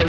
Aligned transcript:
Yo, 0.00 0.06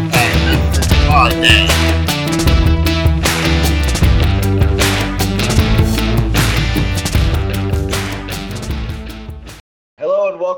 man, 0.00 0.50
this 0.50 0.78
is 0.78 0.86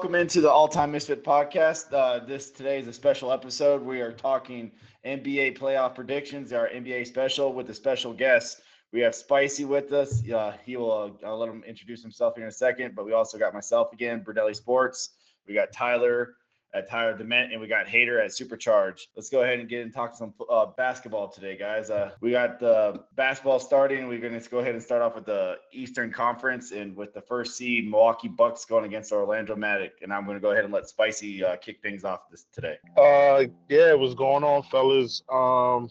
welcome 0.04 0.20
into 0.20 0.42
the 0.42 0.50
All 0.50 0.68
Time 0.68 0.92
Misfit 0.92 1.24
Podcast. 1.24 1.90
Uh, 1.90 2.22
this 2.22 2.50
today 2.50 2.78
is 2.78 2.86
a 2.86 2.92
special 2.92 3.32
episode. 3.32 3.80
We 3.82 4.02
are 4.02 4.12
talking 4.12 4.70
NBA 5.06 5.56
playoff 5.56 5.94
predictions. 5.94 6.52
Our 6.52 6.68
NBA 6.68 7.06
special 7.06 7.54
with 7.54 7.70
a 7.70 7.74
special 7.74 8.12
guest. 8.12 8.60
We 8.92 9.00
have 9.00 9.14
Spicy 9.14 9.64
with 9.64 9.94
us. 9.94 10.22
Uh, 10.28 10.58
he 10.62 10.76
will. 10.76 10.92
Uh, 10.92 11.26
I'll 11.26 11.38
let 11.38 11.48
him 11.48 11.64
introduce 11.66 12.02
himself 12.02 12.34
here 12.34 12.44
in 12.44 12.50
a 12.50 12.52
second. 12.52 12.94
But 12.94 13.06
we 13.06 13.14
also 13.14 13.38
got 13.38 13.54
myself 13.54 13.94
again, 13.94 14.22
Berdelli 14.22 14.54
Sports. 14.54 15.14
We 15.48 15.54
got 15.54 15.72
Tyler 15.72 16.34
at 16.74 16.90
Tyler 16.90 17.16
Dement, 17.16 17.52
and 17.52 17.60
we 17.60 17.68
got 17.68 17.86
Hater 17.86 18.20
at 18.20 18.30
Supercharge. 18.30 19.06
Let's 19.14 19.30
go 19.30 19.42
ahead 19.42 19.60
and 19.60 19.68
get 19.68 19.82
and 19.82 19.94
talk 19.94 20.16
some 20.16 20.34
uh, 20.50 20.66
basketball 20.76 21.28
today, 21.28 21.56
guys. 21.56 21.88
Uh, 21.88 22.10
we 22.20 22.32
got 22.32 22.58
the 22.58 23.04
basketball 23.14 23.60
starting. 23.60 24.08
We're 24.08 24.20
going 24.20 24.38
to 24.38 24.50
go 24.50 24.58
ahead 24.58 24.74
and 24.74 24.82
start 24.82 25.00
off 25.00 25.14
with 25.14 25.24
the 25.24 25.56
Eastern 25.72 26.12
Conference, 26.12 26.72
and 26.72 26.96
with 26.96 27.14
the 27.14 27.20
first 27.20 27.56
seed 27.56 27.88
Milwaukee 27.88 28.28
Bucks 28.28 28.64
going 28.64 28.84
against 28.84 29.12
Orlando 29.12 29.54
Magic. 29.54 29.92
And 30.02 30.12
I'm 30.12 30.24
going 30.24 30.36
to 30.36 30.40
go 30.40 30.50
ahead 30.50 30.64
and 30.64 30.72
let 30.72 30.88
Spicy 30.88 31.44
uh, 31.44 31.56
kick 31.56 31.80
things 31.80 32.04
off 32.04 32.28
this 32.28 32.46
today. 32.52 32.76
Uh, 32.96 33.44
yeah, 33.68 33.94
what's 33.94 34.14
going 34.14 34.42
on, 34.42 34.64
fellas? 34.64 35.22
Um, 35.30 35.88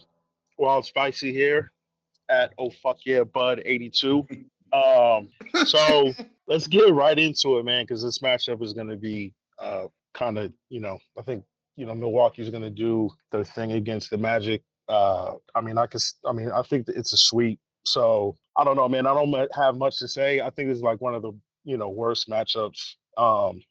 Wild 0.58 0.84
Spicy 0.84 1.32
here 1.32 1.72
at 2.28 2.52
Oh 2.58 2.70
Fuck 2.82 2.98
Yeah 3.06 3.24
Bud 3.24 3.62
82. 3.64 4.26
Um, 4.72 5.28
so 5.66 6.12
let's 6.48 6.66
get 6.66 6.92
right 6.92 7.16
into 7.16 7.58
it, 7.58 7.64
man, 7.64 7.84
because 7.84 8.02
this 8.02 8.18
matchup 8.18 8.60
is 8.60 8.72
going 8.72 8.88
to 8.88 8.96
be 8.96 9.32
uh 9.60 9.84
kind 10.14 10.38
of, 10.38 10.52
you 10.68 10.80
know, 10.80 10.98
I 11.18 11.22
think 11.22 11.44
you 11.76 11.86
know 11.86 11.94
Milwaukee's 11.94 12.50
going 12.50 12.62
to 12.62 12.70
do 12.70 13.10
their 13.32 13.44
thing 13.44 13.72
against 13.72 14.10
the 14.10 14.18
Magic. 14.18 14.62
Uh, 14.88 15.34
I 15.54 15.60
mean, 15.60 15.78
I 15.78 15.86
could, 15.86 16.02
I 16.26 16.32
mean, 16.32 16.50
I 16.50 16.62
think 16.62 16.88
it's 16.88 17.12
a 17.12 17.16
sweep. 17.16 17.58
So 17.86 18.36
I 18.56 18.64
don't 18.64 18.76
know, 18.76 18.88
man. 18.88 19.06
I 19.06 19.14
don't 19.14 19.54
have 19.54 19.76
much 19.76 19.98
to 19.98 20.08
say. 20.08 20.40
I 20.40 20.50
think 20.50 20.70
it's 20.70 20.80
like 20.80 21.00
one 21.00 21.14
of 21.14 21.22
the 21.22 21.32
you 21.64 21.76
know 21.76 21.88
worst 21.88 22.28
matchups 22.28 22.94
um 23.16 23.62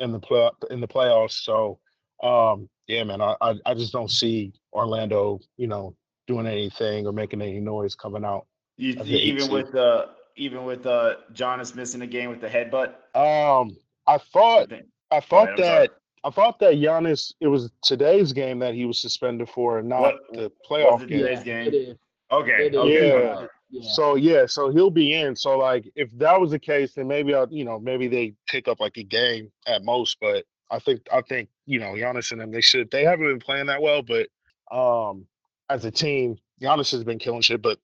in 0.00 0.12
the 0.12 0.18
play 0.18 0.50
in 0.70 0.80
the 0.80 0.88
playoffs. 0.88 1.42
So 1.42 1.78
um 2.22 2.68
yeah, 2.86 3.04
man, 3.04 3.20
I, 3.20 3.36
I 3.40 3.54
I 3.66 3.74
just 3.74 3.92
don't 3.92 4.10
see 4.10 4.52
Orlando, 4.72 5.40
you 5.56 5.66
know, 5.66 5.94
doing 6.26 6.46
anything 6.46 7.06
or 7.06 7.12
making 7.12 7.42
any 7.42 7.60
noise 7.60 7.94
coming 7.94 8.24
out. 8.24 8.46
You, 8.76 8.94
the 8.94 9.04
even 9.04 9.50
with 9.50 9.74
uh, 9.74 10.06
even 10.36 10.64
with 10.64 10.86
uh, 10.86 11.16
Giannis 11.32 11.74
missing 11.74 12.02
a 12.02 12.06
game 12.06 12.30
with 12.30 12.40
the 12.40 12.48
headbutt. 12.48 12.94
Um, 13.14 13.76
I 14.06 14.18
thought 14.18 14.70
I 15.10 15.20
thought 15.20 15.50
I'm 15.50 15.56
that 15.56 15.90
I 16.24 16.30
thought 16.30 16.58
that 16.60 16.74
Giannis 16.74 17.32
it 17.40 17.46
was 17.46 17.70
today's 17.82 18.32
game 18.32 18.58
that 18.58 18.74
he 18.74 18.84
was 18.84 19.00
suspended 19.00 19.48
for, 19.48 19.78
and 19.78 19.88
not 19.88 20.00
What- 20.00 20.32
the 20.32 20.52
playoff 20.68 21.00
game. 21.00 21.20
today's 21.20 21.42
game? 21.42 21.96
Okay. 22.30 22.70
Okay. 22.70 23.08
Yeah. 23.08 23.46
Yeah. 23.70 23.90
So 23.92 24.14
yeah, 24.14 24.46
so 24.46 24.70
he'll 24.70 24.90
be 24.90 25.12
in. 25.14 25.36
So 25.36 25.58
like, 25.58 25.84
if 25.94 26.08
that 26.18 26.40
was 26.40 26.50
the 26.52 26.58
case, 26.58 26.94
then 26.94 27.06
maybe 27.06 27.34
I, 27.34 27.44
you 27.50 27.64
know, 27.64 27.78
maybe 27.78 28.08
they 28.08 28.34
pick 28.46 28.66
up 28.66 28.80
like 28.80 28.96
a 28.96 29.02
game 29.02 29.52
at 29.66 29.84
most. 29.84 30.16
But 30.20 30.44
I 30.70 30.78
think 30.78 31.02
I 31.12 31.20
think 31.20 31.50
you 31.66 31.78
know 31.78 31.92
Giannis 31.92 32.32
and 32.32 32.40
them 32.40 32.50
they 32.50 32.62
should. 32.62 32.90
They 32.90 33.04
haven't 33.04 33.26
been 33.26 33.40
playing 33.40 33.66
that 33.66 33.82
well, 33.82 34.02
but 34.02 34.28
um, 34.74 35.26
as 35.68 35.84
a 35.84 35.90
team, 35.90 36.38
Giannis 36.62 36.90
has 36.92 37.04
been 37.04 37.18
killing 37.18 37.42
shit. 37.42 37.60
But 37.60 37.78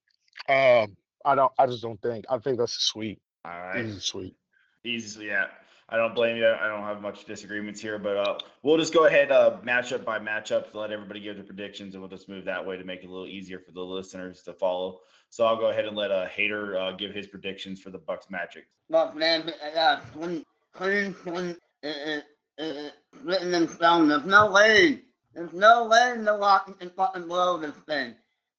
um, 0.48 0.96
I 1.24 1.34
don't. 1.34 1.52
I 1.58 1.66
just 1.66 1.82
don't 1.82 2.00
think. 2.00 2.24
I 2.30 2.38
think 2.38 2.58
that's 2.58 2.76
a 2.76 2.80
sweep. 2.80 3.20
All 3.44 3.50
right. 3.52 3.84
Easy 3.84 4.00
sweep. 4.00 4.36
Easy, 4.84 5.26
yeah. 5.26 5.46
I 5.88 5.96
don't 5.96 6.14
blame 6.14 6.36
you. 6.36 6.48
I 6.48 6.66
don't 6.66 6.82
have 6.82 7.02
much 7.02 7.26
disagreements 7.26 7.80
here, 7.80 7.98
but 7.98 8.16
uh, 8.16 8.38
we'll 8.62 8.78
just 8.78 8.94
go 8.94 9.06
ahead 9.06 9.30
uh, 9.30 9.58
matchup 9.64 10.04
by 10.04 10.18
matchup 10.18 10.70
to 10.70 10.78
let 10.78 10.90
everybody 10.90 11.20
give 11.20 11.36
their 11.36 11.44
predictions, 11.44 11.94
and 11.94 12.02
we'll 12.02 12.10
just 12.10 12.28
move 12.28 12.46
that 12.46 12.64
way 12.64 12.76
to 12.78 12.84
make 12.84 13.02
it 13.02 13.06
a 13.06 13.10
little 13.10 13.26
easier 13.26 13.58
for 13.58 13.72
the 13.72 13.82
listeners 13.82 14.42
to 14.42 14.54
follow. 14.54 15.00
So 15.28 15.44
I'll 15.44 15.58
go 15.58 15.70
ahead 15.70 15.84
and 15.84 15.96
let 15.96 16.10
a 16.10 16.30
hater 16.34 16.78
uh, 16.78 16.92
give 16.92 17.12
his 17.12 17.26
predictions 17.26 17.80
for 17.80 17.90
the 17.90 17.98
Bucks 17.98 18.30
Magic. 18.30 18.66
Look, 18.88 19.14
man, 19.14 19.52
uh, 19.76 20.00
when, 20.14 20.44
when, 20.78 21.56
uh, 21.84 21.88
uh, 21.88 22.62
uh, 22.62 22.88
written 23.22 23.52
in 23.52 23.68
stone, 23.68 24.08
there's 24.08 24.24
no 24.24 24.50
way, 24.50 25.02
there's 25.34 25.52
no 25.52 25.86
way 25.86 26.14
Milwaukee 26.16 26.72
can 26.78 26.90
fucking 26.90 27.28
blow 27.28 27.58
this 27.58 27.76
thing. 27.86 28.14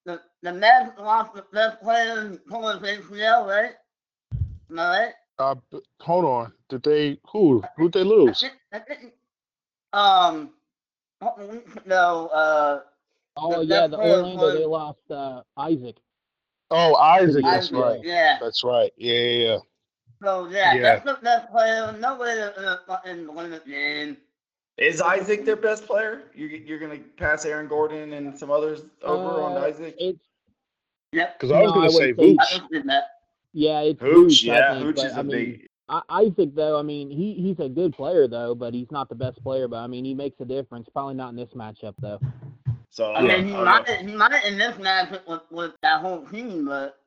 The, 0.05 0.21
the 0.43 0.53
Magic 0.53 0.99
lost 0.99 1.33
the 1.33 1.45
best 1.51 1.81
player 1.81 2.21
in 2.21 2.39
Polish 2.47 2.83
ACL, 2.83 3.47
right? 3.47 3.73
Am 4.69 4.79
I 4.79 4.99
right? 4.99 5.13
Uh, 5.37 5.55
hold 5.99 6.25
on. 6.25 6.53
Did 6.69 6.83
they 6.83 7.19
who 7.29 7.63
who'd 7.77 7.91
they 7.93 8.03
lose? 8.03 8.43
I 8.43 8.47
think, 8.47 8.59
I 8.73 8.79
think, 8.79 9.13
um, 9.93 10.49
a 11.21 11.25
couple 11.25 11.47
weeks 11.47 11.75
ago, 11.75 12.27
uh, 12.33 12.79
Oh 13.37 13.59
the 13.59 13.65
yeah, 13.65 13.87
the 13.87 13.97
player 13.97 14.15
Orlando 14.17 14.57
they 14.57 14.65
lost 14.65 14.99
uh, 15.11 15.41
Isaac. 15.57 15.97
Oh, 16.71 16.95
Isaac. 16.95 17.43
That's 17.43 17.67
Isaac, 17.67 17.77
right. 17.77 17.99
Yeah. 18.03 18.37
That's 18.41 18.63
right. 18.63 18.91
Yeah, 18.97 19.13
yeah. 19.13 19.47
yeah. 19.47 19.57
So 20.23 20.47
yeah, 20.49 20.73
Yeah. 20.73 20.81
that's 20.81 21.05
the 21.05 21.17
best 21.21 21.51
player. 21.51 21.91
No 21.99 22.17
way 22.17 22.33
to 22.35 22.57
uh, 22.57 22.77
fucking 22.87 23.33
win 23.35 23.51
the 23.51 23.59
game. 23.67 24.17
Is 24.77 24.99
Isaac 25.01 25.45
their 25.45 25.55
best 25.57 25.85
player? 25.85 26.23
You're, 26.33 26.49
you're 26.49 26.79
going 26.79 26.97
to 26.97 27.03
pass 27.17 27.45
Aaron 27.45 27.67
Gordon 27.67 28.13
and 28.13 28.37
some 28.37 28.51
others 28.51 28.81
over 29.03 29.41
on 29.41 29.53
Uh, 29.57 29.65
Isaac? 29.67 29.95
It's 29.99 30.19
Yep. 31.11 31.39
Because 31.39 31.51
I 31.51 31.61
was 31.61 31.69
No, 31.71 31.75
gonna 31.75 31.89
say 31.91 32.11
wouldn't 32.13 32.41
say- 32.43 32.59
Vooch. 32.59 33.01
I 33.55 33.63
just 33.63 33.63
did 33.63 33.65
that. 33.65 33.73
yeah, 33.73 33.79
it's 33.81 34.01
Hooch, 34.01 34.43
Vooch, 34.43 34.49
I 34.51 34.53
yeah. 34.57 34.73
think, 34.73 34.85
Hooch 34.85 34.95
but, 34.97 35.05
is 35.05 35.13
I 35.13 35.19
a 35.19 35.23
mean, 35.23 35.35
big. 35.51 35.67
I, 35.87 36.01
Isaac 36.09 36.55
though, 36.55 36.79
I 36.79 36.81
mean, 36.81 37.09
he 37.11 37.33
he's 37.33 37.59
a 37.59 37.69
good 37.69 37.93
player 37.93 38.27
though, 38.27 38.55
but 38.55 38.73
he's 38.73 38.91
not 38.91 39.09
the 39.09 39.15
best 39.15 39.41
player. 39.43 39.67
But 39.67 39.77
I 39.77 39.87
mean, 39.87 40.05
he 40.05 40.13
makes 40.13 40.39
a 40.41 40.45
difference. 40.45 40.87
Probably 40.91 41.15
not 41.15 41.29
in 41.29 41.35
this 41.35 41.53
matchup 41.55 41.93
though. 42.01 42.19
So 42.89 43.11
I 43.11 43.19
I'll 43.19 43.27
mean, 43.27 43.41
go- 43.41 43.47
he 43.47 43.53
I'll 43.55 43.65
might 43.65 43.85
go- 43.85 43.93
he 43.95 44.15
might 44.15 44.45
in 44.45 44.57
this 44.57 44.75
matchup 44.77 45.27
with, 45.27 45.41
with 45.51 45.71
that 45.83 46.01
whole 46.01 46.25
team, 46.27 46.65
but 46.65 46.97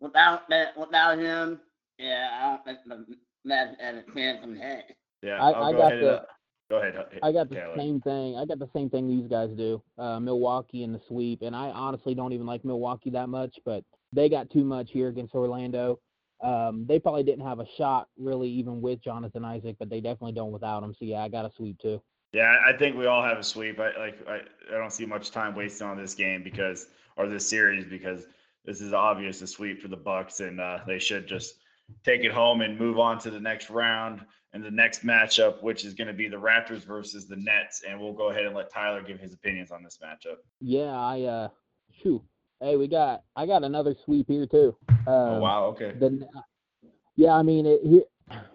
without 0.00 0.48
that 0.50 0.76
without 0.78 1.18
him, 1.18 1.60
yeah, 1.98 2.28
I 2.40 2.50
don't 2.50 2.64
think 2.64 2.78
the 2.86 3.16
Magic 3.44 3.80
had 3.80 3.94
a 3.94 4.02
chance 4.12 4.44
in 4.44 4.56
heck. 4.56 4.96
yeah, 5.22 5.42
I- 5.42 5.50
I'll 5.52 5.64
I 5.64 5.72
go 5.72 5.78
got 5.78 5.86
ahead. 5.92 5.98
and, 5.98 6.02
the- 6.02 6.12
uh, 6.20 6.24
go 6.68 6.76
ahead. 6.78 6.96
uh, 6.96 7.02
I 7.26 7.32
got 7.32 7.48
the 7.48 7.54
Taylor. 7.54 7.74
same 7.78 8.00
thing. 8.00 8.36
I 8.36 8.44
got 8.44 8.58
the 8.58 8.68
same 8.74 8.90
thing 8.90 9.08
these 9.08 9.28
guys 9.28 9.50
do. 9.56 9.80
Uh, 9.96 10.18
Milwaukee 10.20 10.82
in 10.82 10.92
the 10.92 11.00
sweep, 11.08 11.42
and 11.42 11.54
I 11.56 11.68
honestly 11.70 12.14
don't 12.14 12.32
even 12.32 12.44
like 12.46 12.64
Milwaukee 12.64 13.10
that 13.10 13.28
much, 13.28 13.56
but 13.64 13.84
they 14.12 14.28
got 14.28 14.50
too 14.50 14.64
much 14.64 14.90
here 14.90 15.08
against 15.08 15.34
Orlando. 15.34 16.00
Um, 16.42 16.84
they 16.86 16.98
probably 16.98 17.22
didn't 17.22 17.46
have 17.46 17.60
a 17.60 17.66
shot 17.76 18.08
really, 18.18 18.48
even 18.50 18.80
with 18.80 19.00
Jonathan 19.00 19.44
Isaac, 19.44 19.76
but 19.78 19.88
they 19.88 20.00
definitely 20.00 20.32
don't 20.32 20.52
without 20.52 20.82
him. 20.82 20.92
So 20.92 21.04
yeah, 21.04 21.22
I 21.22 21.28
got 21.28 21.46
a 21.46 21.50
sweep 21.50 21.78
too. 21.78 22.00
Yeah, 22.32 22.56
I 22.66 22.76
think 22.76 22.96
we 22.96 23.06
all 23.06 23.22
have 23.22 23.38
a 23.38 23.42
sweep. 23.42 23.80
I 23.80 23.96
like 23.98 24.28
I, 24.28 24.40
I 24.68 24.78
don't 24.78 24.92
see 24.92 25.06
much 25.06 25.30
time 25.30 25.54
wasted 25.54 25.86
on 25.86 25.96
this 25.96 26.14
game 26.14 26.42
because 26.42 26.88
or 27.16 27.28
this 27.28 27.48
series 27.48 27.84
because 27.84 28.26
this 28.64 28.80
is 28.80 28.92
obvious 28.92 29.40
a 29.40 29.46
sweep 29.46 29.80
for 29.80 29.88
the 29.88 29.96
Bucks 29.96 30.40
and 30.40 30.60
uh, 30.60 30.80
they 30.86 30.98
should 30.98 31.26
just 31.26 31.54
take 32.04 32.24
it 32.24 32.32
home 32.32 32.60
and 32.60 32.78
move 32.78 32.98
on 32.98 33.18
to 33.20 33.30
the 33.30 33.40
next 33.40 33.70
round 33.70 34.20
and 34.52 34.64
the 34.64 34.70
next 34.70 35.04
matchup, 35.04 35.62
which 35.62 35.84
is 35.84 35.94
going 35.94 36.08
to 36.08 36.14
be 36.14 36.28
the 36.28 36.36
Raptors 36.36 36.84
versus 36.84 37.26
the 37.26 37.36
Nets. 37.36 37.82
And 37.88 38.00
we'll 38.00 38.12
go 38.12 38.30
ahead 38.30 38.44
and 38.44 38.54
let 38.54 38.72
Tyler 38.72 39.02
give 39.02 39.20
his 39.20 39.32
opinions 39.32 39.70
on 39.70 39.82
this 39.82 39.98
matchup. 40.02 40.36
Yeah, 40.60 40.98
I 40.98 41.22
uh, 41.22 41.48
shoot. 42.02 42.22
Hey, 42.60 42.76
we 42.76 42.88
got 42.88 43.22
I 43.34 43.46
got 43.46 43.64
another 43.64 43.94
sweep 44.04 44.28
here 44.28 44.46
too. 44.46 44.76
Um, 44.88 44.96
oh 45.06 45.38
wow, 45.40 45.64
okay. 45.66 45.92
The, 45.98 46.26
yeah, 47.16 47.32
I 47.32 47.42
mean, 47.42 47.66
it, 47.66 47.80
here, 47.82 48.02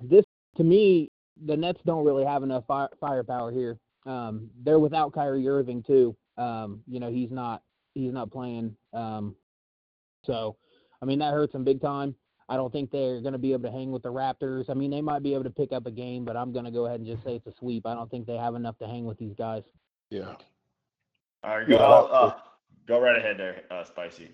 this 0.02 0.26
to 0.58 0.64
me, 0.64 1.10
the 1.46 1.56
Nets 1.56 1.80
don't 1.86 2.06
really 2.06 2.26
have 2.26 2.44
enough 2.44 2.66
fire, 2.68 2.90
firepower 3.00 3.52
here. 3.52 3.78
Um, 4.06 4.50
they're 4.64 4.80
without 4.80 5.14
Kyrie 5.14 5.48
Irving 5.48 5.84
too. 5.84 6.16
Um, 6.38 6.82
you 6.88 7.00
know, 7.00 7.12
he's 7.12 7.32
not 7.32 7.62
he's 7.94 8.14
not 8.14 8.32
playing. 8.32 8.76
Um, 8.94 9.36
so, 10.26 10.56
I 11.02 11.06
mean, 11.06 11.20
that 11.20 11.34
hurts 11.34 11.54
them 11.54 11.64
big 11.64 11.82
time. 11.82 12.16
I 12.50 12.56
don't 12.56 12.72
think 12.72 12.92
they're 12.92 13.22
going 13.22 13.34
to 13.34 13.40
be 13.40 13.54
able 13.54 13.64
to 13.64 13.72
hang 13.72 13.92
with 13.92 14.04
the 14.04 14.12
Raptors. 14.12 14.70
I 14.70 14.74
mean, 14.74 14.92
they 14.92 15.02
might 15.02 15.24
be 15.24 15.34
able 15.34 15.46
to 15.46 15.50
pick 15.50 15.72
up 15.72 15.86
a 15.86 15.92
game, 15.92 16.26
but 16.26 16.36
I'm 16.36 16.52
going 16.52 16.66
to 16.66 16.72
go 16.72 16.86
ahead 16.86 17.00
and 17.00 17.08
just 17.08 17.24
say 17.24 17.36
it's 17.36 17.48
a 17.48 17.54
sweep. 17.58 17.86
I 17.88 17.94
don't 17.94 18.12
think 18.12 18.28
they 18.28 18.36
have 18.36 18.56
enough 18.56 18.78
to 18.80 18.88
hang 18.88 19.06
with 19.06 19.18
these 19.18 19.34
guys. 19.38 19.64
Yeah. 20.10 20.34
All 21.44 21.58
right, 21.58 21.68
go, 21.68 21.76
Yeah, 21.76 21.82
uh, 21.82 22.02
uh, 22.12 22.34
go 22.92 23.00
right 23.00 23.18
ahead 23.18 23.38
there, 23.38 23.64
uh, 23.72 23.84
Spicy. 23.86 24.32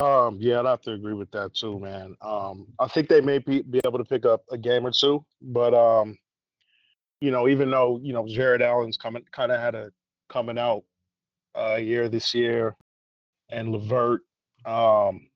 Um, 0.00 0.36
yeah, 0.38 0.60
I'd 0.60 0.66
have 0.66 0.82
to 0.82 0.92
agree 0.92 1.14
with 1.14 1.30
that 1.30 1.54
too, 1.54 1.78
man. 1.78 2.14
Um, 2.20 2.66
I 2.78 2.86
think 2.88 3.08
they 3.08 3.22
may 3.22 3.38
be, 3.38 3.62
be 3.62 3.80
able 3.86 3.96
to 3.98 4.04
pick 4.04 4.26
up 4.26 4.42
a 4.50 4.58
game 4.58 4.86
or 4.86 4.90
two, 4.90 5.24
but 5.40 5.72
um, 5.72 6.16
you 7.22 7.30
know, 7.30 7.48
even 7.48 7.70
though 7.70 7.98
you 8.02 8.12
know 8.12 8.26
Jarrett 8.28 8.60
Allen's 8.60 8.98
coming, 8.98 9.24
kind 9.32 9.50
of 9.50 9.58
had 9.60 9.74
a 9.74 9.90
coming 10.28 10.58
out 10.58 10.82
uh, 11.58 11.76
year 11.76 12.10
this 12.10 12.34
year, 12.34 12.76
and 13.48 13.72
Levert, 13.72 14.20
um, 14.66 15.26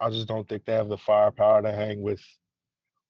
I 0.00 0.10
just 0.10 0.26
don't 0.26 0.48
think 0.48 0.64
they 0.64 0.72
have 0.72 0.88
the 0.88 0.98
firepower 0.98 1.62
to 1.62 1.70
hang 1.70 2.02
with 2.02 2.20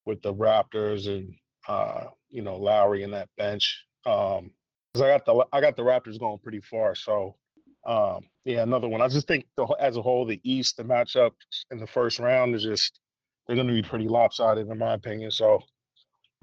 with 0.05 0.21
the 0.21 0.35
Raptors 0.35 1.09
and 1.09 1.33
uh, 1.67 2.09
you 2.29 2.43
know 2.43 2.57
Lowry 2.57 3.05
and 3.05 3.15
that 3.15 3.31
bench. 3.39 3.83
Um, 4.05 4.51
'cause 4.93 5.03
I 5.03 5.09
got 5.09 5.25
the 5.25 5.47
I 5.55 5.63
got 5.63 5.77
the 5.77 5.83
Raptors 5.85 6.19
going 6.19 6.39
pretty 6.41 6.61
far, 6.61 6.95
so 6.95 7.37
um, 7.87 8.25
yeah, 8.45 8.63
another 8.63 8.89
one. 8.89 9.01
I 9.01 9.09
just 9.09 9.27
think 9.27 9.47
the, 9.57 9.65
as 9.81 9.97
a 9.97 10.03
whole, 10.03 10.27
the 10.27 10.41
East, 10.45 10.77
the 10.77 10.85
matchup 10.85 11.33
in 11.71 11.79
the 11.79 11.87
first 11.87 12.19
round 12.19 12.55
is 12.55 12.63
just 12.63 13.01
they're 13.47 13.57
going 13.57 13.69
to 13.69 13.75
be 13.75 13.83
pretty 13.83 14.09
lopsided 14.09 14.69
in 14.69 14.79
my 14.79 14.95
opinion. 14.95 15.31
So 15.31 15.61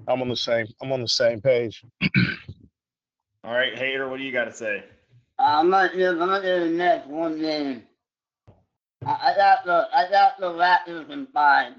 I'm 0.06 0.20
on 0.20 0.28
the 0.28 0.36
same 0.36 0.66
I'm 0.82 0.92
on 0.92 1.00
the 1.00 1.08
same 1.08 1.40
page. 1.40 1.82
All 3.44 3.54
right, 3.54 3.76
Hater, 3.76 4.08
what 4.08 4.18
do 4.18 4.24
you 4.24 4.32
got 4.32 4.44
to 4.44 4.52
say? 4.52 4.84
I'm 5.38 5.70
not 5.70 5.94
I'm 5.94 6.18
not 6.18 6.42
doing 6.42 6.72
the 6.72 6.76
next 6.76 7.08
one 7.08 7.40
game. 7.40 7.84
I, 9.06 9.32
I 9.32 9.36
got 9.36 9.64
the 9.64 9.88
I 9.94 10.10
got 10.10 10.40
the 10.40 10.50
Raptors 10.50 11.10
in 11.10 11.26
five. 11.32 11.74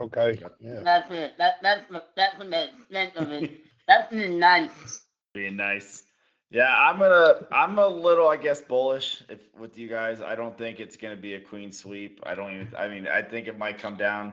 Okay. 0.00 0.40
Yeah. 0.60 0.80
That's 0.82 1.10
it. 1.10 1.32
That 1.38 1.54
that's 1.62 1.82
the 1.90 2.02
that's 2.16 2.38
the 2.38 2.68
extent 2.68 3.16
of 3.16 3.30
it. 3.32 3.50
That's 3.88 4.10
the 4.12 4.28
nice. 4.28 5.02
Being 5.34 5.56
nice. 5.56 6.04
Yeah, 6.50 6.74
I'm 6.76 6.98
gonna. 6.98 7.46
I'm 7.52 7.78
a 7.78 7.86
little, 7.86 8.28
I 8.28 8.36
guess, 8.36 8.60
bullish 8.60 9.22
if, 9.28 9.38
with 9.56 9.78
you 9.78 9.88
guys. 9.88 10.20
I 10.20 10.34
don't 10.34 10.58
think 10.58 10.80
it's 10.80 10.96
gonna 10.96 11.16
be 11.16 11.34
a 11.34 11.40
queen 11.40 11.70
sweep. 11.72 12.20
I 12.24 12.34
don't 12.34 12.52
even. 12.52 12.68
I 12.76 12.88
mean, 12.88 13.06
I 13.06 13.22
think 13.22 13.46
it 13.46 13.56
might 13.56 13.78
come 13.78 13.96
down. 13.96 14.32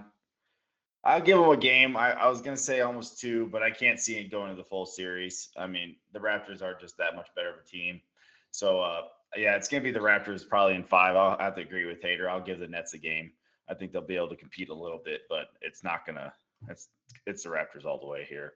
I'll 1.03 1.21
give 1.21 1.37
them 1.37 1.49
a 1.49 1.57
game. 1.57 1.95
I, 1.95 2.13
I 2.13 2.27
was 2.27 2.41
gonna 2.41 2.57
say 2.57 2.81
almost 2.81 3.19
two, 3.19 3.47
but 3.51 3.61
I 3.61 3.69
can't 3.69 3.99
see 3.99 4.17
it 4.17 4.31
going 4.31 4.49
to 4.49 4.55
the 4.55 4.63
full 4.63 4.87
series. 4.87 5.49
I 5.55 5.67
mean, 5.67 5.95
the 6.11 6.19
Raptors 6.19 6.63
are 6.63 6.73
just 6.79 6.97
that 6.97 7.15
much 7.15 7.27
better 7.35 7.49
of 7.49 7.55
a 7.63 7.69
team. 7.69 8.01
So, 8.49 8.81
uh, 8.81 9.01
yeah, 9.35 9.55
it's 9.55 9.67
gonna 9.67 9.83
be 9.83 9.91
the 9.91 9.99
Raptors 9.99 10.47
probably 10.47 10.73
in 10.73 10.83
five. 10.83 11.15
I'll 11.15 11.37
have 11.37 11.55
to 11.55 11.61
agree 11.61 11.85
with 11.85 12.01
Hater. 12.01 12.27
I'll 12.27 12.41
give 12.41 12.59
the 12.59 12.67
Nets 12.67 12.95
a 12.95 12.97
game. 12.97 13.31
I 13.69 13.75
think 13.75 13.91
they'll 13.91 14.01
be 14.01 14.15
able 14.15 14.29
to 14.29 14.35
compete 14.35 14.69
a 14.69 14.73
little 14.73 15.01
bit, 15.05 15.21
but 15.29 15.49
it's 15.61 15.83
not 15.83 16.03
gonna. 16.07 16.33
It's 16.67 16.87
it's 17.27 17.43
the 17.43 17.49
Raptors 17.49 17.85
all 17.85 17.99
the 17.99 18.07
way 18.07 18.25
here. 18.27 18.53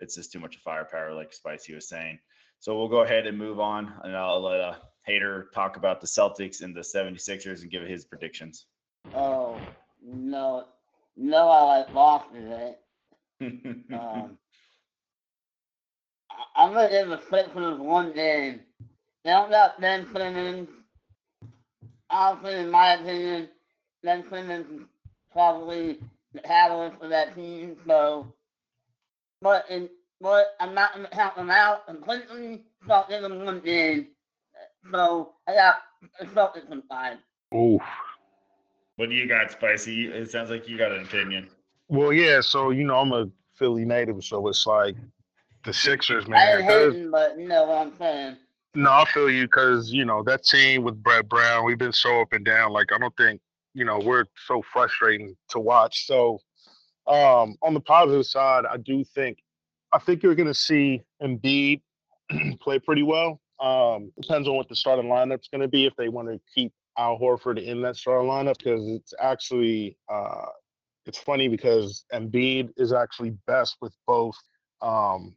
It's 0.00 0.16
just 0.16 0.32
too 0.32 0.40
much 0.40 0.56
of 0.56 0.62
firepower, 0.62 1.14
like 1.14 1.32
Spicy 1.32 1.74
was 1.74 1.88
saying. 1.88 2.18
So 2.60 2.78
we'll 2.78 2.88
go 2.88 3.02
ahead 3.02 3.26
and 3.26 3.36
move 3.36 3.60
on, 3.60 3.92
and 4.04 4.16
I'll 4.16 4.40
let 4.42 4.60
uh, 4.60 4.74
Hater 5.04 5.50
talk 5.54 5.76
about 5.76 6.00
the 6.00 6.06
Celtics 6.06 6.62
and 6.62 6.74
the 6.74 6.80
76ers 6.80 7.60
and 7.62 7.70
give 7.70 7.82
his 7.82 8.04
predictions. 8.06 8.66
Oh 9.14 9.60
no, 10.02 10.64
no, 11.16 11.48
I 11.48 11.62
like 11.62 11.94
lost 11.94 12.26
it. 12.34 12.80
Um, 13.92 14.38
I- 16.30 16.62
I'm 16.64 16.72
gonna 16.72 16.88
give 16.88 17.08
the 17.08 17.20
Sixers 17.30 17.78
one 17.78 18.12
game. 18.14 18.60
They 19.24 19.30
don't 19.30 19.50
got 19.50 19.80
Ben 19.80 20.06
Simmons. 20.14 20.68
Honestly, 22.10 22.54
in 22.54 22.70
my 22.70 22.94
opinion, 22.94 23.48
Ben 24.02 24.24
Simmons 24.30 24.66
is 24.70 24.86
probably 25.32 25.98
the 26.32 26.40
catalyst 26.40 26.98
for 27.00 27.08
that 27.08 27.34
team. 27.34 27.76
So, 27.86 28.32
but 29.42 29.66
in 29.68 29.88
but 30.24 30.56
I'm 30.58 30.74
not 30.74 30.94
gonna 30.94 31.08
count 31.10 31.36
them 31.36 31.50
out 31.50 31.86
completely. 31.86 32.62
So 32.86 32.94
I'll 32.94 33.06
give 33.08 33.20
them 33.20 33.44
one 33.44 33.60
game. 33.60 34.06
So 34.90 35.34
I 35.46 35.54
got 35.54 35.76
the 36.18 36.24
Celtics 36.26 36.72
in 36.72 36.82
five. 36.88 37.18
Oof. 37.54 37.82
what 38.96 39.10
do 39.10 39.14
you 39.14 39.28
got, 39.28 39.50
Spicy? 39.52 40.06
It 40.06 40.30
sounds 40.30 40.48
like 40.50 40.66
you 40.66 40.78
got 40.78 40.92
an 40.92 41.02
opinion. 41.02 41.48
Well, 41.88 42.10
yeah. 42.12 42.40
So 42.40 42.70
you 42.70 42.84
know, 42.84 42.96
I'm 42.98 43.12
a 43.12 43.28
Philly 43.58 43.84
native, 43.84 44.24
so 44.24 44.48
it's 44.48 44.66
like 44.66 44.96
the 45.66 45.74
Sixers, 45.74 46.24
I 46.24 46.28
man. 46.30 46.58
ain't 46.58 46.68
'cause- 46.68 46.92
hating, 46.94 47.10
but 47.10 47.38
you 47.38 47.46
know 47.46 47.64
what 47.66 47.76
I'm 47.78 47.98
saying. 47.98 48.36
No, 48.76 48.90
I 48.90 49.04
feel 49.04 49.30
you 49.30 49.42
because 49.44 49.92
you 49.92 50.06
know 50.06 50.22
that 50.24 50.42
team 50.44 50.84
with 50.84 51.00
Brett 51.02 51.28
Brown, 51.28 51.66
we've 51.66 51.78
been 51.78 51.92
so 51.92 52.22
up 52.22 52.32
and 52.32 52.44
down. 52.46 52.72
Like 52.72 52.92
I 52.92 52.98
don't 52.98 53.16
think 53.18 53.42
you 53.74 53.84
know 53.84 53.98
we're 53.98 54.24
so 54.46 54.62
frustrating 54.72 55.36
to 55.50 55.60
watch. 55.60 56.06
So 56.06 56.40
um, 57.06 57.56
on 57.62 57.74
the 57.74 57.80
positive 57.80 58.24
side, 58.24 58.64
I 58.64 58.78
do 58.78 59.04
think 59.04 59.38
I 59.94 59.98
think 59.98 60.22
you're 60.24 60.34
going 60.34 60.48
to 60.48 60.54
see 60.54 61.02
Embiid 61.22 61.80
play 62.60 62.80
pretty 62.80 63.04
well. 63.04 63.40
Um, 63.60 64.10
depends 64.20 64.48
on 64.48 64.56
what 64.56 64.68
the 64.68 64.74
starting 64.74 65.06
lineup's 65.06 65.48
going 65.48 65.60
to 65.60 65.68
be 65.68 65.86
if 65.86 65.94
they 65.96 66.08
want 66.08 66.28
to 66.28 66.40
keep 66.52 66.72
Al 66.98 67.16
Horford 67.16 67.64
in 67.64 67.80
that 67.82 67.96
starting 67.96 68.28
lineup 68.28 68.58
because 68.58 68.86
it's 68.88 69.14
actually 69.20 69.96
uh, 70.12 70.46
it's 71.06 71.18
funny 71.18 71.48
because 71.48 72.04
Embiid 72.12 72.70
is 72.76 72.92
actually 72.92 73.30
best 73.46 73.76
with 73.80 73.92
both 74.06 74.36
um, 74.82 75.36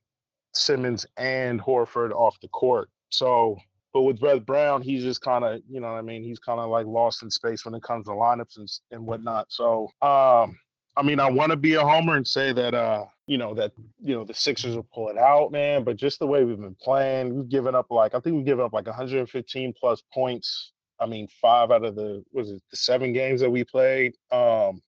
Simmons 0.54 1.06
and 1.18 1.62
Horford 1.62 2.12
off 2.12 2.40
the 2.42 2.48
court. 2.50 2.90
So, 3.10 3.58
but 3.94 4.02
with 4.02 4.20
Brett 4.20 4.46
Brown, 4.46 4.82
he's 4.82 5.04
just 5.04 5.22
kind 5.22 5.44
of, 5.44 5.62
you 5.70 5.80
know 5.80 5.92
what 5.92 6.00
I 6.00 6.02
mean? 6.02 6.24
He's 6.24 6.40
kind 6.40 6.60
of 6.60 6.70
like 6.70 6.86
lost 6.88 7.22
in 7.22 7.30
space 7.30 7.64
when 7.64 7.76
it 7.76 7.84
comes 7.84 8.06
to 8.06 8.12
lineups 8.12 8.58
and, 8.58 8.70
and 8.92 9.06
whatnot. 9.06 9.48
So, 9.50 9.92
um, 10.02 10.58
I 10.96 11.04
mean, 11.04 11.20
I 11.20 11.30
want 11.30 11.52
to 11.52 11.58
be 11.58 11.76
a 11.76 11.82
homer 11.82 12.16
and 12.16 12.28
say 12.28 12.54
that, 12.54 12.74
uh, 12.74 13.06
you 13.28 13.38
know, 13.38 13.54
that, 13.54 13.74
you 14.02 14.16
know, 14.16 14.24
the 14.24 14.34
Sixers 14.34 14.76
will 14.76 14.88
pull 14.94 15.10
it 15.10 15.18
out, 15.18 15.52
man. 15.52 15.84
But 15.84 15.98
just 15.98 16.20
the 16.20 16.28
way 16.28 16.44
we've 16.44 16.60
been 16.60 16.78
playing, 16.82 17.36
we've 17.36 17.50
given 17.50 17.76
up 17.76 17.92
like, 17.92 18.16
I 18.16 18.20
think 18.20 18.38
we've 18.38 18.46
given 18.46 18.66
up 18.66 18.74
like 18.74 18.88
115 18.88 19.74
plus 19.80 20.02
points. 20.14 20.72
I 21.00 21.06
mean, 21.06 21.28
five 21.42 21.70
out 21.70 21.86
of 21.86 21.96
the, 21.96 22.24
was 22.32 22.50
it 22.50 22.62
the 22.72 22.78
seven 22.78 23.14
games 23.14 23.42
that 23.42 23.52
we 23.52 23.64
played? 23.64 24.14
Um, 24.32 24.82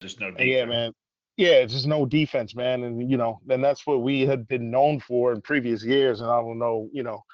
Just 0.00 0.20
no 0.20 0.28
and 0.28 0.38
yeah, 0.38 0.64
man. 0.66 0.92
Yeah, 1.36 1.54
it's 1.54 1.72
just 1.72 1.86
no 1.86 2.06
defense, 2.06 2.54
man. 2.54 2.84
And 2.84 3.10
you 3.10 3.16
know, 3.16 3.40
and 3.48 3.64
that's 3.64 3.84
what 3.86 4.02
we 4.02 4.20
had 4.20 4.46
been 4.46 4.70
known 4.70 5.00
for 5.00 5.32
in 5.32 5.40
previous 5.40 5.82
years. 5.82 6.20
And 6.20 6.30
I 6.30 6.40
don't 6.40 6.60
know, 6.60 6.88
you 6.92 7.02
know, 7.02 7.24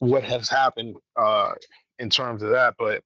what 0.00 0.24
has 0.24 0.48
happened 0.48 0.96
uh 1.16 1.52
in 1.98 2.10
terms 2.10 2.42
of 2.42 2.50
that. 2.50 2.74
But 2.78 3.02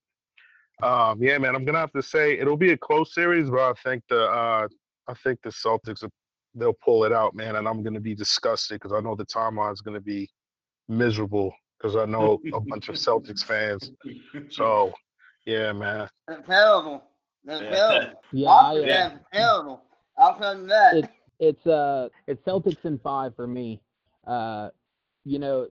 um 0.82 1.22
yeah, 1.22 1.38
man, 1.38 1.54
I'm 1.54 1.64
gonna 1.64 1.78
have 1.78 1.92
to 1.92 2.02
say 2.02 2.36
it'll 2.36 2.56
be 2.56 2.72
a 2.72 2.76
close 2.76 3.14
series, 3.14 3.48
but 3.48 3.60
I 3.60 3.74
think 3.84 4.02
the 4.08 4.24
uh 4.24 4.66
I 5.06 5.14
think 5.22 5.40
the 5.42 5.50
Celtics 5.50 6.02
will- 6.02 6.10
they'll 6.54 6.76
pull 6.84 7.04
it 7.04 7.12
out, 7.12 7.34
man. 7.34 7.56
And 7.56 7.68
I'm 7.68 7.82
gonna 7.82 8.00
be 8.00 8.14
disgusted 8.14 8.76
because 8.80 8.92
I 8.92 9.00
know 9.00 9.14
the 9.14 9.26
timeline 9.26 9.72
is 9.72 9.80
gonna 9.80 10.00
be 10.00 10.28
miserable 10.88 11.52
because 11.78 11.96
I 11.96 12.04
know 12.06 12.40
a 12.52 12.60
bunch 12.60 12.88
of 12.88 12.96
Celtics 12.96 13.44
fans. 13.44 13.92
So 14.50 14.92
yeah, 15.46 15.72
man. 15.72 16.08
They're 16.26 16.42
terrible. 16.42 17.02
They're 17.44 17.62
Yeah. 17.62 17.70
terrible. 17.70 18.20
Yeah, 18.32 18.48
I, 18.50 18.62
Boston 18.62 18.82
uh, 18.82 18.86
Yeah. 18.86 19.18
terrible. 19.32 19.82
I'll 20.18 20.38
tell 20.38 20.58
you 20.58 20.66
that. 20.68 20.96
It- 20.96 21.10
it's 21.40 21.64
uh 21.68 22.08
it's 22.26 22.42
Celtics 22.44 22.84
in 22.84 22.98
five 22.98 23.32
for 23.36 23.46
me. 23.46 23.80
Uh, 24.26 24.70
you 25.24 25.38
know, 25.38 25.68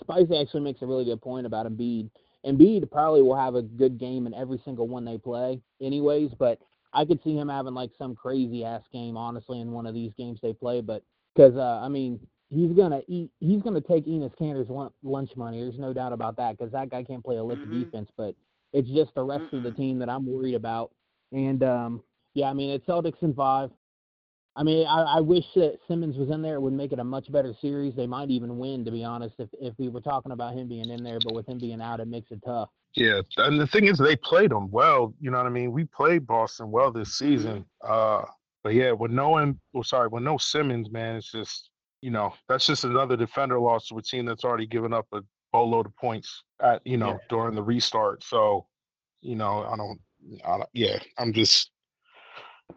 Spicy 0.00 0.36
actually 0.36 0.62
makes 0.62 0.82
a 0.82 0.86
really 0.86 1.04
good 1.04 1.22
point 1.22 1.46
about 1.46 1.66
Embiid. 1.66 2.10
Embiid 2.44 2.90
probably 2.90 3.22
will 3.22 3.36
have 3.36 3.54
a 3.54 3.62
good 3.62 3.96
game 3.96 4.26
in 4.26 4.34
every 4.34 4.58
single 4.64 4.88
one 4.88 5.04
they 5.04 5.16
play, 5.16 5.62
anyways. 5.80 6.32
But 6.36 6.58
I 6.94 7.04
could 7.04 7.22
see 7.22 7.36
him 7.36 7.48
having 7.48 7.74
like 7.74 7.90
some 7.98 8.14
crazy 8.14 8.64
ass 8.64 8.82
game, 8.92 9.16
honestly, 9.16 9.60
in 9.60 9.72
one 9.72 9.86
of 9.86 9.94
these 9.94 10.12
games 10.16 10.38
they 10.42 10.52
play. 10.52 10.80
But 10.80 11.02
because 11.34 11.56
uh, 11.56 11.80
I 11.82 11.88
mean, 11.88 12.20
he's 12.50 12.72
gonna 12.72 13.00
eat, 13.08 13.30
he's 13.40 13.62
gonna 13.62 13.80
take 13.80 14.06
Enes 14.06 14.36
Kanter's 14.38 14.68
lunch 15.02 15.30
money. 15.36 15.60
There's 15.60 15.78
no 15.78 15.92
doubt 15.92 16.12
about 16.12 16.36
that 16.36 16.56
because 16.56 16.72
that 16.72 16.90
guy 16.90 17.02
can't 17.02 17.24
play 17.24 17.36
a 17.36 17.44
lick 17.44 17.58
of 17.62 17.68
Mhm. 17.68 17.84
defense. 17.84 18.10
But 18.16 18.34
it's 18.72 18.88
just 18.88 19.14
the 19.14 19.22
rest 19.24 19.52
of 19.52 19.62
the 19.62 19.72
team 19.72 19.98
that 19.98 20.08
I'm 20.08 20.26
worried 20.26 20.54
about. 20.54 20.92
And 21.32 21.62
um, 21.62 22.02
yeah, 22.34 22.48
I 22.50 22.52
mean, 22.52 22.70
it's 22.70 22.86
Celtics 22.86 23.22
in 23.22 23.34
five. 23.34 23.70
I 24.56 24.62
mean, 24.62 24.86
I, 24.86 25.02
I 25.16 25.20
wish 25.20 25.44
that 25.56 25.80
Simmons 25.88 26.16
was 26.16 26.30
in 26.30 26.40
there. 26.40 26.54
It 26.54 26.60
would 26.60 26.72
make 26.72 26.92
it 26.92 27.00
a 27.00 27.04
much 27.04 27.30
better 27.32 27.54
series. 27.60 27.94
They 27.96 28.06
might 28.06 28.30
even 28.30 28.56
win, 28.58 28.84
to 28.84 28.92
be 28.92 29.02
honest, 29.02 29.34
if 29.38 29.48
if 29.60 29.74
we 29.78 29.88
were 29.88 30.00
talking 30.00 30.32
about 30.32 30.54
him 30.54 30.68
being 30.68 30.90
in 30.90 31.02
there. 31.02 31.18
But 31.24 31.34
with 31.34 31.48
him 31.48 31.58
being 31.58 31.80
out, 31.80 31.98
it 32.00 32.06
makes 32.06 32.30
it 32.30 32.40
tough. 32.44 32.68
Yeah, 32.96 33.22
and 33.38 33.58
the 33.60 33.66
thing 33.66 33.86
is, 33.86 33.98
they 33.98 34.14
played 34.16 34.50
them 34.52 34.70
well. 34.70 35.14
You 35.20 35.30
know 35.32 35.38
what 35.38 35.46
I 35.46 35.50
mean? 35.50 35.72
We 35.72 35.84
played 35.84 36.26
Boston 36.26 36.70
well 36.70 36.92
this 36.92 37.14
season. 37.18 37.64
Uh, 37.82 38.22
but 38.62 38.74
yeah, 38.74 38.92
with 38.92 39.10
no, 39.10 39.36
Em- 39.36 39.60
well, 39.72 39.82
sorry, 39.82 40.08
with 40.08 40.22
no 40.22 40.38
Simmons, 40.38 40.90
man, 40.90 41.16
it's 41.16 41.30
just 41.30 41.70
you 42.02 42.10
know 42.10 42.34
that's 42.48 42.66
just 42.66 42.84
another 42.84 43.16
defender 43.16 43.58
loss 43.58 43.88
to 43.88 43.98
a 43.98 44.02
team 44.02 44.26
that's 44.26 44.44
already 44.44 44.66
given 44.66 44.92
up 44.92 45.06
a 45.12 45.20
boatload 45.52 45.86
of 45.86 45.96
points 45.96 46.44
at 46.62 46.86
you 46.86 46.96
know 46.96 47.08
Yeah. 47.12 47.18
during 47.28 47.54
the 47.54 47.62
restart. 47.62 48.22
So, 48.22 48.66
you 49.22 49.34
know, 49.36 49.64
I 49.64 49.76
don't, 49.76 50.00
I 50.44 50.58
don't 50.58 50.68
yeah, 50.72 50.98
I'm 51.18 51.32
just. 51.32 51.70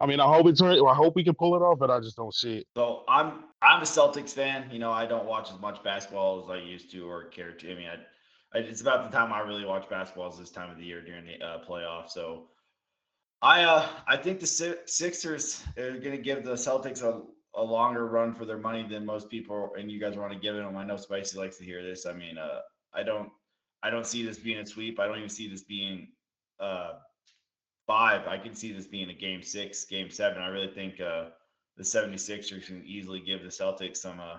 I 0.00 0.06
mean, 0.06 0.20
I 0.20 0.24
hope 0.26 0.46
it's. 0.48 0.60
I 0.60 0.94
hope 0.94 1.14
we 1.14 1.24
can 1.24 1.34
pull 1.34 1.54
it 1.54 1.62
off, 1.62 1.78
but 1.78 1.90
I 1.90 2.00
just 2.00 2.16
don't 2.16 2.34
see 2.34 2.58
it. 2.58 2.66
So 2.76 3.04
I'm 3.08 3.44
I'm 3.62 3.80
a 3.80 3.84
Celtics 3.84 4.32
fan. 4.34 4.68
You 4.70 4.78
know, 4.80 4.90
I 4.90 5.06
don't 5.06 5.24
watch 5.26 5.50
as 5.50 5.58
much 5.60 5.82
basketball 5.82 6.42
as 6.44 6.50
I 6.50 6.56
used 6.62 6.90
to 6.90 7.08
or 7.08 7.24
care 7.24 7.52
to. 7.52 7.72
I 7.72 7.74
mean, 7.74 7.88
I, 7.88 7.96
it's 8.54 8.80
about 8.80 9.10
the 9.10 9.16
time 9.16 9.32
I 9.32 9.40
really 9.40 9.64
watch 9.64 9.88
basketball 9.88 10.30
is 10.30 10.38
this 10.38 10.50
time 10.50 10.70
of 10.70 10.78
the 10.78 10.84
year 10.84 11.02
during 11.02 11.26
the 11.26 11.44
uh, 11.44 11.64
playoffs. 11.64 12.10
So 12.10 12.48
I 13.42 13.64
uh 13.64 13.88
I 14.06 14.16
think 14.16 14.40
the 14.40 14.78
Sixers 14.86 15.62
are 15.76 15.98
going 15.98 16.16
to 16.16 16.22
give 16.22 16.44
the 16.44 16.54
Celtics 16.54 17.02
a, 17.02 17.22
a 17.58 17.62
longer 17.62 18.06
run 18.06 18.34
for 18.34 18.44
their 18.44 18.58
money 18.58 18.86
than 18.88 19.04
most 19.04 19.28
people 19.28 19.72
and 19.78 19.90
you 19.90 20.00
guys 20.00 20.16
want 20.16 20.32
to 20.32 20.38
give 20.38 20.54
them. 20.54 20.76
I 20.76 20.84
know 20.84 20.96
Spicy 20.96 21.38
likes 21.38 21.58
to 21.58 21.64
hear 21.64 21.82
this. 21.82 22.06
I 22.06 22.12
mean, 22.12 22.38
uh, 22.38 22.60
I 22.94 23.02
don't 23.02 23.30
I 23.82 23.90
don't 23.90 24.06
see 24.06 24.24
this 24.24 24.38
being 24.38 24.58
a 24.58 24.66
sweep. 24.66 24.98
I 24.98 25.06
don't 25.06 25.18
even 25.18 25.28
see 25.28 25.48
this 25.48 25.62
being 25.62 26.08
uh, 26.58 26.94
five. 27.86 28.26
I 28.26 28.38
can 28.38 28.54
see 28.54 28.72
this 28.72 28.86
being 28.86 29.10
a 29.10 29.14
game 29.14 29.42
six, 29.42 29.84
game 29.84 30.10
seven. 30.10 30.42
I 30.42 30.48
really 30.48 30.72
think 30.72 31.00
uh, 31.00 31.26
the 31.76 31.84
76ers 31.84 32.66
can 32.66 32.84
easily 32.84 33.20
give 33.20 33.42
the 33.42 33.48
Celtics 33.48 33.98
some 33.98 34.18
uh, 34.18 34.38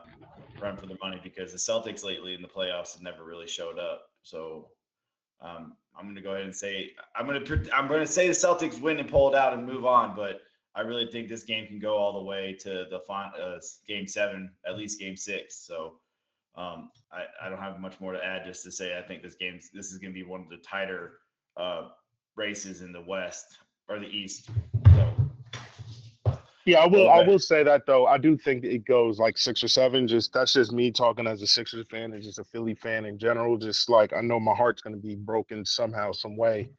run 0.61 0.77
for 0.77 0.85
the 0.85 0.97
money 1.01 1.19
because 1.23 1.51
the 1.51 1.57
Celtics 1.57 2.03
lately 2.03 2.33
in 2.33 2.41
the 2.41 2.47
playoffs 2.47 2.93
have 2.93 3.01
never 3.01 3.23
really 3.23 3.47
showed 3.47 3.79
up. 3.79 4.03
So 4.23 4.67
um, 5.41 5.73
I'm 5.97 6.05
going 6.05 6.15
to 6.15 6.21
go 6.21 6.31
ahead 6.31 6.45
and 6.45 6.55
say 6.55 6.91
I'm 7.15 7.25
going 7.25 7.43
to 7.43 7.75
I'm 7.75 7.87
going 7.87 8.01
to 8.01 8.07
say 8.07 8.27
the 8.27 8.33
Celtics 8.33 8.79
win 8.81 8.99
and 8.99 9.09
pull 9.09 9.29
it 9.29 9.35
out 9.35 9.53
and 9.53 9.65
move 9.65 9.85
on, 9.85 10.15
but 10.15 10.41
I 10.75 10.81
really 10.81 11.07
think 11.07 11.27
this 11.27 11.43
game 11.43 11.67
can 11.67 11.79
go 11.79 11.97
all 11.97 12.13
the 12.13 12.23
way 12.23 12.55
to 12.61 12.85
the 12.89 13.01
final, 13.07 13.31
uh, 13.41 13.59
game 13.87 14.07
seven, 14.07 14.51
at 14.67 14.77
least 14.77 14.99
game 14.99 15.17
six. 15.17 15.65
So 15.65 15.95
um, 16.55 16.91
I, 17.11 17.23
I 17.41 17.49
don't 17.49 17.59
have 17.59 17.79
much 17.79 17.99
more 17.99 18.13
to 18.13 18.23
add. 18.23 18.45
Just 18.45 18.63
to 18.63 18.71
say, 18.71 18.97
I 18.97 19.01
think 19.01 19.23
this 19.23 19.35
game 19.35 19.59
this 19.73 19.91
is 19.91 19.97
going 19.97 20.13
to 20.13 20.19
be 20.19 20.25
one 20.25 20.41
of 20.41 20.49
the 20.49 20.57
tighter 20.57 21.19
uh, 21.57 21.89
races 22.35 22.81
in 22.81 22.91
the 22.91 23.01
West 23.01 23.57
or 23.87 23.99
the 23.99 24.07
East. 24.07 24.49
Yeah, 26.65 26.79
I 26.79 26.87
will. 26.87 27.09
I 27.09 27.23
will 27.23 27.39
say 27.39 27.63
that 27.63 27.85
though. 27.85 28.05
I 28.05 28.17
do 28.17 28.37
think 28.37 28.63
it 28.63 28.85
goes 28.85 29.17
like 29.17 29.37
six 29.37 29.63
or 29.63 29.67
seven. 29.67 30.07
Just 30.07 30.33
that's 30.33 30.53
just 30.53 30.71
me 30.71 30.91
talking 30.91 31.25
as 31.25 31.41
a 31.41 31.47
Sixers 31.47 31.85
fan 31.89 32.13
and 32.13 32.21
just 32.21 32.39
a 32.39 32.43
Philly 32.43 32.75
fan 32.75 33.05
in 33.05 33.17
general. 33.17 33.57
Just 33.57 33.89
like 33.89 34.13
I 34.13 34.21
know 34.21 34.39
my 34.39 34.53
heart's 34.53 34.81
going 34.81 34.95
to 34.95 35.01
be 35.01 35.15
broken 35.15 35.65
somehow, 35.65 36.11
some 36.11 36.37
way, 36.37 36.69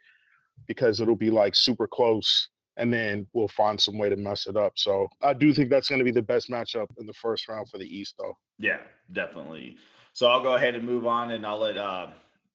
because 0.66 1.00
it'll 1.00 1.16
be 1.16 1.30
like 1.30 1.56
super 1.56 1.86
close 1.86 2.48
and 2.80 2.92
then 2.92 3.26
we'll 3.34 3.48
find 3.48 3.80
some 3.80 3.98
way 3.98 4.08
to 4.08 4.16
mess 4.16 4.46
it 4.46 4.56
up. 4.56 4.72
So 4.76 5.06
I 5.22 5.34
do 5.34 5.52
think 5.52 5.68
that's 5.68 5.88
going 5.88 5.98
to 5.98 6.04
be 6.04 6.10
the 6.10 6.22
best 6.22 6.48
matchup 6.50 6.86
in 6.98 7.06
the 7.06 7.12
first 7.12 7.46
round 7.46 7.68
for 7.68 7.78
the 7.78 7.84
East, 7.84 8.14
though. 8.18 8.36
Yeah, 8.58 8.78
definitely. 9.12 9.76
So 10.14 10.28
I'll 10.28 10.42
go 10.42 10.54
ahead 10.54 10.74
and 10.74 10.84
move 10.84 11.06
on, 11.06 11.32
and 11.32 11.44
I'll 11.46 11.58
let 11.58 11.76
uh, 11.76 12.08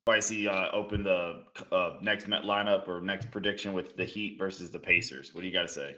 Spicy 0.08 0.48
uh, 0.48 0.72
open 0.72 1.04
the 1.04 1.44
uh, 1.72 1.98
next 2.02 2.28
Met 2.28 2.44
lineup 2.44 2.88
or 2.88 3.02
next 3.02 3.30
prediction 3.30 3.74
with 3.74 3.96
the 3.96 4.06
Heat 4.06 4.38
versus 4.40 4.72
the 4.72 4.80
Pacers. 4.80 5.34
What 5.34 5.42
do 5.42 5.48
you 5.48 5.54
got 5.54 5.68
to 5.68 5.74
say? 5.74 5.96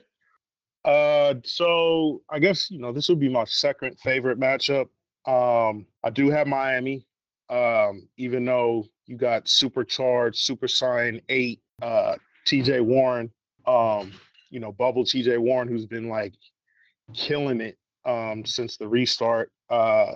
Uh, 0.88 1.36
so 1.44 2.22
I 2.30 2.40
guess 2.40 2.72
you 2.72 2.80
know 2.80 2.92
this 2.92 3.10
would 3.10 3.20
be 3.20 3.30
my 3.30 3.44
second 3.46 4.00
favorite 4.00 4.40
matchup. 4.40 4.88
Um, 5.28 5.86
I 6.04 6.10
do 6.10 6.30
have 6.30 6.48
Miami, 6.48 7.06
um, 7.50 8.08
even 8.18 8.46
though 8.46 8.86
you 9.06 9.18
got 9.18 9.48
supercharged, 9.48 10.40
super 10.40 10.68
sign 10.68 11.22
eight, 11.30 11.62
uh, 11.82 12.16
T.J. 12.46 12.80
Warren 12.80 13.32
um, 13.68 14.14
you 14.50 14.60
know, 14.60 14.72
Bubble 14.72 15.04
TJ 15.04 15.38
Warren, 15.38 15.68
who's 15.68 15.86
been 15.86 16.08
like 16.08 16.34
killing 17.14 17.62
it 17.62 17.78
um, 18.06 18.46
since 18.46 18.78
the 18.78 18.88
restart. 18.88 19.52
Uh, 19.70 20.14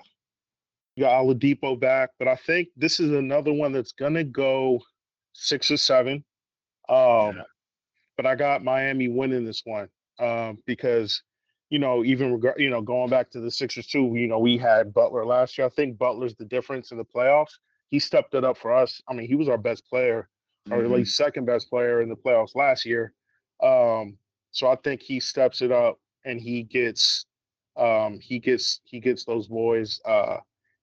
you 0.96 1.04
got 1.04 1.22
Oladipo 1.22 1.80
back, 1.80 2.10
but 2.18 2.28
I 2.28 2.36
think 2.36 2.70
this 2.76 3.00
is 3.00 3.12
another 3.12 3.54
one 3.54 3.74
that's 3.74 3.92
gonna 3.92 4.24
go 4.24 4.82
six 5.34 5.70
or 5.70 5.78
seven. 5.78 6.24
Um, 6.90 7.38
yeah. 7.38 7.44
But 8.18 8.26
I 8.26 8.36
got 8.36 8.64
Miami 8.64 9.08
winning 9.08 9.46
this 9.46 9.62
one 9.66 9.90
um, 10.22 10.58
because 10.66 11.24
you 11.72 11.80
know, 11.80 12.04
even 12.04 12.34
regard, 12.34 12.60
you 12.60 12.70
know, 12.70 12.82
going 12.82 13.10
back 13.10 13.32
to 13.32 13.40
the 13.40 13.50
Sixers 13.50 13.88
too, 13.88 14.12
you 14.14 14.28
know, 14.28 14.40
we 14.40 14.58
had 14.58 14.94
Butler 14.94 15.26
last 15.26 15.58
year. 15.58 15.66
I 15.66 15.70
think 15.70 15.98
Butler's 15.98 16.36
the 16.36 16.46
difference 16.46 16.92
in 16.92 16.98
the 16.98 17.06
playoffs. 17.06 17.54
He 17.90 17.98
stepped 17.98 18.36
it 18.36 18.44
up 18.44 18.58
for 18.58 18.74
us. 18.74 19.02
I 19.08 19.14
mean, 19.14 19.26
he 19.26 19.36
was 19.36 19.48
our 19.48 19.58
best 19.58 19.88
player, 19.88 20.28
mm-hmm. 20.68 20.78
or 20.78 20.84
at 20.84 20.92
least 20.92 21.16
second 21.16 21.46
best 21.46 21.70
player 21.70 22.02
in 22.02 22.10
the 22.10 22.16
playoffs 22.16 22.56
last 22.56 22.86
year. 22.86 23.14
Um, 23.64 24.18
so 24.52 24.68
I 24.68 24.76
think 24.84 25.02
he 25.02 25.22
steps 25.22 25.62
it 25.62 25.72
up 25.72 25.98
and 26.26 26.40
he 26.42 26.64
gets 26.64 27.26
um, 27.78 28.20
he 28.20 28.38
gets 28.38 28.82
he 28.84 29.00
gets 29.00 29.24
those 29.24 29.48
boys 29.48 30.02
uh, 30.06 30.38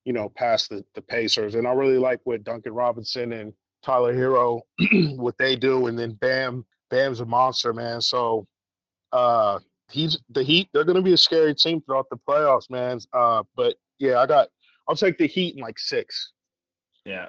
you 0.06 0.14
know 0.14 0.30
past 0.30 0.70
the, 0.70 0.82
the 0.94 1.02
Pacers. 1.02 1.54
And 1.54 1.68
I 1.68 1.72
really 1.72 1.98
like 1.98 2.20
what 2.24 2.44
Duncan 2.44 2.72
Robinson 2.72 3.32
and 3.34 3.52
Tyler 3.82 4.14
Herro 4.14 4.62
what 5.16 5.36
they 5.36 5.54
do. 5.54 5.86
And 5.86 5.98
then 5.98 6.12
Bam 6.12 6.64
Bam's 6.88 7.20
a 7.20 7.26
monster, 7.26 7.74
man. 7.74 8.00
So 8.00 8.46
uh, 9.12 9.58
he's 9.90 10.18
the 10.30 10.42
Heat. 10.42 10.68
They're 10.72 10.84
going 10.84 10.96
to 10.96 11.02
be 11.02 11.12
a 11.12 11.18
scary 11.18 11.54
team 11.54 11.80
throughout 11.80 12.06
the 12.10 12.18
playoffs, 12.28 12.70
man. 12.70 13.00
Uh, 13.12 13.42
but 13.56 13.76
yeah, 13.98 14.20
I 14.20 14.26
got. 14.26 14.48
I'll 14.88 14.96
take 14.96 15.18
the 15.18 15.26
Heat 15.26 15.56
in 15.56 15.62
like 15.62 15.78
six. 15.78 16.32
Yeah, 17.04 17.26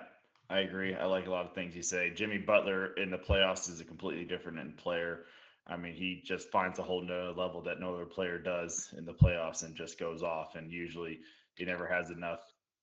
I 0.50 0.60
agree. 0.60 0.96
I 0.96 1.06
like 1.06 1.28
a 1.28 1.32
lot 1.32 1.46
of 1.46 1.54
things 1.54 1.76
you 1.76 1.84
say. 1.84 2.10
Jimmy 2.10 2.38
Butler 2.38 2.94
in 2.96 3.12
the 3.12 3.18
playoffs 3.18 3.70
is 3.70 3.82
a 3.82 3.86
completely 3.86 4.26
different 4.26 4.78
player. 4.78 5.26
I 5.68 5.78
mean, 5.78 5.94
he 5.94 6.24
just 6.26 6.50
finds 6.50 6.80
a 6.80 6.84
whole 6.84 7.04
new 7.04 7.32
level 7.38 7.62
that 7.62 7.80
no 7.80 7.94
other 7.94 8.06
player 8.06 8.40
does 8.40 8.94
in 8.98 9.06
the 9.06 9.14
playoffs 9.14 9.64
and 9.64 9.76
just 9.76 10.00
goes 10.00 10.24
off. 10.24 10.56
And 10.56 10.72
usually 10.72 11.20
he 11.56 11.66
never 11.66 11.86
has 11.86 12.10
enough 12.10 12.40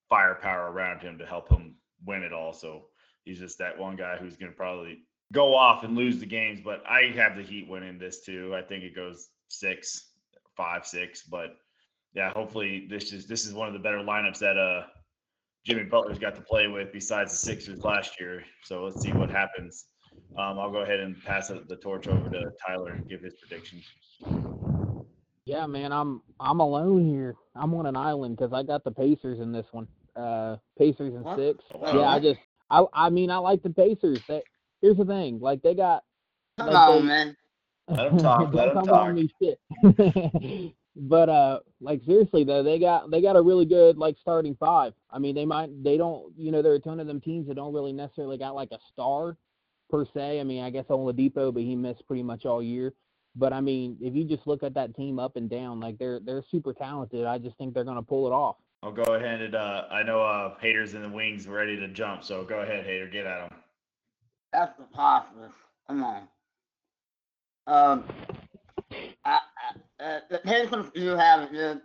firepower 0.08 0.70
around 0.70 1.00
him 1.00 1.18
to 1.18 1.26
help 1.26 1.48
him 1.48 1.74
win 2.04 2.22
it 2.22 2.32
all. 2.32 2.52
So 2.52 2.84
he's 3.24 3.40
just 3.40 3.58
that 3.58 3.76
one 3.76 3.96
guy 3.96 4.16
who's 4.16 4.36
going 4.36 4.52
to 4.52 4.56
probably 4.56 5.00
go 5.32 5.54
off 5.54 5.84
and 5.84 5.96
lose 5.96 6.18
the 6.18 6.26
games. 6.26 6.60
But 6.64 6.82
I 6.88 7.12
have 7.16 7.36
the 7.36 7.42
Heat 7.42 7.68
winning 7.68 7.98
this 7.98 8.24
too. 8.24 8.54
I 8.56 8.62
think 8.62 8.84
it 8.84 8.94
goes 8.94 9.28
six, 9.48 10.12
five, 10.56 10.86
six. 10.86 11.22
But 11.22 11.56
yeah, 12.14 12.30
hopefully 12.30 12.86
this 12.88 13.12
is 13.12 13.26
this 13.26 13.46
is 13.46 13.54
one 13.54 13.68
of 13.68 13.74
the 13.74 13.80
better 13.80 13.98
lineups 13.98 14.38
that 14.38 14.56
uh 14.56 14.86
Jimmy 15.64 15.84
Butler's 15.84 16.18
got 16.18 16.36
to 16.36 16.42
play 16.42 16.68
with 16.68 16.92
besides 16.92 17.32
the 17.32 17.38
Sixers 17.38 17.82
last 17.82 18.20
year. 18.20 18.44
So 18.62 18.84
let's 18.84 19.00
see 19.00 19.12
what 19.12 19.30
happens 19.30 19.86
um, 20.38 20.58
I'll 20.58 20.70
go 20.70 20.78
ahead 20.78 21.00
and 21.00 21.22
pass 21.24 21.48
the 21.48 21.76
torch 21.76 22.08
over 22.08 22.28
to 22.28 22.50
Tyler 22.66 22.90
and 22.90 23.08
give 23.08 23.22
his 23.22 23.34
prediction. 23.34 23.82
Yeah, 25.44 25.66
man, 25.66 25.92
I'm 25.92 26.22
I'm 26.40 26.60
alone 26.60 27.06
here. 27.06 27.36
I'm 27.54 27.72
on 27.74 27.86
an 27.86 27.96
island 27.96 28.36
because 28.36 28.52
I 28.52 28.62
got 28.62 28.84
the 28.84 28.90
Pacers 28.90 29.40
in 29.40 29.52
this 29.52 29.66
one. 29.72 29.86
Uh, 30.14 30.56
Pacers 30.78 31.14
in 31.14 31.22
what? 31.22 31.38
six. 31.38 31.64
Oh, 31.74 32.00
yeah, 32.00 32.08
I 32.08 32.18
just 32.18 32.40
I 32.70 32.84
I 32.92 33.10
mean 33.10 33.30
I 33.30 33.38
like 33.38 33.62
the 33.62 33.70
Pacers. 33.70 34.20
That 34.28 34.42
here's 34.86 34.96
the 34.96 35.04
thing, 35.04 35.40
like 35.40 35.62
they 35.62 35.74
got. 35.74 36.04
Come 36.58 36.68
like 36.68 36.76
on, 36.76 37.00
they, 37.00 37.02
man. 37.02 37.36
Let 37.88 38.10
them 38.10 38.18
talk. 38.18 38.54
let 38.54 38.74
them 38.74 38.84
talk. 38.84 39.16
Shit. 39.40 40.72
but 40.96 41.28
uh, 41.28 41.60
like 41.80 42.00
seriously 42.04 42.42
though, 42.42 42.62
they 42.62 42.78
got 42.78 43.10
they 43.10 43.20
got 43.20 43.36
a 43.36 43.42
really 43.42 43.64
good 43.64 43.96
like 43.96 44.16
starting 44.20 44.56
five. 44.58 44.92
I 45.10 45.18
mean, 45.18 45.34
they 45.34 45.44
might 45.44 45.70
they 45.84 45.96
don't 45.96 46.32
you 46.36 46.50
know 46.50 46.62
there 46.62 46.72
are 46.72 46.76
a 46.76 46.80
ton 46.80 46.98
of 46.98 47.06
them 47.06 47.20
teams 47.20 47.46
that 47.46 47.54
don't 47.54 47.72
really 47.72 47.92
necessarily 47.92 48.38
got 48.38 48.54
like 48.54 48.70
a 48.72 48.78
star 48.92 49.36
per 49.88 50.04
se. 50.04 50.40
I 50.40 50.44
mean, 50.44 50.64
I 50.64 50.70
guess 50.70 50.86
Oladipo, 50.86 51.54
but 51.54 51.62
he 51.62 51.76
missed 51.76 52.06
pretty 52.06 52.24
much 52.24 52.44
all 52.44 52.62
year. 52.62 52.92
But 53.36 53.52
I 53.52 53.60
mean, 53.60 53.96
if 54.00 54.14
you 54.14 54.24
just 54.24 54.46
look 54.46 54.62
at 54.64 54.74
that 54.74 54.96
team 54.96 55.20
up 55.20 55.36
and 55.36 55.48
down, 55.48 55.78
like 55.78 55.98
they're 55.98 56.18
they're 56.20 56.44
super 56.50 56.72
talented. 56.72 57.24
I 57.24 57.38
just 57.38 57.56
think 57.56 57.72
they're 57.72 57.84
going 57.84 57.96
to 57.96 58.02
pull 58.02 58.26
it 58.26 58.32
off. 58.32 58.56
I'll 58.82 58.92
go 58.92 59.14
ahead 59.14 59.42
and 59.42 59.54
uh, 59.54 59.84
I 59.90 60.02
know 60.02 60.22
uh, 60.22 60.58
haters 60.60 60.94
in 60.94 61.02
the 61.02 61.08
wings 61.08 61.46
ready 61.46 61.76
to 61.76 61.88
jump. 61.88 62.24
So 62.24 62.44
go 62.44 62.60
ahead, 62.60 62.84
hater, 62.84 63.06
get 63.06 63.26
at 63.26 63.48
them. 63.48 63.58
That's 64.52 64.74
preposterous. 64.76 65.52
Come 65.88 66.04
on. 66.04 66.28
Um, 67.66 68.04
I, 69.24 69.38
I, 70.00 70.04
uh, 70.04 70.20
the 70.30 70.38
Pacers 70.38 70.86
do 70.94 71.08
have 71.16 71.48
a 71.48 71.52
good 71.52 71.80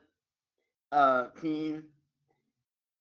uh, 0.92 1.28
team. 1.42 1.84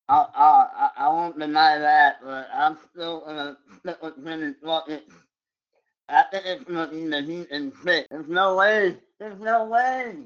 I, 0.09 0.26
I, 0.35 0.90
I 0.97 1.09
won't 1.09 1.38
deny 1.38 1.79
that, 1.79 2.19
but 2.25 2.49
I'm 2.52 2.79
still 2.93 3.23
gonna 3.26 3.57
stick 3.81 4.02
with 4.02 4.25
Jimmy 4.25 4.55
Bucket. 4.62 5.05
I 6.09 6.25
think 6.33 6.45
it's 6.47 6.64
gonna 6.64 6.88
be 6.90 7.07
the 7.07 7.23
Heat 7.23 7.49
and 7.50 7.73
six. 7.85 8.09
There's 8.11 8.29
no 8.29 8.57
way. 8.57 8.97
There's 9.21 9.40
no 9.40 9.67
way. 9.67 10.17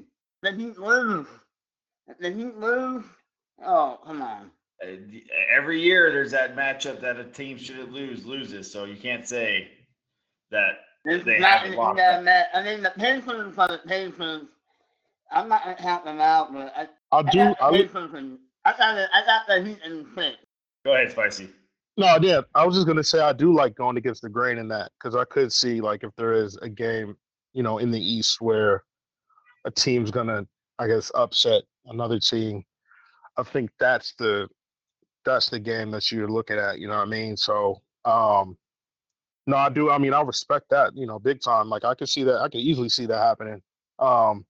The 0.43 0.53
Heat 0.53 0.77
lose. 0.79 1.27
The 2.19 2.31
Heat 2.31 2.57
lose. 2.57 3.03
Oh, 3.65 3.99
come 4.05 4.21
on. 4.21 4.51
Uh, 4.83 4.97
every 5.53 5.81
year 5.81 6.11
there's 6.11 6.31
that 6.31 6.55
matchup 6.55 6.99
that 7.01 7.17
a 7.17 7.23
team 7.23 7.57
should 7.57 7.91
lose 7.91 8.25
loses, 8.25 8.71
so 8.71 8.85
you 8.85 8.97
can't 8.97 9.27
say 9.27 9.69
that 10.51 10.79
it's 11.05 11.23
they 11.23 11.39
not 11.39 11.61
have 11.61 11.75
lost. 11.75 11.97
That. 11.97 12.49
I 12.53 12.63
mean, 12.63 12.81
the 12.81 12.91
Pacers 12.91 13.57
are 13.57 13.67
the 13.67 13.79
Pacers. 13.85 14.43
I'm 15.31 15.47
not 15.47 15.63
gonna 15.63 15.77
count 15.77 16.05
them 16.05 16.19
out, 16.19 16.53
but 16.53 16.73
I, 16.75 16.87
I 17.11 17.23
do. 17.23 17.39
I, 17.39 17.53
I, 17.61 17.69
I 18.65 18.77
got 18.77 18.97
it. 18.97 19.09
I 19.13 19.25
got 19.25 19.47
the 19.47 19.63
heat 19.63 19.79
and 19.83 20.05
print. 20.13 20.35
Go 20.85 20.93
ahead, 20.93 21.11
spicy. 21.11 21.49
No, 21.97 22.17
yeah, 22.21 22.41
I 22.55 22.65
was 22.65 22.75
just 22.75 22.87
gonna 22.87 23.03
say 23.03 23.19
I 23.19 23.31
do 23.31 23.53
like 23.53 23.75
going 23.75 23.97
against 23.97 24.21
the 24.21 24.29
grain 24.29 24.57
in 24.57 24.67
that 24.69 24.91
because 24.99 25.15
I 25.15 25.23
could 25.25 25.53
see 25.53 25.79
like 25.79 26.03
if 26.03 26.11
there 26.17 26.33
is 26.33 26.57
a 26.57 26.69
game, 26.69 27.15
you 27.53 27.63
know, 27.63 27.77
in 27.77 27.91
the 27.91 27.99
East 27.99 28.41
where 28.41 28.83
a 29.65 29.71
team's 29.71 30.11
gonna, 30.11 30.45
I 30.79 30.87
guess, 30.87 31.11
upset 31.15 31.63
another 31.85 32.19
team. 32.19 32.63
I 33.37 33.43
think 33.43 33.69
that's 33.79 34.13
the 34.19 34.47
that's 35.25 35.49
the 35.49 35.59
game 35.59 35.91
that 35.91 36.11
you're 36.11 36.29
looking 36.29 36.57
at. 36.57 36.79
You 36.79 36.87
know 36.87 36.97
what 36.97 37.07
I 37.07 37.09
mean? 37.09 37.35
So, 37.35 37.81
um, 38.05 38.57
no, 39.47 39.57
I 39.57 39.69
do. 39.69 39.89
I 39.89 39.97
mean, 39.97 40.13
I 40.13 40.21
respect 40.21 40.69
that. 40.69 40.95
You 40.95 41.05
know, 41.05 41.19
big 41.19 41.41
time. 41.41 41.69
Like 41.69 41.83
I 41.83 41.93
could 41.93 42.09
see 42.09 42.23
that. 42.23 42.41
I 42.41 42.47
could 42.47 42.61
easily 42.61 42.89
see 42.89 43.05
that 43.05 43.17
happening. 43.17 43.61
Um, 43.99 44.45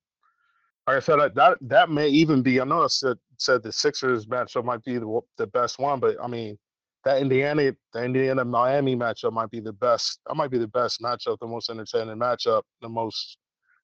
like 0.87 0.97
I 0.97 0.99
said, 0.99 1.17
that 1.35 1.57
that 1.61 1.89
may 1.89 2.07
even 2.09 2.41
be. 2.41 2.61
I 2.61 2.63
know 2.63 2.83
I 2.83 2.87
said 2.87 3.17
said 3.37 3.63
the 3.63 3.71
Sixers 3.71 4.25
matchup 4.27 4.63
might 4.63 4.83
be 4.83 4.97
the 4.97 5.19
the 5.37 5.47
best 5.47 5.79
one, 5.79 5.99
but 5.99 6.15
I 6.21 6.27
mean 6.27 6.57
that 7.03 7.21
Indiana 7.21 7.73
the 7.93 8.03
Indiana 8.03 8.45
Miami 8.45 8.95
matchup 8.95 9.33
might 9.33 9.49
be 9.49 9.59
the 9.59 9.73
best. 9.73 10.19
That 10.27 10.35
might 10.35 10.51
be 10.51 10.57
the 10.57 10.67
best 10.67 11.01
matchup, 11.01 11.39
the 11.39 11.47
most 11.47 11.69
entertaining 11.69 12.17
matchup, 12.17 12.63
the 12.81 12.89
most 12.89 13.37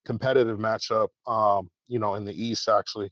competitive 0.06 0.60
matchup. 0.60 1.10
Um, 1.28 1.70
you 1.88 2.00
know, 2.00 2.16
in 2.16 2.26
the 2.26 2.34
East 2.34 2.70
actually. 2.70 3.12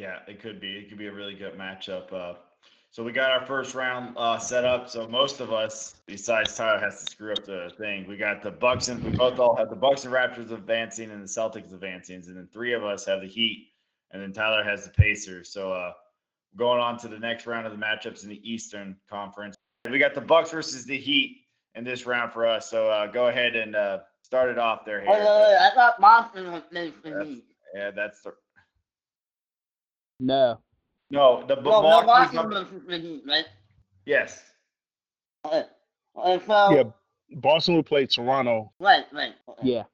Yeah, 0.00 0.20
it 0.26 0.40
could 0.40 0.60
be. 0.60 0.78
It 0.78 0.88
could 0.88 0.96
be 0.96 1.08
a 1.08 1.12
really 1.12 1.34
good 1.34 1.58
matchup. 1.58 2.10
Uh, 2.10 2.36
So 2.92 3.04
we 3.04 3.12
got 3.12 3.30
our 3.30 3.46
first 3.46 3.74
round 3.74 4.16
uh, 4.16 4.38
set 4.38 4.64
up. 4.64 4.88
So 4.88 5.06
most 5.06 5.40
of 5.40 5.52
us, 5.52 5.94
besides 6.06 6.56
Tyler, 6.56 6.80
has 6.80 7.04
to 7.04 7.10
screw 7.10 7.32
up 7.32 7.44
the 7.44 7.70
thing. 7.78 8.08
We 8.08 8.16
got 8.16 8.42
the 8.42 8.50
Bucks 8.50 8.88
and 8.88 9.04
we 9.04 9.10
both 9.10 9.38
all 9.38 9.54
have 9.56 9.68
the 9.68 9.76
Bucks 9.76 10.04
and 10.06 10.12
Raptors 10.12 10.50
advancing 10.50 11.10
and 11.10 11.22
the 11.22 11.28
Celtics 11.28 11.72
advancing, 11.72 12.16
and 12.26 12.36
then 12.36 12.48
three 12.52 12.72
of 12.72 12.82
us 12.82 13.04
have 13.04 13.20
the 13.20 13.28
Heat, 13.28 13.68
and 14.10 14.20
then 14.20 14.32
Tyler 14.32 14.64
has 14.64 14.84
the 14.84 14.90
Pacers. 14.90 15.52
So 15.52 15.72
uh, 15.72 15.92
going 16.56 16.80
on 16.80 16.98
to 17.00 17.08
the 17.08 17.18
next 17.18 17.46
round 17.46 17.66
of 17.66 17.72
the 17.72 17.78
matchups 17.78 18.24
in 18.24 18.30
the 18.30 18.40
Eastern 18.42 18.96
Conference, 19.08 19.54
we 19.88 19.98
got 19.98 20.14
the 20.14 20.20
Bucks 20.22 20.50
versus 20.50 20.84
the 20.84 20.96
Heat 20.96 21.42
in 21.74 21.84
this 21.84 22.06
round 22.06 22.32
for 22.32 22.46
us. 22.46 22.68
So 22.70 22.88
uh, 22.88 23.06
go 23.06 23.28
ahead 23.28 23.54
and 23.54 23.76
uh, 23.76 23.98
start 24.22 24.48
it 24.50 24.58
off 24.58 24.84
there. 24.84 25.00
Wait, 25.00 25.08
wait, 25.10 25.20
I 25.20 25.70
thought 25.74 26.00
Boston 26.00 26.50
was 26.50 26.62
for 27.02 27.24
me. 27.24 27.42
Yeah, 27.74 27.92
that's 27.92 28.22
the 28.22 28.32
No. 30.20 30.58
no 31.10 31.44
the 31.46 31.56
No, 31.56 31.62
no, 31.62 31.80
Milwaukee's 31.82 32.06
Boston 32.06 32.50
was 32.50 32.66
for 32.68 32.90
me, 32.90 33.22
right? 33.26 33.46
yes. 34.06 34.42
Okay. 35.44 35.64
Okay, 36.16 36.44
so, 36.46 36.74
Yeah. 36.74 36.82
Boston 37.38 37.74
will 37.76 37.82
play 37.82 38.06
Toronto. 38.06 38.72
right, 38.80 39.04
right. 39.12 39.34
Okay. 39.48 39.68
Yeah. 39.68 39.84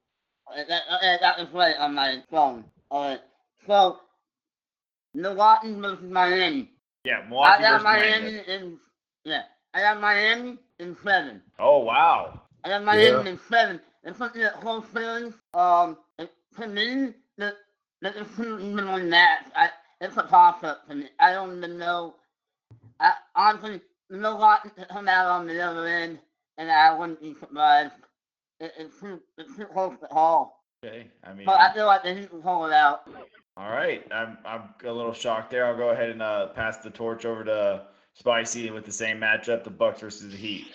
Okay, 0.51 0.63
that, 0.67 0.81
okay, 0.95 1.17
that 1.21 1.39
was 1.39 1.47
right 1.53 1.75
on 1.77 1.95
my 1.95 2.21
phone. 2.29 2.65
Alright, 2.91 3.21
so, 3.65 3.99
Milwaukee 5.13 5.73
versus 5.73 6.09
Miami. 6.09 6.71
Yeah, 7.03 7.21
I 7.41 7.61
got 7.61 7.83
Miami 7.83 8.31
Miami. 8.31 8.43
in, 8.47 8.77
yeah, 9.23 9.43
I 9.73 9.79
got 9.81 10.01
Miami 10.01 10.57
in 10.79 10.97
seven. 11.03 11.41
Oh 11.59 11.79
wow. 11.79 12.41
I 12.63 12.69
got 12.69 12.83
Miami 12.83 13.29
in 13.29 13.39
seven. 13.49 13.79
It's 14.03 14.17
something 14.17 14.41
that 14.41 14.53
whole 14.55 14.83
series, 14.93 15.33
um, 15.53 15.97
it, 16.19 16.31
to 16.59 16.67
me, 16.67 17.13
the, 17.37 17.53
the, 18.01 18.11
the 18.11 18.25
two 18.35 18.59
even 18.59 18.85
on 18.87 19.09
that, 19.09 19.51
I, 19.55 19.69
it's 20.01 20.17
a 20.17 20.23
toss 20.23 20.63
up 20.63 20.87
to 20.87 20.95
me. 20.95 21.05
I 21.19 21.33
don't 21.33 21.57
even 21.57 21.77
know. 21.77 22.15
I, 22.99 23.13
honestly, 23.35 23.81
Milwaukee 24.09 24.69
to 24.77 24.85
come 24.85 25.07
out 25.07 25.27
on 25.27 25.47
the 25.47 25.59
other 25.61 25.87
end, 25.87 26.19
and 26.57 26.71
I 26.71 26.93
wouldn't 26.97 27.21
be 27.21 27.35
surprised. 27.39 27.93
It, 28.59 28.73
it's 28.77 28.99
too, 28.99 29.21
it's 29.37 29.55
too 29.55 29.65
close 29.65 29.93
to 30.01 30.07
call. 30.07 30.63
Okay. 30.83 31.07
I 31.23 31.33
mean, 31.33 31.45
But 31.45 31.59
I 31.59 31.73
feel 31.73 31.85
like 31.85 32.03
they 32.03 32.13
need 32.15 32.29
to 32.29 32.37
pull 32.37 32.65
it 32.65 32.73
out. 32.73 33.07
all 33.55 33.69
right. 33.71 34.05
I'm 34.11 34.37
I'm 34.45 34.61
a 34.85 34.91
little 34.91 35.13
shocked 35.13 35.51
there. 35.51 35.65
I'll 35.65 35.77
go 35.77 35.89
ahead 35.89 36.09
and 36.09 36.21
uh, 36.21 36.47
pass 36.49 36.77
the 36.77 36.89
torch 36.89 37.25
over 37.25 37.43
to 37.45 37.83
Spicy 38.13 38.69
with 38.71 38.85
the 38.85 38.91
same 38.91 39.19
matchup, 39.19 39.63
the 39.63 39.69
Bucks 39.69 40.01
versus 40.01 40.31
the 40.31 40.37
Heat. 40.37 40.67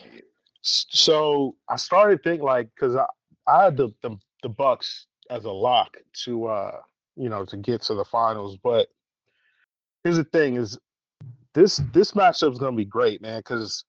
So 0.63 1.57
I 1.69 1.77
started 1.77 2.23
thinking 2.23 2.45
like 2.45 2.69
because 2.75 2.95
I, 2.97 3.07
I 3.49 3.65
had 3.65 3.77
the, 3.77 3.89
the 4.03 4.17
the 4.43 4.49
Bucks 4.49 5.07
as 5.31 5.45
a 5.45 5.51
lock 5.51 5.97
to 6.25 6.47
uh 6.47 6.77
you 7.17 7.29
know 7.29 7.45
to 7.47 7.57
get 7.57 7.83
to 7.83 7.95
the 7.95 8.05
finals, 8.05 8.57
but 8.63 8.89
here's 10.05 10.17
the 10.17 10.25
thing 10.25 10.57
is 10.57 10.79
this 11.55 11.81
this 11.93 12.13
matchup 12.13 12.53
is 12.53 12.59
gonna 12.59 12.77
be 12.77 12.85
great, 12.85 13.21
man, 13.21 13.39
because 13.41 13.85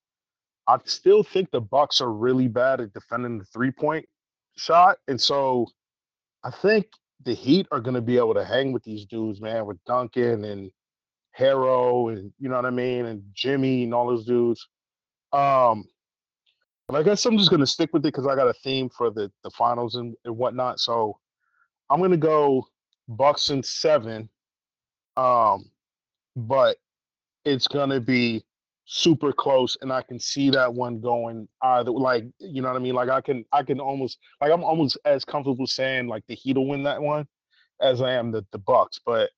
I 0.67 0.77
still 0.85 1.23
think 1.23 1.51
the 1.51 1.61
Bucks 1.61 2.01
are 2.01 2.11
really 2.11 2.47
bad 2.47 2.81
at 2.81 2.93
defending 2.93 3.37
the 3.37 3.45
three 3.45 3.71
point 3.71 4.05
shot, 4.57 4.97
and 5.07 5.19
so 5.19 5.67
I 6.43 6.51
think 6.51 6.85
the 7.23 7.33
Heat 7.33 7.67
are 7.71 7.79
gonna 7.79 8.01
be 8.01 8.17
able 8.17 8.33
to 8.33 8.45
hang 8.45 8.71
with 8.71 8.83
these 8.83 9.05
dudes, 9.05 9.41
man, 9.41 9.65
with 9.65 9.83
Duncan 9.85 10.43
and 10.45 10.71
Herro 11.37 12.13
and 12.13 12.31
you 12.39 12.49
know 12.49 12.55
what 12.55 12.65
I 12.65 12.71
mean, 12.71 13.05
and 13.05 13.23
Jimmy 13.33 13.83
and 13.83 13.93
all 13.93 14.07
those 14.07 14.25
dudes. 14.25 14.67
Um, 15.31 15.85
but 16.87 16.97
I 16.97 17.03
guess 17.03 17.25
I'm 17.25 17.37
just 17.37 17.49
gonna 17.49 17.65
stick 17.65 17.91
with 17.93 18.01
it 18.01 18.13
because 18.13 18.27
I 18.27 18.35
got 18.35 18.47
a 18.47 18.53
theme 18.53 18.89
for 18.89 19.09
the 19.09 19.31
the 19.43 19.49
finals 19.51 19.95
and, 19.95 20.15
and 20.25 20.37
whatnot. 20.37 20.79
So 20.79 21.17
I'm 21.89 22.01
gonna 22.01 22.17
go 22.17 22.67
Bucks 23.07 23.49
and 23.49 23.65
seven. 23.65 24.29
Um, 25.15 25.69
but 26.35 26.77
it's 27.45 27.67
gonna 27.67 27.99
be 27.99 28.43
super 28.85 29.31
close, 29.31 29.77
and 29.81 29.91
I 29.91 30.01
can 30.01 30.19
see 30.19 30.49
that 30.51 30.73
one 30.73 30.99
going 30.99 31.47
either 31.61 31.91
like 31.91 32.25
you 32.39 32.61
know 32.61 32.69
what 32.69 32.77
I 32.77 32.79
mean. 32.79 32.95
Like 32.95 33.09
I 33.09 33.21
can 33.21 33.45
I 33.51 33.63
can 33.63 33.79
almost 33.79 34.19
like 34.41 34.51
I'm 34.51 34.63
almost 34.63 34.97
as 35.05 35.25
comfortable 35.25 35.67
saying 35.67 36.07
like 36.07 36.23
the 36.27 36.35
Heat 36.35 36.57
will 36.57 36.67
win 36.67 36.83
that 36.83 37.01
one 37.01 37.27
as 37.81 38.01
I 38.01 38.13
am 38.13 38.31
the 38.31 38.45
the 38.51 38.59
Bucks. 38.59 38.99
But 39.05 39.29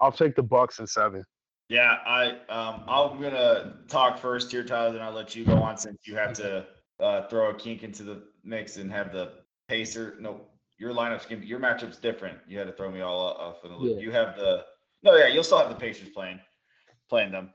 I'll 0.00 0.12
take 0.12 0.36
the 0.36 0.42
Bucks 0.42 0.78
in 0.78 0.86
seven. 0.86 1.24
Yeah, 1.68 1.98
I 2.06 2.30
um 2.48 2.84
I'm 2.86 3.20
gonna 3.20 3.74
talk 3.88 4.18
first 4.18 4.50
here, 4.50 4.64
Tyler. 4.64 4.92
Then 4.92 5.02
I'll 5.02 5.12
let 5.12 5.34
you 5.34 5.44
go 5.44 5.56
on 5.56 5.76
since 5.76 5.98
you 6.06 6.14
have 6.16 6.32
to 6.34 6.66
uh, 7.00 7.26
throw 7.28 7.50
a 7.50 7.54
kink 7.54 7.82
into 7.82 8.02
the 8.02 8.22
mix 8.44 8.76
and 8.76 8.92
have 8.92 9.12
the 9.12 9.32
pacer. 9.68 10.16
No, 10.20 10.42
your 10.78 10.92
lineup's 10.92 11.24
gonna 11.24 11.40
be 11.40 11.46
your 11.46 11.60
matchup's 11.60 11.98
different. 11.98 12.38
You 12.46 12.58
had 12.58 12.66
to 12.66 12.72
throw 12.72 12.90
me 12.90 13.00
all 13.00 13.18
off 13.18 13.64
in 13.64 13.70
the 13.70 13.76
loop. 13.76 13.96
Yeah. 13.96 14.02
You 14.02 14.10
have 14.12 14.36
the 14.36 14.64
no, 15.04 15.14
yeah, 15.16 15.28
you'll 15.28 15.44
still 15.44 15.58
have 15.58 15.68
the 15.68 15.74
Pacers 15.74 16.08
playing 16.08 16.40
playing 17.08 17.30
them. 17.30 17.50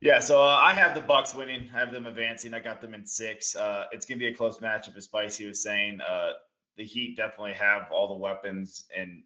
Yeah, 0.00 0.20
so 0.20 0.40
uh, 0.40 0.60
I 0.62 0.74
have 0.74 0.94
the 0.94 1.00
Bucks 1.00 1.34
winning. 1.34 1.68
I 1.74 1.78
have 1.80 1.90
them 1.90 2.06
advancing. 2.06 2.54
I 2.54 2.60
got 2.60 2.80
them 2.80 2.94
in 2.94 3.04
six. 3.04 3.56
Uh, 3.56 3.86
it's 3.90 4.06
gonna 4.06 4.18
be 4.18 4.28
a 4.28 4.34
close 4.34 4.58
matchup, 4.58 4.96
as 4.96 5.04
Spicy 5.04 5.46
was 5.46 5.62
saying. 5.62 6.00
Uh, 6.00 6.32
the 6.76 6.84
Heat 6.84 7.16
definitely 7.16 7.54
have 7.54 7.90
all 7.90 8.06
the 8.06 8.14
weapons 8.14 8.84
and 8.96 9.22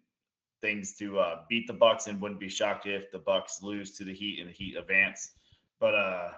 things 0.61 0.95
to 0.95 1.19
uh, 1.19 1.41
beat 1.49 1.67
the 1.67 1.73
Bucks, 1.73 2.07
and 2.07 2.19
wouldn't 2.19 2.39
be 2.39 2.49
shocked 2.49 2.87
if 2.87 3.11
the 3.11 3.19
Bucks 3.19 3.61
lose 3.61 3.91
to 3.97 4.03
the 4.03 4.13
Heat 4.13 4.39
and 4.39 4.49
the 4.49 4.53
Heat 4.53 4.75
advance. 4.75 5.33
But 5.79 5.93
uh, 5.93 6.29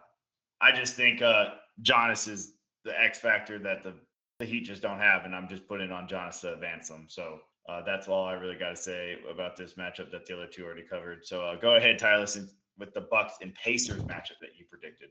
I 0.59 0.73
just 0.73 0.95
think 0.95 1.21
uh, 1.21 1.51
Giannis 1.83 2.27
is 2.27 2.53
the 2.83 2.99
X 2.99 3.19
factor 3.19 3.57
that 3.59 3.83
the 3.83 3.93
the 4.39 4.45
Heat 4.45 4.65
just 4.65 4.81
don't 4.81 4.99
have, 4.99 5.23
and 5.23 5.33
I'm 5.33 5.47
just 5.47 5.65
putting 5.65 5.91
on 5.91 6.09
Giannis 6.09 6.41
to 6.41 6.53
advance 6.53 6.89
them. 6.89 7.05
So 7.07 7.39
uh, 7.67 7.81
that's 7.85 8.07
all 8.07 8.25
I 8.25 8.33
really 8.33 8.55
got 8.55 8.71
to 8.71 8.75
say 8.75 9.17
about 9.29 9.57
this 9.57 9.73
matchup 9.73 10.11
that 10.11 10.25
the 10.25 10.35
other 10.35 10.47
two 10.47 10.65
already 10.65 10.83
covered. 10.83 11.25
So 11.25 11.41
uh, 11.41 11.55
go 11.55 11.75
ahead, 11.75 11.97
Tyler, 11.97 12.27
since 12.27 12.53
with 12.77 12.93
the 12.93 13.01
Bucks 13.01 13.35
and 13.41 13.53
Pacers 13.55 14.01
matchup 14.03 14.39
that 14.41 14.57
you 14.57 14.65
predicted. 14.69 15.09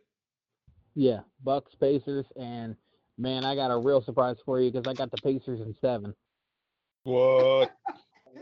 Yeah. 0.94 1.20
Bucks, 1.42 1.74
Pacers, 1.74 2.26
and 2.36 2.76
man, 3.18 3.44
I 3.44 3.54
got 3.54 3.70
a 3.70 3.76
real 3.76 4.02
surprise 4.02 4.36
for 4.44 4.60
you 4.60 4.70
because 4.70 4.88
I 4.88 4.94
got 4.94 5.10
the 5.10 5.16
Pacers 5.18 5.60
in 5.60 5.74
seven. 5.80 6.14
What? 7.04 7.74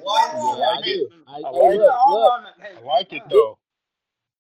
What? 0.01 0.59
Yeah, 0.59 0.67
I 0.67 0.81
do. 0.83 1.09
I, 1.27 1.33
I 1.33 1.37
hey, 1.37 1.43
like 1.43 1.53
look, 1.53 1.81
it. 1.81 2.11
look, 2.11 2.45
I 2.83 2.85
like 2.85 3.13
it 3.13 3.23
though. 3.31 3.59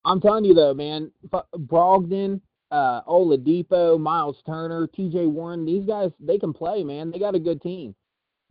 I'm 0.04 0.20
telling 0.20 0.44
you 0.44 0.54
though, 0.54 0.74
man, 0.74 1.10
F- 1.32 1.46
Brogdon, 1.54 2.40
uh, 2.70 3.02
Oladipo, 3.02 4.00
Miles 4.00 4.42
Turner, 4.44 4.86
T.J. 4.88 5.26
Warren, 5.26 5.64
these 5.64 5.86
guys 5.86 6.10
they 6.20 6.38
can 6.38 6.52
play, 6.52 6.82
man. 6.82 7.10
They 7.10 7.18
got 7.18 7.34
a 7.34 7.40
good 7.40 7.62
team. 7.62 7.94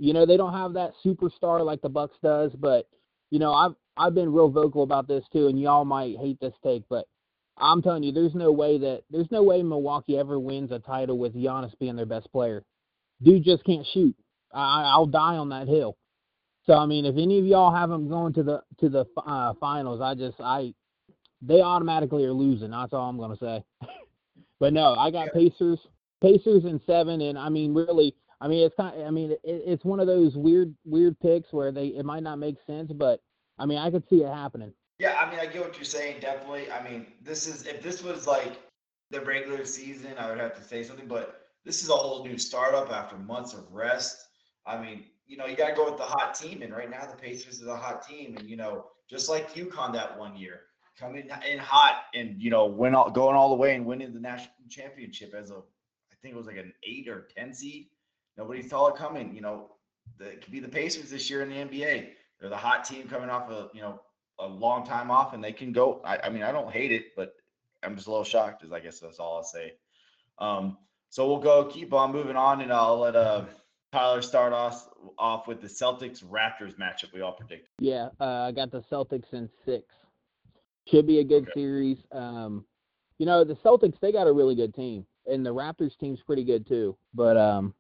You 0.02 0.14
know, 0.14 0.26
they 0.26 0.36
don't 0.36 0.54
have 0.54 0.74
that 0.74 0.94
superstar 1.06 1.64
like 1.64 1.84
the 1.84 1.90
Bucks 1.90 2.18
does, 2.24 2.52
but 2.58 2.90
you 3.30 3.38
know, 3.38 3.54
I've 3.54 3.76
I've 3.96 4.16
been 4.16 4.34
real 4.34 4.50
vocal 4.50 4.82
about 4.82 5.08
this 5.08 5.24
too, 5.32 5.48
and 5.48 5.62
y'all 5.62 5.86
might 5.86 6.18
hate 6.18 6.40
this 6.40 6.56
take, 6.64 6.84
but 6.90 7.06
I'm 7.56 7.84
telling 7.84 8.02
you, 8.02 8.12
there's 8.12 8.34
no 8.34 8.52
way 8.52 8.80
that 8.80 9.04
there's 9.12 9.30
no 9.30 9.44
way 9.44 9.62
Milwaukee 9.62 10.18
ever 10.18 10.40
wins 10.40 10.72
a 10.72 10.80
title 10.80 11.20
with 11.20 11.36
Giannis 11.36 11.78
being 11.78 11.96
their 11.96 12.08
best 12.08 12.32
player. 12.32 12.64
Dude 13.22 13.44
just 13.44 13.64
can't 13.64 13.86
shoot. 13.94 14.16
I, 14.52 14.86
I'll 14.86 15.06
die 15.06 15.38
on 15.38 15.50
that 15.50 15.68
hill. 15.68 15.96
So 16.66 16.74
I 16.74 16.88
mean, 16.88 17.06
if 17.06 17.16
any 17.16 17.38
of 17.38 17.46
y'all 17.46 17.74
have 17.74 17.90
them 17.90 18.10
going 18.10 18.34
to 18.34 18.44
the 18.44 18.64
to 18.80 18.90
the 18.90 19.06
uh, 19.24 19.54
finals, 19.60 20.02
I 20.02 20.16
just 20.16 20.42
I 20.42 20.74
they 21.44 21.62
automatically 21.62 22.26
are 22.26 22.34
losing. 22.34 22.72
That's 22.72 22.92
all 22.94 23.08
I'm 23.08 23.20
gonna 23.20 23.38
say. 23.38 23.64
but 24.60 24.74
no, 24.74 24.96
I 24.96 25.12
got 25.12 25.32
Pacers, 25.32 25.80
Pacers 26.24 26.66
in 26.66 26.82
seven, 26.88 27.22
and 27.22 27.38
I 27.38 27.50
mean 27.50 27.76
really, 27.76 28.16
I 28.42 28.48
mean 28.48 28.66
it's 28.66 28.76
kind. 28.76 29.04
I 29.04 29.12
mean 29.12 29.32
it, 29.32 29.40
it's 29.44 29.86
one 29.86 30.02
of 30.02 30.08
those 30.08 30.36
weird 30.36 30.76
weird 30.84 31.18
picks 31.20 31.54
where 31.54 31.72
they 31.72 31.88
it 31.88 32.04
might 32.04 32.24
not 32.24 32.40
make 32.40 32.58
sense, 32.68 32.92
but 32.92 33.22
I 33.58 33.66
mean 33.66 33.78
I 33.78 33.90
could 33.90 34.08
see 34.10 34.24
it 34.24 34.34
happening. 34.34 34.74
Yeah, 35.02 35.18
I 35.20 35.32
mean, 35.32 35.40
I 35.40 35.48
get 35.48 35.64
what 35.64 35.76
you're 35.78 35.84
saying. 35.84 36.20
Definitely. 36.20 36.72
I 36.72 36.88
mean, 36.88 37.08
this 37.24 37.48
is 37.48 37.66
if 37.66 37.82
this 37.82 38.04
was 38.04 38.28
like 38.28 38.62
the 39.10 39.20
regular 39.22 39.66
season, 39.66 40.14
I 40.20 40.30
would 40.30 40.40
have 40.40 40.56
to 40.58 40.64
say 40.64 40.84
something, 40.84 41.08
but 41.08 41.48
this 41.66 41.82
is 41.82 41.90
a 41.90 41.94
whole 41.94 42.24
new 42.24 42.38
startup 42.38 42.92
after 42.92 43.18
months 43.18 43.54
of 43.54 43.72
rest. 43.72 44.28
I 44.68 44.80
mean, 44.80 45.06
you 45.26 45.38
know, 45.38 45.48
you 45.48 45.56
got 45.56 45.70
to 45.70 45.76
go 45.76 45.86
with 45.86 45.98
the 45.98 46.04
hot 46.04 46.36
team, 46.36 46.62
and 46.62 46.72
right 46.72 46.88
now 46.88 47.08
the 47.10 47.18
Pacers 47.18 47.62
is 47.62 47.68
a 47.68 47.76
hot 47.76 48.08
team, 48.08 48.38
and 48.38 48.48
you 48.48 48.58
know, 48.58 48.86
just 49.10 49.28
like 49.28 49.56
UConn 49.56 49.92
that 49.94 50.20
one 50.20 50.36
year, 50.36 50.62
coming 51.00 51.30
in 51.50 51.58
hot 51.58 52.04
and 52.14 52.40
you 52.40 52.52
know, 52.52 52.68
win 52.68 52.94
all, 52.94 53.10
going 53.10 53.36
all 53.36 53.50
the 53.50 53.56
way 53.56 53.74
and 53.76 53.88
winning 53.88 54.14
the 54.14 54.20
national 54.20 54.54
championship 54.70 55.34
as 55.34 55.50
a, 55.50 55.56
I 55.56 56.16
think 56.22 56.36
it 56.36 56.38
was 56.38 56.46
like 56.46 56.58
an 56.58 56.74
eight 56.84 57.08
or 57.08 57.28
ten 57.36 57.56
seed. 57.56 57.88
Nobody 58.38 58.62
saw 58.62 58.88
it 58.88 58.96
coming. 58.96 59.36
You 59.36 59.42
know, 59.42 59.72
the, 60.18 60.26
it 60.26 60.42
could 60.42 60.52
be 60.52 60.60
the 60.60 60.68
Pacers 60.68 61.10
this 61.10 61.30
year 61.30 61.42
in 61.42 61.50
the 61.50 61.56
NBA. 61.56 62.10
They're 62.40 62.50
the 62.50 62.58
hot 62.58 62.84
team 62.84 63.08
coming 63.08 63.30
off 63.30 63.50
of 63.50 63.70
you 63.74 63.82
know 63.82 64.02
a 64.40 64.48
long 64.48 64.86
time 64.86 65.12
off 65.12 65.34
and 65.34 65.44
they 65.44 65.54
can 65.54 65.72
go. 65.72 66.02
I, 66.04 66.20
I 66.24 66.30
mean, 66.30 66.44
I 66.44 66.52
don't 66.52 66.72
hate 66.72 66.92
it, 66.92 67.16
but 67.16 67.34
I'm 67.84 67.96
just 67.96 68.08
a 68.08 68.12
little 68.12 68.24
shocked. 68.24 68.64
Is 68.64 68.72
I 68.72 68.80
guess 68.80 69.00
that's 69.00 69.20
all 69.20 69.38
I'll 69.38 69.44
say. 69.44 69.74
Um, 70.40 70.78
so 71.10 71.28
we'll 71.28 71.40
go 71.40 71.66
keep 71.66 71.94
on 71.94 72.12
moving 72.12 72.36
on, 72.36 72.62
and 72.62 72.72
I'll 72.72 73.00
let 73.00 73.16
uh, 73.16 73.46
Tyler 73.92 74.22
start 74.22 74.54
off 74.54 74.88
off 75.18 75.48
with 75.48 75.62
the 75.62 75.68
Celtics 75.68 76.24
Raptors 76.24 76.76
matchup 76.78 77.14
we 77.14 77.22
all 77.22 77.34
predicted. 77.34 77.68
Yeah, 77.80 78.10
uh, 78.20 78.48
I 78.48 78.52
got 78.52 78.72
the 78.72 78.82
Celtics 78.92 79.34
in 79.34 79.50
six. 79.66 79.86
Should 80.88 81.06
be 81.06 81.20
a 81.20 81.24
good 81.24 81.44
Okay. 81.44 81.52
series. 81.54 81.98
Um, 82.12 82.66
you 83.20 83.26
know, 83.26 83.44
the 83.44 83.56
Celtics 83.56 84.00
they 84.00 84.12
got 84.12 84.28
a 84.28 84.32
really 84.32 84.56
good 84.56 84.74
team, 84.74 85.06
and 85.28 85.46
the 85.46 85.54
Raptors 85.54 85.98
team's 86.00 86.22
pretty 86.22 86.44
good 86.44 86.68
too. 86.68 86.98
But 87.14 87.38
um, 87.38 87.74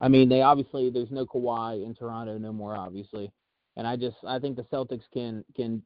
I 0.00 0.08
mean, 0.08 0.28
they 0.28 0.42
obviously 0.42 0.90
there's 0.90 1.10
no 1.10 1.24
Kawhi 1.26 1.84
in 1.84 1.94
Toronto 1.94 2.36
no 2.38 2.52
more, 2.52 2.76
obviously, 2.76 3.32
and 3.76 3.86
I 3.86 3.96
just 3.96 4.16
I 4.26 4.38
think 4.38 4.56
the 4.56 4.64
Celtics 4.64 5.04
can 5.12 5.44
can 5.54 5.82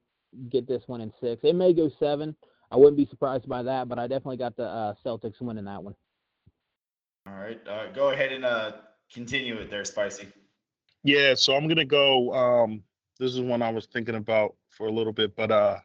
get 0.48 0.66
this 0.66 0.82
one 0.86 1.00
in 1.00 1.12
six. 1.20 1.42
It 1.44 1.54
may 1.54 1.72
go 1.72 1.90
seven. 1.98 2.34
I 2.70 2.76
wouldn't 2.76 2.96
be 2.96 3.06
surprised 3.06 3.48
by 3.48 3.62
that, 3.64 3.88
but 3.88 3.98
I 3.98 4.06
definitely 4.06 4.36
got 4.36 4.56
the 4.56 4.64
uh, 4.64 4.94
Celtics 5.04 5.40
winning 5.40 5.64
that 5.64 5.82
one. 5.82 5.94
All 7.26 7.34
right, 7.34 7.60
uh, 7.68 7.92
go 7.92 8.10
ahead 8.10 8.32
and 8.32 8.44
uh, 8.44 8.72
continue 9.12 9.56
it 9.56 9.70
there, 9.70 9.84
Spicy. 9.84 10.28
Yeah, 11.02 11.34
so 11.34 11.54
I'm 11.54 11.68
gonna 11.68 11.84
go. 11.84 12.34
Um, 12.34 12.82
this 13.18 13.32
is 13.32 13.40
one 13.40 13.62
I 13.62 13.70
was 13.70 13.86
thinking 13.86 14.16
about 14.16 14.56
for 14.70 14.86
a 14.86 14.92
little 14.92 15.12
bit, 15.12 15.36
but 15.36 15.50
uh, 15.50 15.76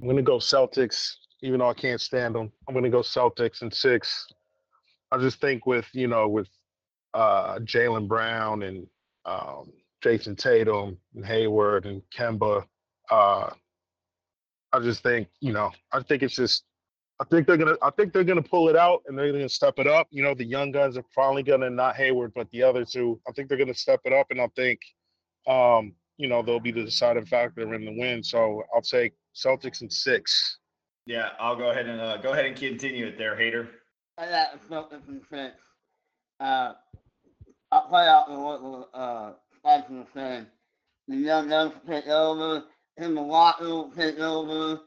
I'm 0.00 0.08
gonna 0.08 0.22
go 0.22 0.38
Celtics, 0.38 1.14
even 1.42 1.60
though 1.60 1.70
I 1.70 1.74
can't 1.74 2.00
stand 2.00 2.34
them. 2.34 2.52
I'm 2.68 2.74
gonna 2.74 2.90
go 2.90 3.00
Celtics 3.00 3.62
in 3.62 3.70
six. 3.70 4.26
I 5.10 5.18
just 5.18 5.40
think 5.40 5.66
with 5.66 5.86
you 5.92 6.08
know 6.08 6.28
with 6.28 6.48
uh, 7.14 7.58
Jaylen 7.60 8.08
Brown 8.08 8.62
and 8.62 8.86
um, 9.24 9.72
Jayson 10.02 10.36
Tatum 10.36 10.98
and 11.14 11.24
Hayward 11.24 11.86
and 11.86 12.02
Kemba, 12.16 12.64
uh, 13.10 13.50
I 14.72 14.80
just 14.80 15.02
think 15.02 15.28
you 15.40 15.52
know 15.52 15.70
I 15.92 16.02
think 16.02 16.22
it's 16.22 16.34
just 16.34 16.64
I 17.20 17.24
think 17.24 17.46
they're 17.46 17.56
gonna 17.56 17.76
I 17.82 17.90
think 17.90 18.12
they're 18.12 18.24
gonna 18.24 18.42
pull 18.42 18.68
it 18.68 18.76
out 18.76 19.02
and 19.06 19.18
they're 19.18 19.30
gonna 19.32 19.48
step 19.48 19.78
it 19.78 19.86
up. 19.86 20.08
You 20.10 20.22
know, 20.22 20.34
the 20.34 20.44
young 20.44 20.72
guns 20.72 20.96
are 20.96 21.04
finally 21.14 21.42
gonna 21.42 21.70
not 21.70 21.96
Hayward, 21.96 22.32
but 22.34 22.50
the 22.50 22.62
other 22.62 22.84
two, 22.84 23.20
I 23.28 23.32
think 23.32 23.48
they're 23.48 23.58
gonna 23.58 23.74
step 23.74 24.00
it 24.04 24.12
up 24.12 24.26
and 24.30 24.40
I 24.40 24.48
think 24.56 24.80
um, 25.46 25.94
you 26.18 26.28
know, 26.28 26.42
they'll 26.42 26.60
be 26.60 26.72
the 26.72 26.84
deciding 26.84 27.26
factor 27.26 27.74
in 27.74 27.84
the 27.84 27.98
win. 27.98 28.22
So 28.22 28.62
I'll 28.74 28.82
take 28.82 29.12
Celtics 29.34 29.82
in 29.82 29.90
six. 29.90 30.58
Yeah, 31.06 31.30
I'll 31.40 31.56
go 31.56 31.70
ahead 31.70 31.88
and 31.88 32.00
uh, 32.00 32.18
go 32.18 32.32
ahead 32.32 32.46
and 32.46 32.56
continue 32.56 33.06
it 33.06 33.18
there, 33.18 33.36
hater. 33.36 33.70
I 34.18 34.26
got 34.26 34.68
the 34.68 34.74
Celtics. 34.74 35.52
Uh, 36.38 36.72
I'll 37.72 37.88
play 37.88 38.06
out 38.06 38.28
the 38.28 38.38
what 38.38 38.90
uh 38.92 39.32
Spicy 39.56 39.94
was. 39.94 40.46
The 41.08 41.16
young 41.16 41.48
guns 41.48 41.72
take 41.88 42.06
over, 42.06 42.64
and 42.98 43.14
Milwaukee 43.14 43.64
will 43.64 43.90
take 43.90 44.18
over. 44.18 44.82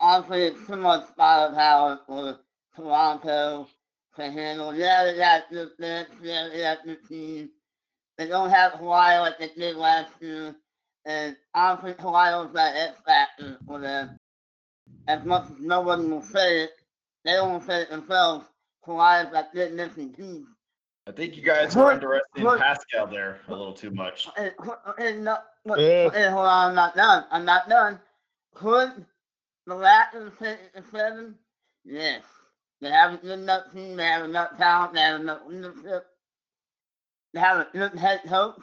Honestly, 0.00 0.44
it's 0.44 0.66
too 0.66 0.76
much 0.76 1.04
firepower 1.14 2.00
for 2.06 2.38
Toronto 2.74 3.68
to 4.16 4.30
handle. 4.30 4.74
Yeah, 4.74 5.04
they 5.04 5.18
got 5.18 5.50
this 5.50 5.70
bench, 5.78 6.08
yeah, 6.22 6.48
they 6.50 6.60
got 6.60 6.78
this 6.86 7.06
team. 7.06 7.50
They 8.16 8.28
don't 8.28 8.50
have 8.50 8.72
Kawhi 8.72 9.20
like 9.20 9.38
they 9.38 9.50
did 9.56 9.76
last 9.76 10.12
year. 10.20 10.56
And 11.04 11.36
honestly, 11.54 11.92
Kawhi 11.92 12.44
was 12.44 12.52
that 12.54 12.76
X 12.76 12.96
factor 13.06 13.58
for 13.66 13.78
them. 13.78 14.18
As 15.06 15.24
much 15.24 15.44
as 15.50 15.60
nobody 15.60 16.04
will 16.06 16.22
say 16.22 16.62
it, 16.62 16.70
they 17.24 17.32
don't 17.32 17.62
say 17.64 17.82
it 17.82 17.90
themselves. 17.90 18.46
Kawhi 18.86 19.26
is 19.26 19.32
that 19.32 19.52
good 19.52 19.74
missing 19.74 20.14
piece. 20.14 20.46
I 21.06 21.10
think 21.12 21.36
you 21.36 21.42
guys 21.42 21.74
are 21.76 21.92
underestimating 21.92 22.58
Pascal 22.58 23.06
there 23.08 23.40
a 23.48 23.50
little 23.50 23.72
too 23.72 23.90
much. 23.90 24.28
And, 24.36 24.52
and, 24.98 25.24
no, 25.24 25.38
look, 25.64 25.78
Yeah. 25.78 26.10
and 26.14 26.32
hold 26.32 26.46
on, 26.46 26.68
I'm 26.70 26.74
not 26.74 26.94
done. 26.94 27.24
I'm 27.30 27.44
not 27.44 27.68
done. 27.68 28.00
Could 28.54 29.04
the 29.66 29.74
Raptors 29.74 30.38
take 30.38 30.58
seven? 30.92 31.34
Yes. 31.84 32.22
They 32.80 32.90
have 32.90 33.14
a 33.14 33.16
good 33.16 33.38
enough 33.40 33.72
team. 33.72 33.96
They 33.96 34.04
have 34.04 34.24
enough 34.24 34.56
talent. 34.56 34.94
They 34.94 35.00
have 35.00 35.20
enough 35.20 35.40
leadership. 35.46 36.06
They 37.34 37.40
have 37.40 37.58
a 37.58 37.68
good 37.72 37.94
head 37.98 38.20
coach. 38.28 38.60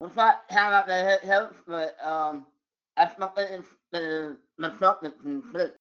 Let's 0.00 0.14
not 0.16 0.48
count 0.48 0.74
out 0.74 0.86
their 0.86 1.04
head 1.04 1.22
coach, 1.22 1.54
but 1.66 1.96
um, 2.06 2.46
that's 2.96 3.18
not 3.18 3.34
the 3.34 3.64
the 3.92 3.98
the 4.00 4.00
Celtics 4.00 4.30
in 4.30 4.36
six. 4.36 4.47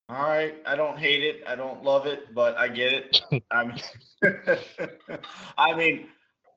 All 0.10 0.24
right, 0.24 0.56
I 0.66 0.76
don't 0.76 0.98
hate 0.98 1.24
it, 1.24 1.44
I 1.48 1.56
don't 1.56 1.84
love 1.84 2.06
it, 2.06 2.34
but 2.34 2.56
I 2.58 2.68
get 2.68 2.94
it. 2.94 3.44
I 3.52 3.63
mean, 3.66 3.82
I 5.58 5.76
mean, 5.76 6.08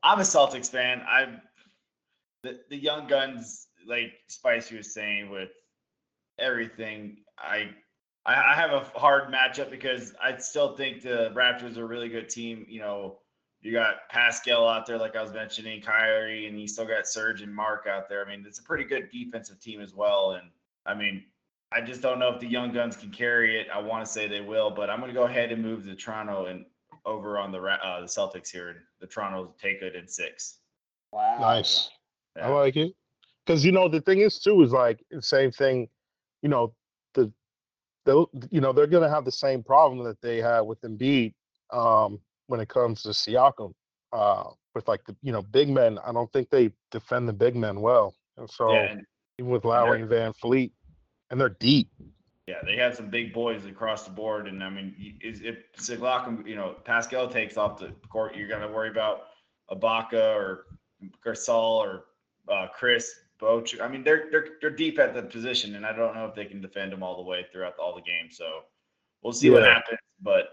I'm 0.03 0.19
a 0.19 0.23
Celtics 0.23 0.69
fan. 0.69 1.01
I'm 1.09 1.41
the 2.43 2.59
the 2.69 2.77
young 2.77 3.07
guns, 3.07 3.67
like 3.87 4.13
Spicy 4.27 4.77
was 4.77 4.93
saying, 4.93 5.29
with 5.29 5.49
everything. 6.39 7.17
I 7.37 7.69
I, 8.25 8.51
I 8.51 8.55
have 8.55 8.71
a 8.71 8.99
hard 8.99 9.33
matchup 9.33 9.71
because 9.71 10.13
I 10.21 10.37
still 10.37 10.75
think 10.75 11.01
the 11.01 11.31
Raptors 11.33 11.77
are 11.77 11.83
a 11.83 11.87
really 11.87 12.09
good 12.09 12.29
team. 12.29 12.65
You 12.69 12.81
know, 12.81 13.19
you 13.61 13.71
got 13.71 14.09
Pascal 14.09 14.67
out 14.67 14.85
there, 14.85 14.97
like 14.97 15.15
I 15.15 15.21
was 15.21 15.31
mentioning, 15.31 15.81
Kyrie, 15.81 16.47
and 16.47 16.59
you 16.59 16.67
still 16.67 16.85
got 16.85 17.07
Serge 17.07 17.41
and 17.41 17.53
Marc 17.53 17.87
out 17.87 18.09
there. 18.09 18.25
I 18.25 18.29
mean, 18.29 18.43
it's 18.47 18.59
a 18.59 18.63
pretty 18.63 18.83
good 18.83 19.09
defensive 19.11 19.59
team 19.59 19.81
as 19.81 19.93
well. 19.93 20.31
And 20.31 20.49
I 20.85 20.93
mean, 20.95 21.23
I 21.73 21.81
just 21.81 22.01
don't 22.01 22.19
know 22.19 22.29
if 22.33 22.39
the 22.39 22.47
young 22.47 22.71
guns 22.73 22.97
can 22.97 23.11
carry 23.11 23.59
it. 23.59 23.67
I 23.73 23.79
want 23.79 24.05
to 24.05 24.11
say 24.11 24.27
they 24.27 24.41
will, 24.41 24.69
but 24.69 24.89
I'm 24.89 24.99
going 24.99 25.11
to 25.11 25.17
go 25.17 25.25
ahead 25.25 25.51
and 25.51 25.63
move 25.63 25.85
to 25.85 25.95
Toronto 25.95 26.47
and 26.47 26.65
over 27.05 27.37
on 27.39 27.51
the 27.51 27.59
uh, 27.59 28.01
the 28.01 28.07
Celtics 28.07 28.49
here. 28.49 28.69
and 28.69 28.79
The 28.99 29.07
Toronto 29.07 29.53
take 29.61 29.81
it 29.81 29.95
in 29.95 30.07
six. 30.07 30.59
Wow. 31.11 31.37
Nice. 31.39 31.89
I 32.41 32.49
like 32.49 32.75
it. 32.75 32.93
Because 33.45 33.65
you 33.65 33.71
know 33.71 33.87
the 33.87 34.01
thing 34.01 34.19
is 34.19 34.39
too 34.39 34.61
is 34.63 34.71
like 34.71 35.03
the 35.09 35.21
same 35.21 35.51
thing. 35.51 35.87
You 36.41 36.49
know 36.49 36.73
the 37.13 37.31
the 38.05 38.25
you 38.49 38.61
know 38.61 38.71
they're 38.71 38.87
gonna 38.87 39.09
have 39.09 39.25
the 39.25 39.31
same 39.31 39.63
problem 39.63 40.05
that 40.05 40.21
they 40.21 40.37
had 40.37 40.61
with 40.61 40.81
Embiid 40.81 41.33
um, 41.71 42.19
when 42.47 42.59
it 42.59 42.69
comes 42.69 43.01
to 43.03 43.09
Siakam. 43.09 43.73
Uh, 44.13 44.43
with 44.75 44.87
like 44.87 45.03
the 45.05 45.15
you 45.21 45.31
know 45.31 45.41
big 45.41 45.69
men, 45.69 45.97
I 46.05 46.11
don't 46.11 46.31
think 46.31 46.49
they 46.49 46.71
defend 46.91 47.27
the 47.27 47.33
big 47.33 47.55
men 47.55 47.81
well, 47.81 48.13
and 48.37 48.49
so 48.49 48.73
Yeah, 48.73 48.91
and 48.91 49.05
even 49.39 49.51
with 49.51 49.65
Lowry 49.65 50.01
and 50.01 50.09
VanVleet, 50.09 50.71
and 51.31 51.39
they're 51.39 51.49
deep. 51.49 51.89
yeah, 52.47 52.57
they 52.65 52.75
had 52.75 52.95
some 52.95 53.09
big 53.09 53.33
boys 53.33 53.65
across 53.65 54.03
the 54.03 54.11
board. 54.11 54.47
And 54.47 54.63
I 54.63 54.69
mean, 54.69 55.17
is 55.21 55.41
if 55.41 55.57
Siakam, 55.77 56.45
you 56.45 56.55
know, 56.55 56.75
Pascal 56.83 57.27
takes 57.27 57.57
off 57.57 57.79
the 57.79 57.93
court, 58.09 58.35
you're 58.35 58.47
going 58.49 58.61
to 58.61 58.67
worry 58.67 58.89
about 58.89 59.21
Ibaka 59.71 60.35
or 60.35 60.65
Gasol 61.25 61.77
or 61.77 62.05
uh, 62.51 62.67
Chris 62.75 63.11
Boucher. 63.39 63.81
I 63.81 63.87
mean, 63.87 64.03
they're 64.03 64.27
they're 64.29 64.47
they're 64.59 64.69
deep 64.69 64.99
at 64.99 65.15
the 65.15 65.23
position, 65.23 65.75
and 65.75 65.85
I 65.85 65.93
don't 65.93 66.13
know 66.13 66.25
if 66.25 66.35
they 66.35 66.45
can 66.45 66.61
defend 66.61 66.91
them 66.91 67.01
all 67.01 67.15
the 67.15 67.27
way 67.27 67.45
throughout 67.51 67.77
all 67.79 67.95
the 67.95 68.01
games. 68.01 68.37
So 68.37 68.61
we'll 69.23 69.33
see 69.33 69.49
what 69.49 69.63
happens. 69.63 69.99
But 70.21 70.49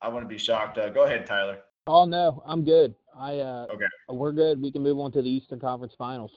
I 0.00 0.08
wouldn't 0.08 0.30
be 0.30 0.38
shocked. 0.38 0.78
Uh, 0.78 0.88
go 0.88 1.04
ahead, 1.04 1.26
Tyler. 1.26 1.58
Oh 1.86 2.06
no, 2.06 2.42
I'm 2.46 2.64
good. 2.64 2.94
I 3.16 3.38
uh, 3.38 3.66
Okay. 3.72 3.84
we're 4.08 4.32
good. 4.32 4.60
We 4.60 4.72
can 4.72 4.82
move 4.82 4.98
on 4.98 5.12
to 5.12 5.22
the 5.22 5.30
Eastern 5.30 5.60
Conference 5.60 5.94
Finals. 5.96 6.32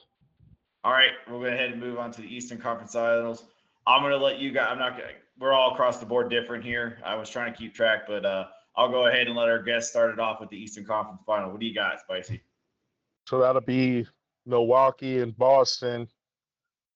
All 0.84 0.92
right, 0.92 1.12
we'll 1.28 1.40
go 1.40 1.46
ahead 1.46 1.72
and 1.72 1.80
move 1.80 1.98
on 1.98 2.12
to 2.12 2.20
the 2.20 2.32
Eastern 2.32 2.58
Conference 2.58 2.92
Finals. 2.92 3.44
I'm 3.88 4.02
gonna 4.02 4.18
let 4.18 4.38
you 4.38 4.52
guys. 4.52 4.68
I'm 4.70 4.78
not 4.78 4.98
gonna. 4.98 5.08
We're 5.38 5.54
all 5.54 5.72
across 5.72 5.98
the 5.98 6.04
board 6.04 6.28
different 6.28 6.62
here. 6.62 6.98
I 7.04 7.14
was 7.14 7.30
trying 7.30 7.52
to 7.52 7.58
keep 7.58 7.74
track, 7.74 8.02
but 8.06 8.24
uh, 8.26 8.44
I'll 8.76 8.90
go 8.90 9.06
ahead 9.06 9.28
and 9.28 9.36
let 9.36 9.48
our 9.48 9.62
guest 9.62 9.88
start 9.88 10.10
it 10.10 10.20
off 10.20 10.40
with 10.40 10.50
the 10.50 10.58
Eastern 10.58 10.84
Conference 10.84 11.22
Final. 11.24 11.50
What 11.50 11.60
do 11.60 11.66
you 11.66 11.74
got, 11.74 11.98
Spicy? 12.00 12.42
So 13.26 13.40
that'll 13.40 13.62
be 13.62 14.06
Milwaukee 14.44 15.20
and 15.20 15.36
Boston, 15.36 16.06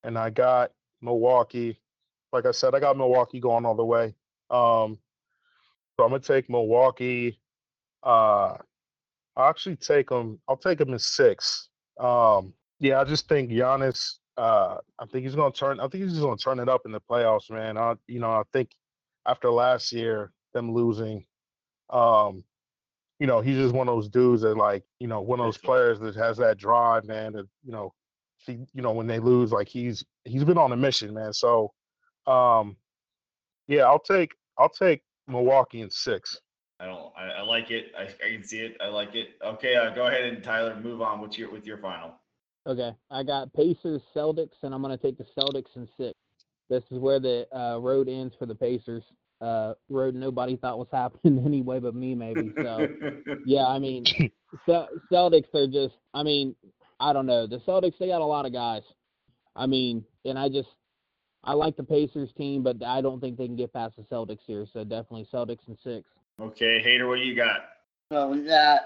and 0.04 0.18
I 0.18 0.28
got 0.28 0.72
Milwaukee. 1.00 1.80
Like 2.30 2.44
I 2.44 2.50
said, 2.50 2.74
I 2.74 2.80
got 2.80 2.98
Milwaukee 2.98 3.40
going 3.40 3.64
all 3.64 3.74
the 3.74 3.84
way. 3.84 4.14
Um, 4.50 4.98
so 5.96 6.04
I'm 6.04 6.10
gonna 6.10 6.20
take 6.20 6.50
Milwaukee. 6.50 7.40
Uh, 8.02 8.58
I'll 9.34 9.48
actually 9.48 9.76
take 9.76 10.10
them. 10.10 10.40
I'll 10.46 10.58
take 10.58 10.76
them 10.76 10.92
in 10.92 10.98
six. 10.98 11.68
Um, 11.98 12.52
yeah, 12.80 13.00
I 13.00 13.04
just 13.04 13.30
think 13.30 13.50
Giannis. 13.50 14.18
Uh, 14.36 14.78
I 14.98 15.06
think 15.06 15.24
he's 15.24 15.34
gonna 15.34 15.52
turn. 15.52 15.80
I 15.80 15.88
think 15.88 16.04
he's 16.04 16.18
gonna 16.18 16.36
turn 16.36 16.58
it 16.58 16.68
up 16.68 16.82
in 16.86 16.92
the 16.92 17.00
playoffs, 17.00 17.50
man. 17.50 17.76
I, 17.76 17.94
you 18.06 18.18
know, 18.18 18.30
I 18.30 18.42
think 18.52 18.70
after 19.26 19.50
last 19.50 19.92
year, 19.92 20.32
them 20.54 20.72
losing, 20.72 21.24
um, 21.90 22.44
you 23.18 23.26
know, 23.26 23.40
he's 23.40 23.56
just 23.56 23.74
one 23.74 23.88
of 23.88 23.94
those 23.94 24.08
dudes 24.08 24.42
that 24.42 24.56
like, 24.56 24.84
you 24.98 25.06
know, 25.06 25.20
one 25.20 25.38
of 25.38 25.46
those 25.46 25.58
players 25.64 25.98
that 26.00 26.16
has 26.16 26.38
that 26.38 26.58
drive, 26.58 27.04
man. 27.04 27.34
That 27.34 27.46
you 27.62 27.72
know, 27.72 27.92
he, 28.38 28.66
you 28.72 28.82
know, 28.82 28.92
when 28.92 29.06
they 29.06 29.18
lose, 29.18 29.52
like 29.52 29.68
he's 29.68 30.04
he's 30.24 30.44
been 30.44 30.58
on 30.58 30.72
a 30.72 30.76
mission, 30.76 31.12
man. 31.12 31.32
So, 31.32 31.72
um, 32.26 32.76
yeah, 33.68 33.82
I'll 33.82 33.98
take 33.98 34.32
I'll 34.58 34.70
take 34.70 35.02
Milwaukee 35.28 35.82
in 35.82 35.90
six. 35.90 36.40
I 36.80 36.86
don't. 36.86 37.12
I, 37.16 37.24
I 37.26 37.42
like 37.42 37.70
it. 37.70 37.92
I, 37.96 38.04
I 38.04 38.32
can 38.32 38.44
see 38.44 38.58
it. 38.58 38.76
I 38.80 38.88
like 38.88 39.14
it. 39.14 39.36
Okay, 39.44 39.76
uh, 39.76 39.90
go 39.90 40.06
ahead 40.06 40.24
and 40.24 40.42
Tyler, 40.42 40.74
move 40.80 41.00
on. 41.00 41.20
What's 41.20 41.38
your 41.38 41.50
with 41.50 41.66
your 41.66 41.78
final? 41.78 42.14
Okay, 42.66 42.92
I 43.10 43.22
got 43.22 43.52
Pacers, 43.54 44.02
Celtics, 44.14 44.62
and 44.62 44.74
I'm 44.74 44.82
gonna 44.82 44.96
take 44.96 45.18
the 45.18 45.26
Celtics 45.36 45.74
in 45.76 45.88
six. 45.96 46.16
This 46.70 46.84
is 46.90 46.98
where 46.98 47.18
the 47.18 47.46
uh, 47.56 47.78
road 47.78 48.08
ends 48.08 48.34
for 48.38 48.46
the 48.46 48.54
Pacers. 48.54 49.02
Uh, 49.40 49.74
road 49.88 50.14
nobody 50.14 50.56
thought 50.56 50.78
was 50.78 50.88
happening 50.92 51.44
anyway, 51.44 51.80
but 51.80 51.94
me 51.94 52.14
maybe. 52.14 52.52
So 52.62 52.86
yeah, 53.46 53.66
I 53.66 53.78
mean, 53.78 54.04
Ce- 54.68 54.88
Celtics 55.10 55.52
are 55.54 55.66
just. 55.66 55.94
I 56.14 56.22
mean, 56.22 56.54
I 57.00 57.12
don't 57.12 57.26
know. 57.26 57.46
The 57.46 57.58
Celtics 57.58 57.98
they 57.98 58.08
got 58.08 58.20
a 58.20 58.24
lot 58.24 58.46
of 58.46 58.52
guys. 58.52 58.82
I 59.56 59.66
mean, 59.66 60.04
and 60.24 60.38
I 60.38 60.48
just 60.48 60.68
I 61.44 61.54
like 61.54 61.76
the 61.76 61.82
Pacers 61.82 62.30
team, 62.38 62.62
but 62.62 62.82
I 62.84 63.00
don't 63.00 63.20
think 63.20 63.36
they 63.36 63.46
can 63.46 63.56
get 63.56 63.72
past 63.72 63.96
the 63.96 64.02
Celtics 64.02 64.42
here. 64.46 64.66
So 64.72 64.84
definitely 64.84 65.26
Celtics 65.32 65.66
in 65.66 65.76
six. 65.82 66.08
okay, 66.40 66.80
Hater, 66.80 67.08
what 67.08 67.16
do 67.16 67.22
you 67.22 67.34
got? 67.34 67.60
So 68.12 68.28
we 68.28 68.46
got, 68.46 68.80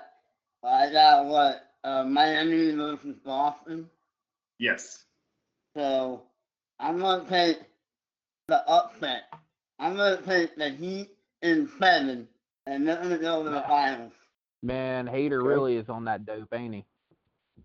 I 0.65 0.91
got 0.91 1.27
what, 1.27 1.62
uh, 1.87 2.05
Miami 2.05 2.72
versus 2.72 3.16
Boston. 3.25 3.88
Yes. 4.59 5.05
So 5.77 6.22
I'm 6.81 6.99
gonna 6.99 7.29
take 7.29 7.59
the 8.49 8.68
upset. 8.68 9.22
I'm 9.79 9.96
gonna 9.96 10.20
take 10.22 10.57
the 10.57 10.70
Heat 10.70 11.11
in 11.42 11.70
seven, 11.79 12.29
and 12.66 12.87
they're 12.87 12.96
gonna 12.96 13.18
go 13.18 13.44
to 13.44 13.51
the 13.51 13.62
finals. 13.62 14.12
Man, 14.62 15.07
Hater 15.07 15.42
really 15.42 15.77
is 15.77 15.88
on 15.88 16.05
that 16.07 16.27
dope, 16.27 16.53
ain't 16.53 16.75
he? 16.75 16.85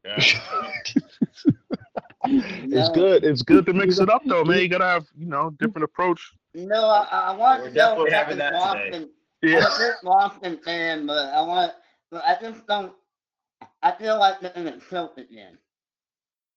Yeah. 0.05 0.23
It's 2.23 2.87
No. 2.87 2.93
good. 2.93 3.23
It's 3.25 3.41
good 3.41 3.65
to 3.65 3.73
mix 3.73 3.99
it 3.99 4.09
up 4.09 4.21
though, 4.25 4.43
man. 4.43 4.59
You 4.59 4.69
gotta 4.69 4.85
have, 4.85 5.07
you 5.17 5.25
know, 5.25 5.49
different 5.59 5.83
approach 5.83 6.31
No, 6.53 6.85
I, 6.85 7.07
I 7.11 7.35
want 7.35 7.61
We're 7.61 7.69
to 7.69 7.73
know 7.75 7.95
definitely 7.95 8.11
having 8.11 8.37
that 8.37 8.53
Boston. 8.53 8.91
today. 8.91 9.07
I'm 9.43 9.51
Yeah. 9.53 9.65
a 9.65 9.77
big 9.79 9.93
Boston 10.03 10.57
fan, 10.63 11.07
but 11.07 11.33
I 11.33 11.41
want, 11.41 11.73
but 12.11 12.23
I 12.25 12.37
just 12.39 12.65
don't. 12.67 12.93
I 13.83 13.91
feel 13.91 14.19
like 14.19 14.39
they're 14.41 14.51
gonna 14.53 14.79
choke 14.89 15.17
again. 15.17 15.57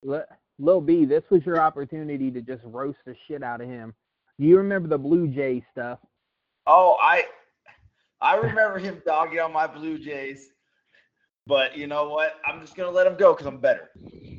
Li- 0.03 0.21
Lil 0.59 0.81
B, 0.81 1.05
this 1.05 1.25
was 1.31 1.45
your 1.45 1.61
opportunity 1.61 2.31
to 2.31 2.41
just 2.43 2.63
roast 2.65 2.99
the 3.07 3.17
shit 3.27 3.43
out 3.43 3.61
of 3.61 3.69
him. 3.69 3.95
Do 4.39 4.47
you 4.47 4.59
remember 4.59 4.89
the 4.89 4.99
Blue 4.99 5.29
Jays 5.29 5.63
stuff? 5.73 5.99
Oh, 6.67 6.97
I 7.01 7.25
I 8.21 8.37
remember 8.37 8.79
him 8.79 9.03
dogging 9.07 9.41
on 9.41 9.53
my 9.53 9.67
Blue 9.67 9.99
Jays, 9.99 10.49
but 11.47 11.77
you 11.77 11.87
know 11.87 12.09
what? 12.09 12.35
I'm 12.47 12.61
just 12.61 12.77
gonna 12.77 12.91
let 12.91 13.07
him 13.07 13.17
go 13.17 13.33
because 13.33 13.47
I'm 13.47 13.59
better. 13.59 13.91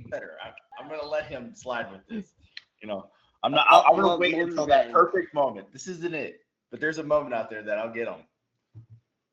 Better. 0.10 0.38
I, 0.44 0.52
I'm 0.82 0.90
gonna 0.90 1.08
let 1.08 1.26
him 1.28 1.54
slide 1.56 1.92
with 1.92 2.02
this. 2.08 2.34
You 2.82 2.88
know, 2.88 3.08
I'm 3.44 3.52
not. 3.52 3.66
I, 3.70 3.82
I'm 3.82 3.96
gonna 3.96 4.18
wait 4.18 4.36
until 4.36 4.68
that 4.68 4.92
perfect 4.92 5.34
moment. 5.34 5.72
This 5.74 5.88
isn't 5.88 6.14
it, 6.14 6.40
but 6.72 6.80
there's 6.80 6.98
a 7.00 7.04
moment 7.04 7.34
out 7.34 7.50
there 7.50 7.64
that 7.64 7.78
I'll 7.78 7.94
get 7.94 8.08
him. 8.08 8.26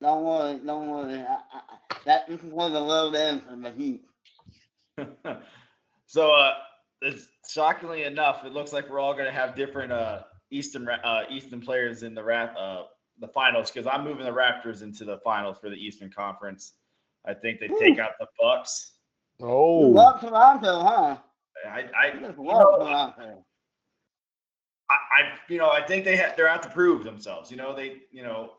Don't 0.03 0.25
worry, 0.25 0.61
don't 0.67 0.91
worry. 0.91 1.21
I, 1.21 1.35
I, 1.35 1.61
I- 1.71 1.79
that 2.07 2.29
this 2.29 2.43
is 2.43 2.53
one 2.53 2.67
of 2.69 2.73
the 2.75 2.81
low 2.81 3.13
ends 3.13 3.45
for 3.49 3.57
the 3.57 3.71
Heat. 3.73 4.05
so, 6.07 6.33
uh, 6.35 6.55
it's 7.03 7.29
shockingly 7.49 8.05
enough, 8.05 8.45
it 8.45 8.53
looks 8.53 8.73
like 8.73 8.89
we're 8.91 9.01
all 9.01 9.15
gonna 9.15 9.33
have 9.33 9.57
different 9.57 9.93
uh 9.93 10.23
Eastern 10.51 10.89
uh 10.89 11.23
Eastern 11.31 11.61
players 11.61 12.03
in 12.03 12.15
the 12.15 12.23
rap 12.23 12.55
uh 12.59 12.85
the 13.21 13.29
finals 13.29 13.71
because 13.71 13.87
I'm 13.87 14.05
moving 14.05 14.25
the 14.25 14.33
Raptors 14.33 14.83
into 14.83 15.05
the 15.05 15.19
finals 15.19 15.59
for 15.61 15.71
the 15.71 15.77
Eastern 15.77 16.11
Conference. 16.11 16.75
I 17.27 17.35
think 17.35 17.61
they 17.61 17.69
take 17.69 17.99
out 17.99 18.13
the 18.21 18.27
Bucks. 18.41 18.93
You 19.77 19.87
Oh, 19.87 19.89
love 19.89 20.21
Toronto, 20.21 20.81
huh? 20.83 21.17
I, 21.67 21.85
I, 21.97 22.13
You 22.13 22.21
just 22.21 22.39
you 22.43 22.45
love 22.45 22.59
know, 22.59 22.77
Toronto. 22.77 23.45
I, 24.91 24.95
I, 24.95 25.23
you 25.49 25.59
know, 25.59 25.71
I 25.71 25.83
think 25.87 26.05
they 26.05 26.17
ha- 26.17 26.35
they're 26.37 26.49
out 26.49 26.63
to 26.65 26.71
prove 26.71 27.05
themselves. 27.05 27.51
You 27.51 27.57
know, 27.57 27.75
they, 27.75 28.03
you 28.11 28.23
know, 28.23 28.53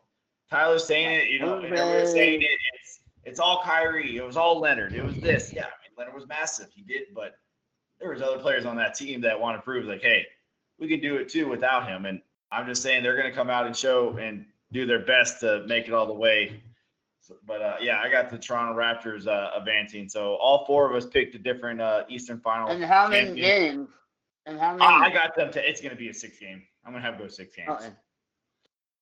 Tyler's 0.50 0.84
saying 0.84 1.10
it. 1.10 1.28
You 1.28 1.40
know, 1.40 1.60
saying 2.06 2.42
it. 2.42 2.58
It's 2.74 3.00
it's 3.24 3.40
all 3.40 3.62
Kyrie. 3.64 4.16
It 4.16 4.24
was 4.24 4.36
all 4.36 4.60
Leonard. 4.60 4.94
It 4.94 5.04
was 5.04 5.16
this. 5.16 5.52
Yeah, 5.52 5.62
I 5.62 5.76
mean, 5.82 5.96
Leonard 5.96 6.14
was 6.14 6.26
massive. 6.26 6.68
He 6.74 6.82
did, 6.82 7.14
but 7.14 7.36
there 8.00 8.10
was 8.10 8.22
other 8.22 8.38
players 8.38 8.66
on 8.66 8.76
that 8.76 8.94
team 8.94 9.20
that 9.22 9.38
want 9.38 9.56
to 9.56 9.62
prove 9.62 9.86
like, 9.86 10.02
hey, 10.02 10.26
we 10.78 10.88
can 10.88 11.00
do 11.00 11.16
it 11.16 11.28
too 11.28 11.48
without 11.48 11.88
him. 11.88 12.04
And 12.06 12.20
I'm 12.52 12.66
just 12.66 12.82
saying 12.82 13.02
they're 13.02 13.16
going 13.16 13.28
to 13.28 13.34
come 13.34 13.50
out 13.50 13.66
and 13.66 13.76
show 13.76 14.16
and 14.18 14.44
do 14.72 14.86
their 14.86 15.00
best 15.00 15.40
to 15.40 15.64
make 15.66 15.88
it 15.88 15.94
all 15.94 16.06
the 16.06 16.12
way. 16.12 16.62
So, 17.20 17.36
but 17.46 17.62
uh, 17.62 17.76
yeah, 17.80 18.00
I 18.00 18.10
got 18.10 18.28
the 18.30 18.36
Toronto 18.36 18.78
Raptors 18.78 19.26
uh, 19.26 19.50
advancing. 19.56 20.08
So 20.08 20.34
all 20.34 20.66
four 20.66 20.90
of 20.90 20.94
us 20.94 21.08
picked 21.08 21.34
a 21.34 21.38
different 21.38 21.80
uh, 21.80 22.04
Eastern 22.10 22.38
Final. 22.40 22.68
And 22.68 22.84
how 22.84 23.08
many 23.08 23.26
champion. 23.28 23.76
games? 23.76 23.88
And 24.44 24.60
how 24.60 24.76
many? 24.76 24.84
I 24.84 25.06
I 25.06 25.10
got 25.10 25.34
them 25.34 25.50
to. 25.52 25.68
It's 25.68 25.80
going 25.80 25.92
to 25.92 25.96
be 25.96 26.10
a 26.10 26.14
six 26.14 26.38
game. 26.38 26.62
I'm 26.84 26.92
going 26.92 27.02
to 27.02 27.08
have 27.08 27.16
to 27.16 27.24
go 27.24 27.28
six 27.28 27.56
games. 27.56 27.70
Okay. 27.70 27.88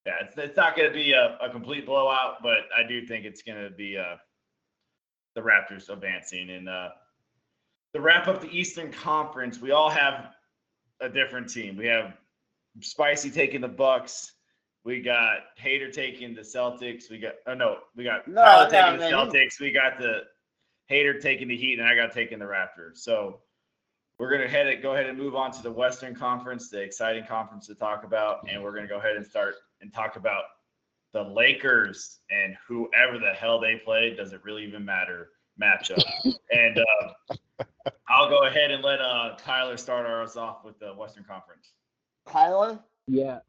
Yeah, 0.06 0.14
it's, 0.22 0.36
it's 0.36 0.56
not 0.56 0.76
going 0.76 0.88
to 0.88 0.94
be 0.94 1.12
a, 1.12 1.38
a 1.40 1.50
complete 1.50 1.86
blowout, 1.86 2.42
but 2.42 2.60
I 2.76 2.86
do 2.86 3.06
think 3.06 3.24
it's 3.24 3.42
going 3.42 3.62
to 3.62 3.70
be 3.70 3.96
uh, 3.96 4.16
the 5.34 5.40
Raptors 5.40 5.88
advancing. 5.88 6.50
And 6.50 6.68
uh, 6.68 6.88
to 7.94 8.00
wrap 8.00 8.26
up 8.26 8.40
the 8.40 8.50
Eastern 8.50 8.90
Conference, 8.90 9.60
we 9.60 9.70
all 9.70 9.90
have 9.90 10.32
a 11.00 11.08
different 11.08 11.48
team. 11.48 11.76
We 11.76 11.86
have 11.86 12.14
Spicy 12.80 13.30
taking 13.30 13.60
the 13.60 13.68
Bucks. 13.68 14.32
We 14.84 15.00
got 15.00 15.38
Hater 15.56 15.90
taking 15.90 16.34
the 16.34 16.40
Celtics. 16.40 17.08
We 17.08 17.18
got 17.18 17.34
oh 17.46 17.54
no, 17.54 17.76
we 17.94 18.02
got 18.02 18.26
No, 18.26 18.42
Tyler 18.42 18.64
no, 18.64 18.70
taking 18.70 18.98
the 18.98 19.16
Celtics. 19.16 19.60
We 19.60 19.72
got 19.72 19.98
the 19.98 20.22
Hater 20.86 21.20
taking 21.20 21.48
the 21.48 21.56
Heat, 21.56 21.78
and 21.78 21.86
I 21.86 21.94
got 21.94 22.12
taking 22.12 22.40
the 22.40 22.44
Raptors. 22.44 22.96
So 22.96 23.40
we're 24.18 24.30
gonna 24.30 24.48
head 24.48 24.66
it, 24.66 24.82
go 24.82 24.94
ahead 24.94 25.06
and 25.06 25.16
move 25.16 25.36
on 25.36 25.52
to 25.52 25.62
the 25.62 25.70
Western 25.70 26.14
Conference, 26.14 26.68
the 26.68 26.80
exciting 26.80 27.24
conference 27.26 27.66
to 27.68 27.74
talk 27.74 28.04
about, 28.04 28.40
and 28.50 28.62
we're 28.62 28.74
gonna 28.74 28.88
go 28.88 28.98
ahead 28.98 29.16
and 29.16 29.24
start 29.24 29.54
and 29.82 29.92
talk 29.92 30.16
about 30.16 30.44
the 31.12 31.22
Lakers 31.22 32.20
and 32.30 32.56
whoever 32.66 33.18
the 33.18 33.32
hell 33.34 33.60
they 33.60 33.76
play. 33.84 34.14
Does 34.14 34.32
it 34.32 34.42
really 34.44 34.64
even 34.64 34.84
matter? 34.84 35.28
Matchup. 35.60 36.02
and 36.50 36.78
uh, 36.78 37.34
I'll 38.08 38.28
go 38.28 38.46
ahead 38.46 38.70
and 38.70 38.82
let 38.82 39.00
uh, 39.00 39.36
Tyler 39.36 39.76
start 39.76 40.06
us 40.06 40.36
off 40.36 40.64
with 40.64 40.78
the 40.78 40.94
Western 40.94 41.24
Conference. 41.24 41.72
Tyler? 42.28 42.78
Yeah. 43.06 43.40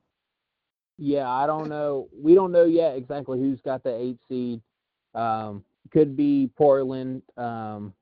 Yeah, 0.98 1.30
I 1.30 1.48
don't 1.48 1.70
know. 1.70 2.10
We 2.14 2.36
don't 2.36 2.52
know 2.52 2.66
yet 2.66 2.98
exactly 2.98 3.40
who's 3.40 3.62
got 3.62 3.84
the 3.84 3.96
eight 3.96 4.18
seed. 4.28 4.62
Um, 5.16 5.64
could 5.92 6.16
be 6.16 6.50
Portland. 6.56 7.22
Um, 7.38 7.94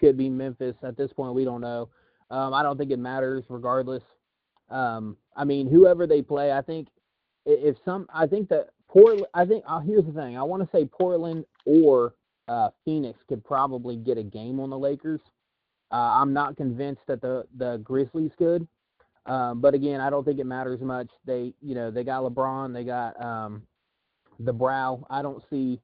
could 0.00 0.16
be 0.16 0.28
Memphis. 0.28 0.76
At 0.82 0.96
this 0.96 1.12
point, 1.12 1.34
we 1.34 1.44
don't 1.44 1.60
know. 1.60 1.90
Um, 2.30 2.54
I 2.54 2.62
don't 2.62 2.76
think 2.76 2.90
it 2.90 2.98
matters 2.98 3.44
regardless. 3.48 4.02
Um, 4.70 5.16
I 5.36 5.44
mean, 5.44 5.68
whoever 5.68 6.06
they 6.06 6.22
play, 6.22 6.52
I 6.52 6.60
think 6.62 6.88
i- 6.88 6.93
if 7.46 7.76
some, 7.84 8.06
I 8.12 8.26
think 8.26 8.48
that 8.48 8.70
Portland. 8.88 9.26
I 9.34 9.44
think 9.44 9.64
uh, 9.66 9.80
here's 9.80 10.04
the 10.04 10.12
thing. 10.12 10.36
I 10.36 10.42
want 10.42 10.62
to 10.62 10.76
say 10.76 10.84
Portland 10.84 11.44
or 11.66 12.14
uh, 12.48 12.70
Phoenix 12.84 13.18
could 13.28 13.44
probably 13.44 13.96
get 13.96 14.18
a 14.18 14.22
game 14.22 14.60
on 14.60 14.70
the 14.70 14.78
Lakers. 14.78 15.20
Uh, 15.90 15.96
I'm 16.20 16.32
not 16.32 16.56
convinced 16.56 17.02
that 17.06 17.20
the 17.20 17.46
the 17.56 17.78
Grizzlies 17.78 18.32
could. 18.38 18.66
Um, 19.26 19.60
but 19.60 19.74
again, 19.74 20.00
I 20.00 20.10
don't 20.10 20.24
think 20.24 20.38
it 20.38 20.44
matters 20.44 20.80
much. 20.80 21.08
They, 21.24 21.54
you 21.62 21.74
know, 21.74 21.90
they 21.90 22.04
got 22.04 22.22
LeBron, 22.22 22.74
they 22.74 22.84
got 22.84 23.20
um, 23.22 23.62
the 24.38 24.52
Brow. 24.52 25.06
I 25.08 25.22
don't 25.22 25.42
see, 25.48 25.80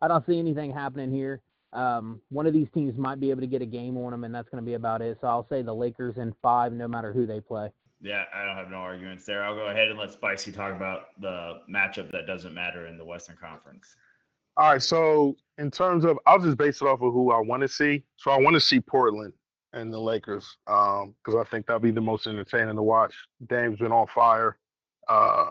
I 0.00 0.08
don't 0.08 0.24
see 0.26 0.38
anything 0.38 0.72
happening 0.72 1.10
here. 1.10 1.40
Um, 1.72 2.20
one 2.30 2.46
of 2.46 2.52
these 2.52 2.68
teams 2.72 2.96
might 2.96 3.20
be 3.20 3.30
able 3.30 3.40
to 3.40 3.46
get 3.46 3.60
a 3.60 3.66
game 3.66 3.96
on 3.96 4.12
them, 4.12 4.24
and 4.24 4.34
that's 4.34 4.48
going 4.48 4.62
to 4.62 4.66
be 4.66 4.74
about 4.74 5.02
it. 5.02 5.18
So 5.20 5.26
I'll 5.26 5.48
say 5.48 5.62
the 5.62 5.74
Lakers 5.74 6.16
in 6.16 6.34
five, 6.40 6.72
no 6.72 6.86
matter 6.86 7.12
who 7.12 7.26
they 7.26 7.40
play. 7.40 7.70
Yeah, 8.00 8.24
I 8.34 8.44
don't 8.44 8.56
have 8.56 8.70
no 8.70 8.76
arguments 8.76 9.24
there. 9.24 9.42
I'll 9.42 9.54
go 9.54 9.68
ahead 9.68 9.88
and 9.88 9.98
let 9.98 10.12
Spicy 10.12 10.52
talk 10.52 10.74
about 10.74 11.18
the 11.20 11.60
matchup 11.68 12.10
that 12.12 12.26
doesn't 12.26 12.54
matter 12.54 12.86
in 12.86 12.98
the 12.98 13.04
Western 13.04 13.36
Conference. 13.36 13.96
all 14.56 14.72
right. 14.72 14.82
So 14.82 15.36
in 15.58 15.70
terms 15.70 16.04
of, 16.04 16.18
I'll 16.26 16.38
just 16.38 16.58
base 16.58 16.82
it 16.82 16.86
off 16.86 17.00
of 17.00 17.12
who 17.12 17.32
I 17.32 17.40
want 17.40 17.62
to 17.62 17.68
see. 17.68 18.04
So 18.16 18.30
I 18.30 18.38
want 18.38 18.54
to 18.54 18.60
see 18.60 18.80
Portland 18.80 19.32
and 19.72 19.92
the 19.92 19.98
Lakers 19.98 20.56
because 20.66 21.34
I 21.38 21.44
think 21.50 21.66
that'll 21.66 21.80
be 21.80 21.90
the 21.90 22.00
most 22.00 22.26
entertaining 22.26 22.76
to 22.76 22.82
watch. 22.82 23.14
Dame's 23.48 23.78
been 23.78 23.92
on 23.92 24.06
fire. 24.08 24.58
Uh, 25.08 25.50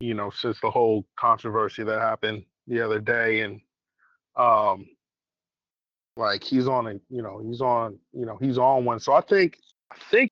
you 0.00 0.14
know, 0.14 0.30
since 0.30 0.58
the 0.60 0.70
whole 0.70 1.04
controversy 1.16 1.82
that 1.84 2.00
happened 2.00 2.44
the 2.66 2.80
other 2.80 2.98
day, 3.00 3.42
and 3.42 3.60
um, 4.36 4.86
like 6.16 6.42
he's 6.42 6.66
on 6.66 6.86
a, 6.86 6.92
you 7.10 7.22
know, 7.22 7.42
he's 7.44 7.60
on, 7.60 7.98
you 8.12 8.24
know, 8.24 8.38
he's 8.40 8.56
on 8.56 8.84
one. 8.84 8.98
So 8.98 9.12
I 9.12 9.20
think, 9.20 9.58
I 9.92 9.96
think, 10.10 10.29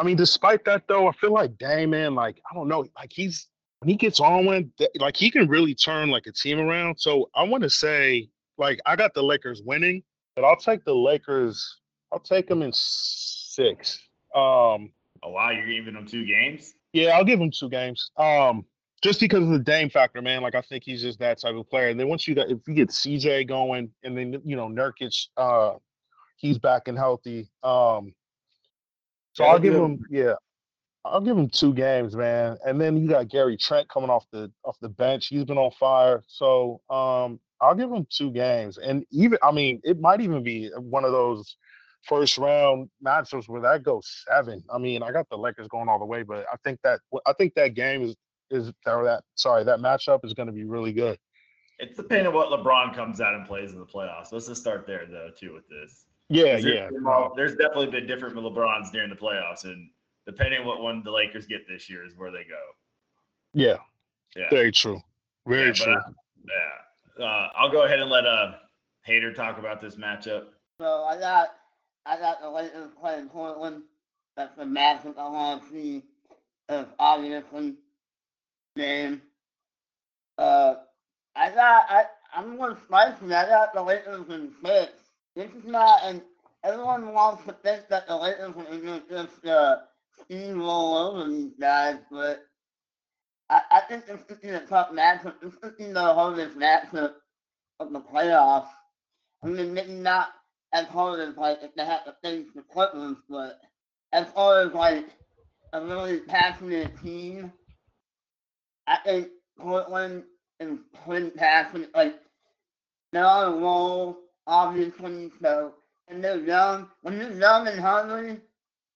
I 0.00 0.02
mean, 0.02 0.16
despite 0.16 0.64
that 0.64 0.88
though, 0.88 1.08
I 1.08 1.12
feel 1.12 1.32
like 1.32 1.58
Dame, 1.58 1.90
man, 1.90 2.14
like 2.14 2.40
I 2.50 2.54
don't 2.54 2.68
know, 2.68 2.86
like 2.96 3.12
he's 3.12 3.48
when 3.80 3.90
he 3.90 3.96
gets 3.96 4.18
on 4.18 4.46
one, 4.46 4.72
like 4.98 5.16
he 5.16 5.30
can 5.30 5.46
really 5.46 5.74
turn 5.74 6.08
like 6.08 6.26
a 6.26 6.32
team 6.32 6.58
around. 6.58 6.98
So 6.98 7.28
I 7.34 7.42
want 7.42 7.62
to 7.64 7.70
say, 7.70 8.30
like, 8.56 8.80
I 8.86 8.96
got 8.96 9.12
the 9.12 9.22
Lakers 9.22 9.62
winning, 9.62 10.02
but 10.36 10.44
I'll 10.44 10.56
take 10.56 10.84
the 10.84 10.94
Lakers. 10.94 11.78
I'll 12.12 12.18
take 12.18 12.48
them 12.48 12.62
in 12.62 12.72
six. 12.74 14.00
Um, 14.34 14.90
Oh 15.22 15.32
wow, 15.32 15.50
you're 15.50 15.66
giving 15.66 15.92
them 15.92 16.06
two 16.06 16.24
games? 16.24 16.72
yeah, 16.94 17.10
I'll 17.10 17.24
give 17.24 17.38
them 17.38 17.50
two 17.50 17.68
games. 17.68 18.10
Um, 18.16 18.64
just 19.02 19.20
because 19.20 19.42
of 19.42 19.50
the 19.50 19.58
Dame 19.58 19.90
factor, 19.90 20.22
man. 20.22 20.42
Like 20.42 20.54
I 20.54 20.62
think 20.62 20.82
he's 20.84 21.02
just 21.02 21.18
that 21.18 21.40
type 21.40 21.54
of 21.54 21.68
player. 21.68 21.88
And 21.88 22.00
then 22.00 22.08
once 22.08 22.26
you 22.26 22.34
got, 22.34 22.50
if 22.50 22.58
you 22.66 22.74
get 22.74 22.88
CJ 22.88 23.48
going, 23.48 23.90
and 24.02 24.16
then 24.16 24.40
you 24.44 24.56
know 24.56 24.68
Nurkic, 24.68 25.14
uh, 25.36 25.74
he's 26.36 26.58
back 26.58 26.88
and 26.88 26.96
healthy. 26.96 27.50
Um, 27.62 28.14
so 29.32 29.44
I'll 29.44 29.52
I'll 29.52 29.58
give 29.58 29.74
give 29.74 29.82
him, 29.82 30.04
yeah, 30.10 30.34
I'll 31.04 31.20
give 31.20 31.36
him 31.36 31.48
two 31.48 31.72
games, 31.72 32.14
man. 32.14 32.58
And 32.64 32.80
then 32.80 32.96
you 32.96 33.08
got 33.08 33.28
Gary 33.28 33.56
Trent 33.56 33.88
coming 33.88 34.10
off 34.10 34.26
the 34.32 34.50
off 34.64 34.76
the 34.80 34.88
bench. 34.88 35.28
He's 35.28 35.44
been 35.44 35.58
on 35.58 35.70
fire. 35.72 36.22
So 36.26 36.80
um, 36.90 37.40
I'll 37.60 37.74
give 37.74 37.90
him 37.90 38.06
two 38.10 38.30
games. 38.30 38.78
And 38.78 39.04
even, 39.10 39.38
I 39.42 39.52
mean, 39.52 39.80
it 39.84 40.00
might 40.00 40.20
even 40.20 40.42
be 40.42 40.70
one 40.78 41.04
of 41.04 41.12
those 41.12 41.56
first 42.06 42.38
round 42.38 42.88
matchups 43.04 43.48
where 43.48 43.60
that 43.62 43.82
goes 43.82 44.24
seven. 44.28 44.62
I 44.72 44.78
mean, 44.78 45.02
I 45.02 45.12
got 45.12 45.28
the 45.30 45.36
Lakers 45.38 45.68
going 45.68 45.88
all 45.88 45.98
the 45.98 46.04
way, 46.04 46.22
but 46.22 46.46
I 46.52 46.56
think 46.64 46.80
that 46.84 47.00
I 47.26 47.32
think 47.34 47.54
that 47.54 47.74
game 47.74 48.02
is 48.02 48.16
is 48.50 48.72
or 48.86 49.04
that 49.04 49.22
sorry 49.36 49.64
that 49.64 49.78
matchup 49.78 50.24
is 50.24 50.34
going 50.34 50.48
to 50.48 50.52
be 50.52 50.64
really 50.64 50.92
good. 50.92 51.18
It's 51.78 51.96
depending 51.96 52.26
on 52.26 52.34
what 52.34 52.48
LeBron 52.48 52.94
comes 52.94 53.20
out 53.22 53.34
and 53.34 53.46
plays 53.46 53.72
in 53.72 53.78
the 53.78 53.86
playoffs. 53.86 54.32
Let's 54.32 54.48
just 54.48 54.60
start 54.60 54.86
there 54.86 55.06
though 55.10 55.30
too 55.38 55.54
with 55.54 55.68
this. 55.68 56.04
Yeah, 56.32 56.54
'Cause 56.54 56.64
yeah. 56.64 56.88
There's, 56.88 57.02
been 57.02 57.30
there's 57.36 57.56
definitely 57.56 57.88
been 57.88 58.06
different 58.06 58.36
LeBrons 58.36 58.92
during 58.92 59.10
the 59.10 59.16
playoffs, 59.16 59.64
and 59.64 59.90
depending 60.26 60.60
on 60.60 60.66
what 60.66 60.80
one 60.80 61.02
the 61.02 61.10
Lakers 61.10 61.44
get 61.46 61.66
this 61.66 61.90
year 61.90 62.04
is 62.06 62.14
where 62.16 62.30
they 62.30 62.44
go. 62.44 62.60
Yeah, 63.52 63.78
Yeah. 64.36 64.48
very 64.48 64.70
true. 64.70 65.02
Very 65.46 65.66
Yeah, 65.68 65.72
true. 65.72 65.94
I- 65.96 66.12
yeah. 67.18 67.24
Uh, 67.24 67.50
I'll 67.56 67.68
go 67.70 67.82
ahead 67.82 67.98
and 67.98 68.08
let 68.08 68.24
uh 68.26 68.52
Hater 69.02 69.32
talk 69.32 69.58
about 69.58 69.80
this 69.80 69.96
matchup. 69.96 70.46
So 70.78 71.02
I 71.04 71.18
got 71.18 71.56
I 72.06 72.16
got 72.18 72.40
the 72.40 72.48
Lakers 72.48 72.90
playing 73.00 73.28
Portland. 73.28 73.82
That's 74.36 74.54
the 74.56 74.64
matchup 74.64 75.18
I 75.18 75.28
want 75.28 75.62
to 75.64 75.68
see. 75.70 76.02
Of 76.68 76.86
obviously 77.00 77.74
game. 78.76 79.20
Uh, 80.38 80.76
I 81.34 81.50
got 81.50 81.86
I 81.90 82.04
I'm 82.32 82.56
gonna 82.56 82.78
spice 82.86 83.16
spicy. 83.16 83.34
I 83.34 83.46
got 83.48 83.74
the 83.74 83.82
Lakers 83.82 84.28
in 84.28 84.52
six. 84.64 84.92
This 85.36 85.50
is 85.52 85.64
not 85.64 86.00
and 86.04 86.22
everyone 86.64 87.12
wants 87.12 87.44
to 87.44 87.52
think 87.52 87.88
that 87.88 88.06
the 88.06 88.16
Lakers 88.16 88.54
are 88.56 89.00
just 89.08 89.46
uh, 89.46 89.76
steamroll 90.20 91.10
over 91.10 91.30
these 91.30 91.52
guys, 91.58 91.98
but 92.10 92.44
I, 93.48 93.60
I 93.70 93.80
think 93.88 94.06
this 94.06 94.20
could 94.28 94.40
be 94.40 94.48
a 94.48 94.60
tough 94.60 94.90
matchup. 94.90 95.34
This 95.40 95.54
could 95.60 95.76
be 95.76 95.86
the 95.86 96.00
hardest 96.00 96.58
matchup 96.58 97.14
of 97.78 97.92
the 97.92 98.00
playoffs. 98.00 98.68
I 99.42 99.48
mean, 99.48 99.74
maybe 99.74 99.92
not 99.92 100.30
as 100.72 100.86
hard 100.86 101.20
as 101.20 101.36
like 101.36 101.58
if 101.62 101.74
they 101.74 101.84
have 101.84 102.04
to 102.04 102.14
face 102.22 102.46
the 102.54 102.62
Clippers, 102.62 103.16
but 103.28 103.60
as 104.12 104.28
far 104.32 104.60
as 104.62 104.72
like 104.72 105.06
a 105.72 105.84
really 105.84 106.20
passionate 106.20 107.00
team, 107.02 107.52
I 108.86 108.98
think 109.04 109.28
Portland 109.58 110.24
is 110.58 110.78
pretty 111.04 111.30
passionate. 111.30 111.94
Like 111.94 112.16
they're 113.12 113.26
on 113.26 113.52
a 113.52 113.56
roll, 113.56 114.18
obviously. 114.50 115.30
So 115.40 115.74
and 116.08 116.22
they're 116.22 116.40
young. 116.40 116.88
When 117.02 117.18
you're 117.18 117.32
young 117.32 117.68
and 117.68 117.80
hungry, 117.80 118.40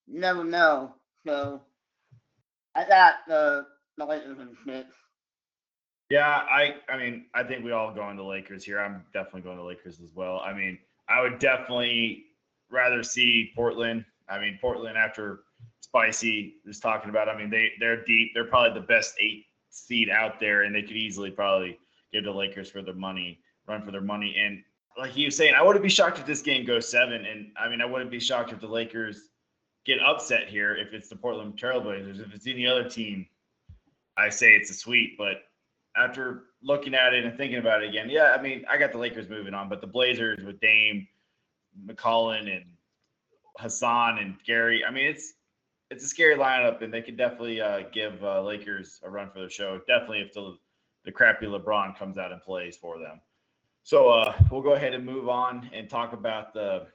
you 0.06 0.20
never 0.20 0.44
know. 0.44 0.94
So 1.26 1.62
I 2.74 2.86
got 2.86 3.14
the 3.26 3.66
the 3.96 4.04
Lakers 4.04 4.38
in 4.38 4.56
six. 4.66 4.88
Yeah, 6.10 6.28
I 6.28 6.74
I 6.88 6.98
mean, 6.98 7.26
I 7.34 7.44
think 7.44 7.64
we 7.64 7.72
all 7.72 7.94
going 7.94 8.16
to 8.18 8.24
Lakers 8.24 8.64
here. 8.64 8.80
I'm 8.80 9.04
definitely 9.14 9.42
going 9.42 9.56
to 9.56 9.64
Lakers 9.64 10.00
as 10.00 10.12
well. 10.14 10.40
I 10.44 10.52
mean, 10.52 10.78
I 11.08 11.22
would 11.22 11.38
definitely 11.38 12.24
rather 12.70 13.02
see 13.02 13.52
Portland. 13.54 14.04
I 14.28 14.38
mean, 14.38 14.58
Portland 14.60 14.98
after 14.98 15.40
Spicy 15.80 16.56
is 16.66 16.80
talking 16.80 17.10
about. 17.10 17.28
I 17.28 17.38
mean, 17.38 17.48
they 17.48 17.70
they're 17.78 18.04
deep. 18.04 18.32
They're 18.34 18.44
probably 18.44 18.78
the 18.78 18.86
best 18.86 19.14
eight 19.20 19.46
seed 19.70 20.10
out 20.10 20.40
there, 20.40 20.62
and 20.62 20.74
they 20.74 20.82
could 20.82 20.96
easily 20.96 21.30
probably 21.30 21.78
give 22.12 22.24
the 22.24 22.32
Lakers 22.32 22.70
for 22.70 22.82
their 22.82 22.94
money, 22.94 23.40
run 23.66 23.82
for 23.82 23.90
their 23.90 24.00
money. 24.00 24.36
And 24.38 24.62
like 24.96 25.10
he 25.10 25.24
was 25.24 25.36
saying, 25.36 25.54
I 25.54 25.62
wouldn't 25.62 25.82
be 25.82 25.88
shocked 25.88 26.18
if 26.18 26.26
this 26.26 26.42
game 26.42 26.64
goes 26.64 26.88
seven. 26.88 27.24
And 27.24 27.50
I 27.56 27.68
mean, 27.68 27.80
I 27.80 27.84
wouldn't 27.84 28.10
be 28.10 28.20
shocked 28.20 28.52
if 28.52 28.60
the 28.60 28.66
Lakers 28.66 29.28
get 29.84 29.98
upset 30.00 30.48
here 30.48 30.74
if 30.74 30.92
it's 30.92 31.08
the 31.08 31.16
Portland 31.16 31.58
Trailblazers. 31.58 32.20
If 32.20 32.34
it's 32.34 32.46
any 32.46 32.66
other 32.66 32.88
team, 32.88 33.26
I 34.16 34.28
say 34.28 34.52
it's 34.52 34.70
a 34.70 34.74
sweep. 34.74 35.16
But 35.18 35.42
after 35.96 36.44
looking 36.62 36.94
at 36.94 37.12
it 37.12 37.24
and 37.24 37.36
thinking 37.36 37.58
about 37.58 37.82
it 37.82 37.88
again, 37.88 38.08
yeah, 38.08 38.34
I 38.38 38.40
mean, 38.40 38.64
I 38.70 38.76
got 38.76 38.92
the 38.92 38.98
Lakers 38.98 39.28
moving 39.28 39.54
on, 39.54 39.68
but 39.68 39.80
the 39.80 39.86
Blazers 39.86 40.44
with 40.44 40.60
Dame, 40.60 41.06
McCollum, 41.86 42.54
and 42.54 42.64
Hassan 43.58 44.18
and 44.18 44.36
Gary, 44.46 44.84
I 44.84 44.90
mean, 44.90 45.06
it's 45.06 45.34
it's 45.90 46.04
a 46.04 46.08
scary 46.08 46.36
lineup, 46.36 46.82
and 46.82 46.92
they 46.92 47.02
could 47.02 47.16
definitely 47.16 47.60
uh, 47.60 47.82
give 47.92 48.22
uh, 48.24 48.42
Lakers 48.42 49.00
a 49.04 49.10
run 49.10 49.30
for 49.30 49.40
their 49.40 49.50
show. 49.50 49.80
Definitely 49.86 50.20
if 50.20 50.32
the 50.32 50.56
the 51.04 51.12
crappy 51.12 51.46
LeBron 51.46 51.96
comes 51.98 52.16
out 52.16 52.32
and 52.32 52.40
plays 52.42 52.76
for 52.76 52.98
them. 52.98 53.20
So 53.84 54.08
uh, 54.08 54.32
we'll 54.50 54.62
go 54.62 54.72
ahead 54.72 54.94
and 54.94 55.04
move 55.04 55.28
on 55.28 55.70
and 55.74 55.90
talk 55.90 56.14
about 56.14 56.54
the 56.54 56.86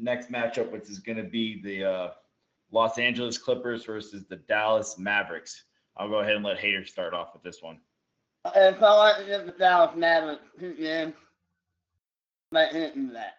next 0.00 0.30
matchup, 0.30 0.72
which 0.72 0.90
is 0.90 0.98
going 0.98 1.18
to 1.18 1.22
be 1.22 1.62
the 1.62 1.84
uh, 1.84 2.10
Los 2.72 2.98
Angeles 2.98 3.38
Clippers 3.38 3.84
versus 3.84 4.24
the 4.28 4.36
Dallas 4.36 4.98
Mavericks. 4.98 5.62
I'll 5.96 6.08
go 6.08 6.18
ahead 6.18 6.34
and 6.34 6.44
let 6.44 6.58
Hater 6.58 6.84
start 6.84 7.14
off 7.14 7.32
with 7.32 7.44
this 7.44 7.62
one. 7.62 7.78
If 8.56 8.82
I 8.82 8.96
want 8.96 9.18
to 9.18 9.44
the 9.46 9.54
Dallas 9.56 9.96
Mavericks, 9.96 10.42
yeah, 10.78 11.10
hit 12.52 12.96
me 12.96 13.12
that. 13.12 13.34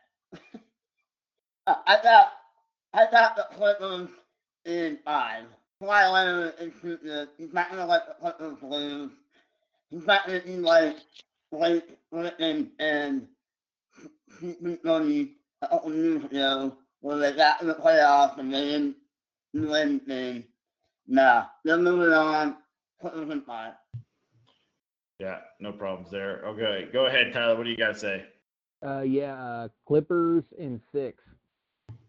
I 1.68 1.76
I 1.88 1.98
thought 1.98 2.32
I 2.94 3.06
thought 3.08 3.36
the 3.36 3.48
Clippers 3.54 4.08
in 4.64 4.98
five. 5.04 5.44
Kawhi 5.82 6.14
Leonard 6.14 6.54
is 6.58 6.72
the 6.82 7.28
he's 7.38 7.54
not 7.54 7.70
gonna 7.70 7.86
let 7.86 8.08
the 8.08 8.14
Clippers 8.14 8.64
lose. 8.64 9.12
He's 9.90 10.06
not 10.06 10.26
gonna 10.26 10.40
be 10.40 10.56
like 10.56 10.96
Blake 11.54 11.98
Griffin 12.12 12.72
and 12.80 13.28
Money 14.84 15.34
a 15.62 15.68
couple 15.68 15.94
years 15.94 16.24
ago 16.26 16.76
where 17.02 17.18
they 17.20 17.32
got 17.34 17.62
in 17.62 17.68
the 17.68 17.76
playoffs 17.76 18.40
and 18.40 18.52
they 18.52 18.66
didn't 18.66 18.96
do 19.54 19.74
anything. 19.76 20.46
Nah, 21.08 21.46
they're 21.64 21.78
moving 21.78 22.12
on. 22.12 22.58
Clippers 23.00 23.30
in 23.30 23.42
five. 23.42 23.74
Yeah, 25.20 25.40
no 25.60 25.72
problems 25.72 26.10
there. 26.10 26.42
Okay, 26.48 26.88
go 26.92 27.06
ahead, 27.06 27.32
Tyler. 27.34 27.56
What 27.56 27.66
do 27.66 27.70
you 27.70 27.78
got 27.78 27.94
to 27.94 28.00
say? 28.00 28.26
Uh, 28.86 29.02
yeah, 29.02 29.36
uh, 29.36 29.68
Clippers 29.88 30.44
in 30.58 30.82
six. 30.92 31.22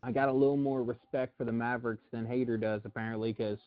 I 0.03 0.11
got 0.11 0.29
a 0.31 0.33
little 0.33 0.57
more 0.57 0.83
respect 0.83 1.37
for 1.37 1.45
the 1.45 1.53
Mavericks 1.53 2.05
than 2.13 2.25
Hater 2.25 2.57
does 2.57 2.81
apparently, 2.85 3.33
because 3.33 3.59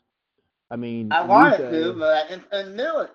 I 0.72 0.76
mean, 0.76 1.12
I 1.12 1.24
wanted 1.24 1.60
Luka 1.60 1.72
to, 1.72 1.90
is- 1.92 1.98
but 2.00 2.14
I 2.26 2.28
just 2.36 2.50
couldn't 2.50 2.78
do 2.78 3.00
it. 3.02 3.12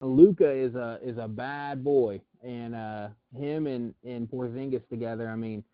Luka 0.00 0.50
is 0.50 0.74
a 0.74 0.98
is 1.02 1.18
a 1.18 1.26
bad 1.26 1.82
boy, 1.82 2.20
and 2.42 2.74
uh, 2.74 3.08
him 3.36 3.66
and 3.66 3.94
and 4.04 4.28
Porzingis 4.28 4.88
together. 4.88 5.28
I 5.28 5.36
mean, 5.36 5.64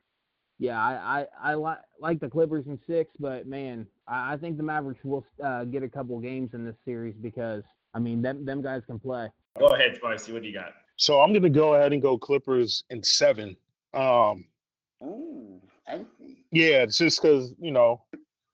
yeah, 0.58 0.80
I 0.80 1.20
I, 1.20 1.50
I 1.50 1.54
like 1.54 1.78
like 2.00 2.20
the 2.20 2.28
Clippers 2.28 2.66
in 2.66 2.78
six, 2.86 3.12
but 3.18 3.46
man, 3.46 3.86
I, 4.08 4.34
I 4.34 4.36
think 4.36 4.56
the 4.56 4.62
Mavericks 4.62 5.04
will 5.04 5.26
uh, 5.42 5.64
get 5.64 5.82
a 5.82 5.88
couple 5.88 6.18
games 6.20 6.54
in 6.54 6.64
this 6.64 6.76
series 6.84 7.14
because 7.20 7.64
I 7.92 7.98
mean 7.98 8.22
them 8.22 8.44
them 8.44 8.62
guys 8.62 8.82
can 8.86 8.98
play. 8.98 9.28
Go 9.58 9.66
ahead, 9.66 9.96
Spicy. 9.96 10.32
What 10.32 10.42
do 10.42 10.48
you 10.48 10.54
got? 10.54 10.72
So 10.96 11.20
I'm 11.20 11.32
gonna 11.32 11.50
go 11.50 11.74
ahead 11.74 11.92
and 11.92 12.00
go 12.00 12.16
Clippers 12.16 12.84
in 12.90 13.02
seven. 13.02 13.56
Um, 13.92 14.44
Ooh, 15.02 15.60
yeah, 16.50 16.82
it's 16.82 16.98
just 16.98 17.20
because 17.20 17.52
you 17.60 17.72
know 17.72 18.02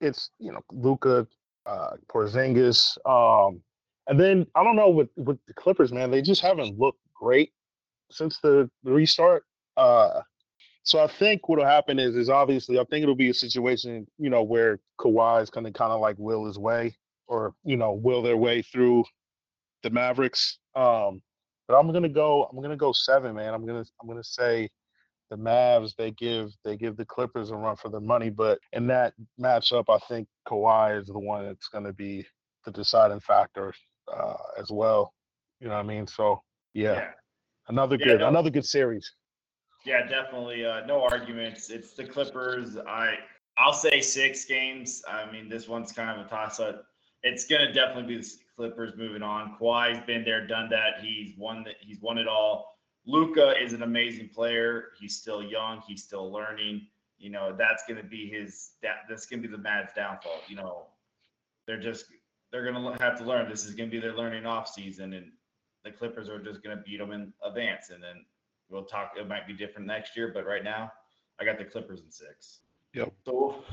it's 0.01 0.31
you 0.39 0.51
know 0.51 0.61
Luka, 0.71 1.27
uh, 1.65 1.91
Porzingis, 2.09 2.97
um, 3.05 3.61
and 4.07 4.19
then 4.19 4.45
I 4.55 4.63
don't 4.63 4.75
know 4.75 4.89
with 4.89 5.09
with 5.15 5.37
the 5.47 5.53
Clippers, 5.53 5.91
man, 5.91 6.11
they 6.11 6.21
just 6.21 6.41
haven't 6.41 6.77
looked 6.77 6.99
great 7.13 7.51
since 8.11 8.39
the, 8.39 8.69
restart. 8.83 9.45
Uh, 9.77 10.21
so 10.83 11.03
I 11.03 11.07
think 11.07 11.47
what'll 11.47 11.65
happen 11.65 11.99
is 11.99 12.15
is 12.15 12.29
obviously 12.29 12.79
I 12.79 12.83
think 12.85 13.03
it'll 13.03 13.15
be 13.15 13.29
a 13.29 13.33
situation 13.33 14.07
you 14.17 14.29
know 14.29 14.43
where 14.43 14.79
Kawhi 14.99 15.43
is 15.43 15.49
gonna 15.49 15.71
kind 15.71 15.91
of 15.91 16.01
like 16.01 16.15
will 16.17 16.45
his 16.45 16.57
way 16.57 16.95
or 17.27 17.53
you 17.63 17.77
know 17.77 17.93
will 17.93 18.21
their 18.21 18.37
way 18.37 18.61
through 18.61 19.05
the 19.83 19.89
Mavericks. 19.89 20.57
Um, 20.75 21.21
but 21.67 21.75
I'm 21.77 21.91
gonna 21.93 22.09
go. 22.09 22.45
I'm 22.51 22.61
gonna 22.61 22.75
go 22.75 22.91
seven, 22.91 23.35
man. 23.35 23.53
I'm 23.53 23.65
gonna. 23.65 23.85
I'm 24.01 24.07
gonna 24.07 24.23
say 24.23 24.69
the 25.29 25.37
Mavs. 25.37 25.95
They 25.95 26.11
give. 26.11 26.51
They 26.65 26.75
give 26.75 26.97
the 26.97 27.05
Clippers 27.05 27.51
a 27.51 27.55
run 27.55 27.77
for 27.77 27.89
their 27.89 28.01
money. 28.01 28.29
But 28.29 28.59
in 28.73 28.87
that 28.87 29.13
matchup, 29.39 29.85
I 29.87 29.99
think 30.09 30.27
Kawhi 30.47 30.99
is 30.99 31.07
the 31.07 31.19
one 31.19 31.45
that's 31.45 31.69
gonna 31.69 31.93
be 31.93 32.25
the 32.65 32.71
deciding 32.71 33.21
factor 33.21 33.73
uh, 34.13 34.35
as 34.59 34.69
well. 34.71 35.13
You 35.59 35.67
know 35.67 35.73
what 35.75 35.81
I 35.81 35.87
mean? 35.87 36.07
So 36.07 36.41
yeah, 36.73 37.11
another 37.67 37.97
Yeah, 37.99 38.05
good. 38.05 38.19
no. 38.21 38.27
Another 38.27 38.49
good 38.49 38.65
series. 38.65 39.11
Yeah, 39.85 40.07
definitely. 40.07 40.65
Uh, 40.65 40.85
no 40.85 41.03
arguments. 41.03 41.69
It's 41.69 41.93
the 41.93 42.05
Clippers. 42.05 42.77
I 42.77 43.15
I'll 43.57 43.73
say 43.73 44.01
six 44.01 44.45
games. 44.45 45.03
I 45.07 45.29
mean, 45.31 45.49
this 45.49 45.67
one's 45.67 45.91
kind 45.91 46.09
of 46.19 46.25
a 46.25 46.29
toss 46.29 46.59
up. 46.59 46.85
It's 47.23 47.45
gonna 47.45 47.71
definitely 47.73 48.15
be 48.15 48.21
the 48.21 48.29
Clippers 48.55 48.93
moving 48.97 49.21
on. 49.23 49.55
Kawhi's 49.59 50.03
been 50.05 50.23
there, 50.23 50.47
done 50.47 50.69
that. 50.69 51.01
He's 51.01 51.37
won 51.37 51.63
that. 51.65 51.75
He's 51.79 52.01
won 52.01 52.17
it 52.17 52.27
all. 52.27 52.77
Luka 53.05 53.53
is 53.61 53.73
an 53.73 53.81
amazing 53.83 54.29
player. 54.29 54.89
He's 54.99 55.17
still 55.17 55.41
young. 55.43 55.81
He's 55.87 56.03
still 56.03 56.31
learning. 56.31 56.87
You 57.17 57.29
know, 57.29 57.55
that's 57.55 57.83
gonna 57.87 58.03
be 58.03 58.27
his. 58.29 58.71
That 58.81 59.03
that's 59.09 59.25
gonna 59.25 59.41
be 59.41 59.47
the 59.47 59.57
Mavs' 59.57 59.93
downfall. 59.95 60.41
You 60.47 60.55
know, 60.55 60.87
they're 61.67 61.79
just 61.79 62.05
they're 62.51 62.65
gonna 62.65 62.97
have 63.01 63.17
to 63.19 63.23
learn. 63.23 63.49
This 63.49 63.65
is 63.65 63.75
gonna 63.75 63.89
be 63.89 63.99
their 63.99 64.15
learning 64.15 64.45
off 64.45 64.67
season, 64.67 65.13
and 65.13 65.31
the 65.83 65.91
Clippers 65.91 66.29
are 66.29 66.39
just 66.39 66.63
gonna 66.63 66.81
beat 66.85 66.97
them 66.97 67.11
in 67.11 67.33
advance, 67.43 67.89
and 67.89 68.03
then 68.03 68.25
we'll 68.69 68.85
talk. 68.85 69.13
It 69.17 69.27
might 69.27 69.47
be 69.47 69.53
different 69.53 69.87
next 69.87 70.15
year, 70.15 70.31
but 70.33 70.45
right 70.45 70.63
now, 70.63 70.91
I 71.39 71.45
got 71.45 71.57
the 71.57 71.65
Clippers 71.65 72.01
in 72.01 72.11
six. 72.11 72.59
Yep. 72.93 73.13
So 73.25 73.63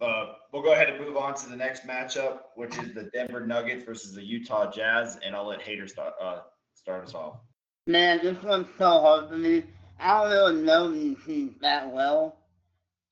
uh, 0.00 0.34
we'll 0.52 0.62
go 0.62 0.72
ahead 0.72 0.90
and 0.90 1.00
move 1.00 1.16
on 1.16 1.34
to 1.34 1.48
the 1.48 1.56
next 1.56 1.86
matchup, 1.86 2.40
which 2.56 2.76
is 2.78 2.92
the 2.92 3.04
Denver 3.14 3.46
Nuggets 3.46 3.84
versus 3.84 4.14
the 4.14 4.22
Utah 4.22 4.70
Jazz, 4.70 5.18
and 5.24 5.34
I'll 5.34 5.46
let 5.46 5.62
Hater 5.62 5.88
start 5.88 6.14
uh, 6.20 6.40
start 6.74 7.04
us 7.04 7.14
off. 7.14 7.38
Man, 7.86 8.20
this 8.22 8.42
one's 8.42 8.68
so 8.76 9.00
hard 9.00 9.28
for 9.28 9.38
me. 9.38 9.64
I 9.98 10.22
don't 10.22 10.30
really 10.30 10.62
know 10.62 10.92
these 10.92 11.16
teams 11.24 11.54
that 11.62 11.90
well. 11.90 12.36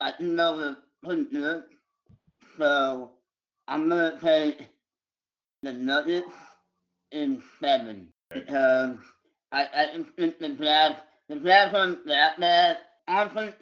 I 0.01 0.13
do 0.19 0.27
know 0.27 0.59
they're 0.59 0.77
pretty 1.03 1.25
good. 1.25 1.63
So 2.59 3.13
I'm 3.67 3.89
gonna 3.89 4.19
take 4.21 4.69
the 5.65 5.73
Nuggets 5.73 6.29
in 7.13 7.43
seven 7.61 8.09
because 8.33 8.97
I, 9.53 9.67
I 9.75 9.87
just 9.97 10.11
think 10.17 10.39
the 10.39 10.51
Jazz 10.51 10.97
the 11.29 11.37
Jazz 11.37 11.75
aren't 11.75 12.07
that 12.07 12.39
bad. 12.39 12.79
I 13.09 13.29
think 13.29 13.55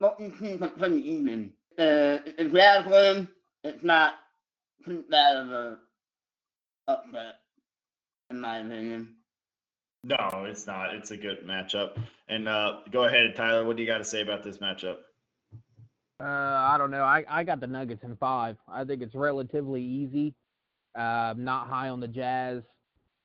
both 0.00 0.18
these 0.18 0.32
teams 0.38 0.62
are 0.62 0.68
pretty 0.68 1.08
even. 1.08 1.52
Uh, 1.78 2.18
if 2.26 2.36
the 2.36 2.44
Jazz 2.44 2.86
win, 2.86 3.28
it's 3.64 3.84
not 3.84 4.14
too 4.84 5.04
bad 5.10 5.36
of 5.36 5.48
a 5.50 5.78
upset, 6.88 7.36
in 8.30 8.40
my 8.40 8.58
opinion. 8.58 9.14
No, 10.02 10.44
it's 10.46 10.66
not. 10.66 10.94
It's 10.94 11.10
a 11.10 11.16
good 11.16 11.46
matchup. 11.46 11.98
And 12.28 12.48
uh, 12.48 12.78
go 12.90 13.04
ahead, 13.04 13.36
Tyler. 13.36 13.64
What 13.64 13.76
do 13.76 13.82
you 13.82 13.88
got 13.88 13.98
to 13.98 14.04
say 14.04 14.22
about 14.22 14.42
this 14.42 14.58
matchup? 14.58 14.96
Uh, 16.18 16.24
I 16.24 16.76
don't 16.78 16.90
know. 16.90 17.02
I, 17.02 17.24
I 17.28 17.44
got 17.44 17.60
the 17.60 17.66
Nuggets 17.66 18.04
in 18.04 18.16
five. 18.16 18.56
I 18.66 18.84
think 18.84 19.02
it's 19.02 19.14
relatively 19.14 19.82
easy. 19.82 20.34
Uh, 20.98 21.34
not 21.36 21.68
high 21.68 21.88
on 21.88 22.00
the 22.00 22.08
Jazz. 22.08 22.62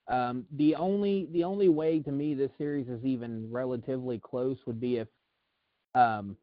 Um, 0.07 0.45
the 0.55 0.75
only 0.75 1.27
the 1.31 1.43
only 1.43 1.69
way 1.69 1.99
to 2.01 2.11
me 2.11 2.33
this 2.35 2.51
series 2.57 2.87
is 2.87 3.03
even 3.03 3.49
relatively 3.51 4.19
close 4.19 4.57
would 4.67 4.79
be 4.79 4.97
if 4.97 5.07
um, 5.95 6.37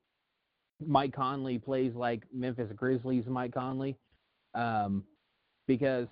Mike 0.84 1.14
Conley 1.14 1.58
plays 1.58 1.94
like 1.94 2.22
Memphis 2.32 2.72
Grizzlies 2.74 3.24
Mike 3.26 3.52
Conley. 3.54 3.96
um, 4.54 5.04
because 5.66 6.08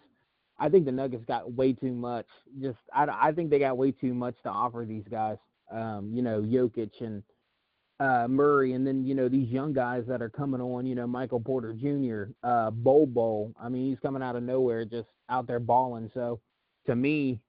I 0.58 0.68
think 0.68 0.84
the 0.84 0.92
Nuggets 0.92 1.24
got 1.26 1.52
way 1.52 1.72
too 1.72 1.92
much. 1.92 2.26
Just 2.60 2.78
I, 2.94 3.06
I 3.28 3.32
think 3.32 3.50
they 3.50 3.58
got 3.58 3.78
way 3.78 3.92
too 3.92 4.14
much 4.14 4.36
to 4.44 4.50
offer 4.50 4.84
these 4.88 5.04
guys. 5.10 5.38
Um, 5.72 6.12
you 6.14 6.22
know, 6.22 6.42
Jokic 6.42 7.00
and 7.00 7.22
uh, 8.00 8.26
Murray, 8.28 8.72
and 8.72 8.86
then 8.86 9.04
you 9.04 9.14
know 9.14 9.28
these 9.28 9.50
young 9.50 9.72
guys 9.72 10.04
that 10.08 10.22
are 10.22 10.30
coming 10.30 10.60
on. 10.60 10.86
You 10.86 10.94
know, 10.94 11.06
Michael 11.06 11.40
Porter 11.40 11.74
Jr., 11.74 12.32
uh, 12.42 12.70
Bol 12.70 13.06
Bol. 13.06 13.52
I 13.60 13.68
mean, 13.68 13.88
he's 13.88 14.00
coming 14.00 14.22
out 14.22 14.36
of 14.36 14.42
nowhere, 14.42 14.84
just 14.84 15.08
out 15.28 15.46
there 15.46 15.60
balling. 15.60 16.10
So, 16.14 16.40
to 16.86 16.96
me, 16.96 17.40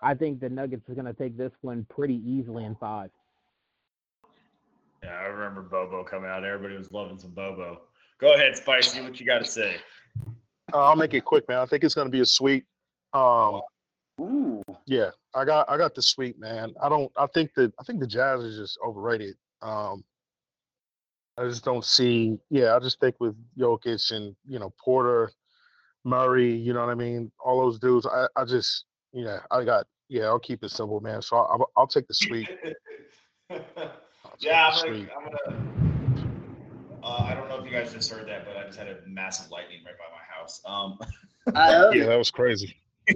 I 0.00 0.14
think 0.14 0.40
the 0.40 0.48
Nuggets 0.48 0.88
are 0.88 0.94
going 0.94 1.06
to 1.06 1.12
take 1.12 1.36
this 1.36 1.52
one 1.62 1.84
pretty 1.90 2.22
easily 2.24 2.64
in 2.64 2.76
five. 2.76 3.10
Yeah, 5.02 5.10
I 5.10 5.24
remember 5.24 5.62
Bobo 5.62 6.04
coming 6.04 6.30
out. 6.30 6.44
Everybody 6.44 6.76
was 6.76 6.90
loving 6.92 7.18
some 7.18 7.30
Bobo. 7.30 7.82
Go 8.20 8.34
ahead, 8.34 8.56
Spicy. 8.56 9.00
What 9.00 9.18
you 9.20 9.26
got 9.26 9.38
to 9.38 9.44
say? 9.44 9.76
Uh, 10.72 10.78
I'll 10.78 10.96
make 10.96 11.14
it 11.14 11.24
quick, 11.24 11.48
man. 11.48 11.58
I 11.58 11.66
think 11.66 11.82
it's 11.82 11.94
going 11.94 12.06
to 12.06 12.12
be 12.12 12.20
a 12.20 12.26
sweep. 12.26 12.66
Um, 13.12 13.62
Ooh. 14.20 14.62
yeah, 14.86 15.10
I 15.34 15.44
got 15.44 15.68
I 15.68 15.76
got 15.76 15.94
the 15.94 16.02
sweep, 16.02 16.38
man. 16.38 16.74
I 16.80 16.88
don't. 16.88 17.10
I 17.16 17.26
think 17.28 17.54
that 17.54 17.72
I 17.80 17.84
think 17.84 18.00
the 18.00 18.06
Jazz 18.06 18.42
is 18.42 18.58
just 18.58 18.78
overrated. 18.84 19.36
Um, 19.62 20.04
I 21.36 21.44
just 21.44 21.64
don't 21.64 21.84
see. 21.84 22.38
Yeah, 22.50 22.74
I 22.74 22.78
just 22.80 23.00
think 23.00 23.16
with 23.20 23.36
Jokic 23.56 24.10
and 24.10 24.34
you 24.46 24.58
know 24.58 24.72
Porter, 24.82 25.30
Murray, 26.04 26.52
you 26.52 26.72
know 26.72 26.80
what 26.80 26.90
I 26.90 26.94
mean. 26.94 27.30
All 27.38 27.60
those 27.60 27.78
dudes. 27.78 28.06
I 28.06 28.26
I 28.36 28.44
just 28.44 28.84
yeah. 29.12 29.40
I 29.50 29.64
got 29.64 29.86
yeah. 30.08 30.24
I'll 30.24 30.38
keep 30.38 30.64
it 30.64 30.70
simple, 30.70 31.00
man. 31.00 31.22
So 31.22 31.36
I'll 31.36 31.70
I'll 31.76 31.86
take 31.86 32.08
the 32.08 32.14
sweep. 32.14 32.48
I'll 33.50 33.58
take 33.60 33.92
yeah, 34.40 34.70
the 34.70 34.76
I'm 34.76 34.78
sweep. 34.78 35.08
gonna. 35.08 35.18
I'm 35.18 35.50
gonna 35.50 35.78
uh, 37.02 37.24
I 37.24 37.34
don't 37.34 37.48
know 37.48 37.58
if 37.58 37.64
you 37.64 37.70
guys 37.70 37.92
just 37.92 38.10
heard 38.10 38.28
that, 38.28 38.44
but 38.44 38.56
I 38.56 38.66
just 38.66 38.78
had 38.78 38.88
a 38.88 38.98
massive 39.06 39.50
lightning 39.50 39.80
right 39.84 39.94
by 39.96 40.04
my 40.10 40.36
house. 40.36 40.60
Um, 40.66 40.98
Yeah, 41.94 42.06
that 42.06 42.18
was 42.18 42.30
crazy. 42.30 42.76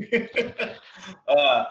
uh, 1.29 1.65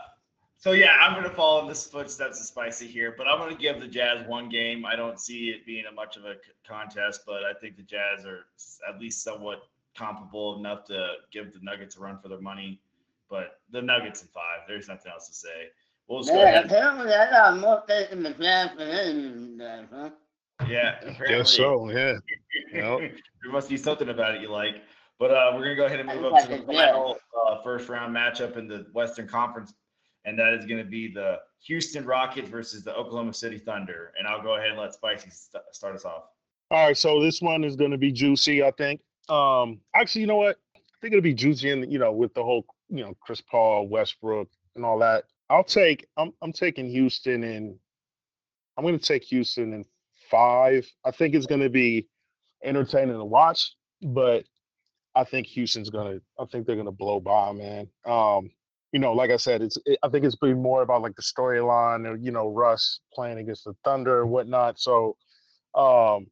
so 0.62 0.74
yeah, 0.74 0.95
I'm 1.01 1.16
gonna 1.16 1.34
follow 1.34 1.64
in 1.64 1.68
this 1.68 1.88
footsteps 1.88 2.39
of 2.39 2.45
Spicy 2.45 2.86
here, 2.86 3.16
but 3.18 3.28
I'm 3.28 3.39
gonna 3.39 3.55
give 3.55 3.80
the 3.80 3.88
Jazz 3.88 4.28
one 4.28 4.47
game. 4.47 4.86
I 4.86 4.95
don't 4.95 5.20
see 5.20 5.49
it 5.49 5.66
being 5.66 5.86
a 5.86 5.91
much 5.91 6.18
of 6.18 6.26
a 6.26 6.36
c- 6.36 6.51
contest, 6.66 7.22
but 7.26 7.43
I 7.43 7.53
think 7.59 7.78
the 7.78 7.84
Jazz 7.84 8.26
are 8.26 8.45
at 8.88 8.99
least 8.99 9.24
somewhat 9.24 9.64
comparable 9.97 10.59
enough 10.59 10.86
to 10.86 11.14
give 11.32 11.51
the 11.51 11.59
Nuggets 11.64 11.97
a 11.97 11.99
run 11.99 12.20
for 12.20 12.28
their 12.28 12.39
money. 12.39 12.80
But 13.28 13.59
the 13.72 13.82
Nuggets 13.82 14.22
in 14.22 14.28
five. 14.28 14.59
There's 14.68 14.88
nothing 14.88 15.12
else 15.12 15.28
to 15.30 15.34
say. 15.34 15.70
We'll 16.07 16.20
just 16.20 16.32
go 16.32 16.43
ahead. 16.43 16.66
apparently 16.66 17.12
I 17.12 17.30
got 17.32 17.57
more 17.59 17.84
faith 17.88 18.12
in 18.12 18.22
the 18.22 18.30
Jazz 18.30 18.70
than 18.78 18.88
any 18.88 19.57
guys, 19.57 19.88
huh? 19.91 20.09
Yeah, 20.70 20.97
apparently. 20.99 21.28
Guess 21.28 21.49
so. 21.49 21.89
Yeah. 21.89 22.18
Yep. 22.72 22.99
there 23.41 23.51
must 23.51 23.68
be 23.68 23.78
something 23.78 24.09
about 24.09 24.36
it 24.36 24.41
you 24.41 24.51
like. 24.51 24.76
But 25.18 25.32
uh, 25.32 25.53
we're 25.55 25.64
gonna 25.64 25.76
go 25.76 25.86
ahead 25.86 25.99
and 25.99 26.09
move 26.09 26.34
I 26.34 26.38
up 26.38 26.43
to 26.43 26.49
the 26.49 26.55
like 26.57 26.68
it, 26.68 26.74
yeah. 26.74 26.86
final 26.91 27.18
uh, 27.47 27.62
first 27.64 27.89
round 27.89 28.16
matchup 28.16 28.57
in 28.57 28.68
the 28.68 28.86
Western 28.93 29.28
Conference, 29.28 29.74
and 30.26 30.38
that 30.38 30.53
is 30.53 30.65
gonna 30.65 30.84
be 30.84 31.11
the 31.11 31.39
Houston 31.65 32.05
Rockets 32.05 32.49
versus 32.49 32.84
the 32.84 32.95
Oklahoma 32.95 33.34
City 33.34 33.59
Thunder. 33.59 34.13
And 34.17 34.28
I'll 34.28 34.41
go 34.41 34.55
ahead 34.55 34.69
and 34.69 34.80
let 34.80 34.93
Spicy 34.93 35.30
st- 35.30 35.63
start 35.72 35.95
us 35.95 36.05
off. 36.05 36.24
All 36.72 36.88
right, 36.88 36.97
so 36.97 37.22
this 37.22 37.41
one 37.41 37.63
is 37.63 37.76
going 37.76 37.91
to 37.91 37.97
be 37.97 38.11
juicy, 38.11 38.63
I 38.63 38.72
think. 38.72 39.01
Um, 39.28 39.82
actually, 39.93 40.22
you 40.22 40.28
know 40.28 40.38
what? 40.38 40.57
I 40.76 40.80
think 41.01 41.13
it'll 41.13 41.22
be 41.22 41.34
juicy, 41.34 41.69
and 41.69 41.91
you 41.91 41.99
know, 41.99 42.13
with 42.13 42.34
the 42.34 42.43
whole, 42.43 42.65
you 42.89 43.03
know, 43.03 43.13
Chris 43.19 43.41
Paul, 43.41 43.88
Westbrook, 43.88 44.47
and 44.76 44.86
all 44.86 44.97
that. 44.99 45.26
I'll 45.49 45.63
take. 45.63 46.07
I'm 46.17 46.34
I'm 46.41 46.53
taking 46.53 46.88
Houston, 46.88 47.43
and 47.43 47.78
I'm 48.78 48.86
going 48.86 48.97
to 48.97 49.05
take 49.05 49.24
Houston 49.26 49.74
in 49.74 49.86
five. 50.30 50.89
I 51.03 51.11
think 51.11 51.36
it's 51.36 51.45
going 51.45 51.61
to 51.61 51.69
be 51.69 52.07
entertaining 52.63 53.17
to 53.17 53.26
watch, 53.26 53.76
but 54.01 54.45
I 55.13 55.26
think 55.26 55.47
Houston's 55.47 55.89
going 55.89 56.19
to. 56.19 56.22
I 56.41 56.45
think 56.45 56.65
they're 56.65 56.76
going 56.76 56.86
to 56.86 56.91
blow 56.91 57.19
by, 57.19 57.51
man. 57.51 57.89
Um, 58.05 58.49
you 58.91 58.99
know, 58.99 59.13
like 59.13 59.31
I 59.31 59.37
said, 59.37 59.61
it's. 59.61 59.77
It, 59.85 59.99
I 60.03 60.09
think 60.09 60.25
it's 60.25 60.35
been 60.35 60.61
more 60.61 60.81
about 60.81 61.01
like 61.01 61.15
the 61.15 61.21
storyline, 61.21 62.07
or 62.07 62.15
you 62.15 62.31
know, 62.31 62.49
Russ 62.49 62.99
playing 63.13 63.37
against 63.37 63.63
the 63.65 63.73
Thunder 63.83 64.17
or 64.17 64.25
whatnot. 64.25 64.79
So. 64.79 65.17
Um, 65.73 66.27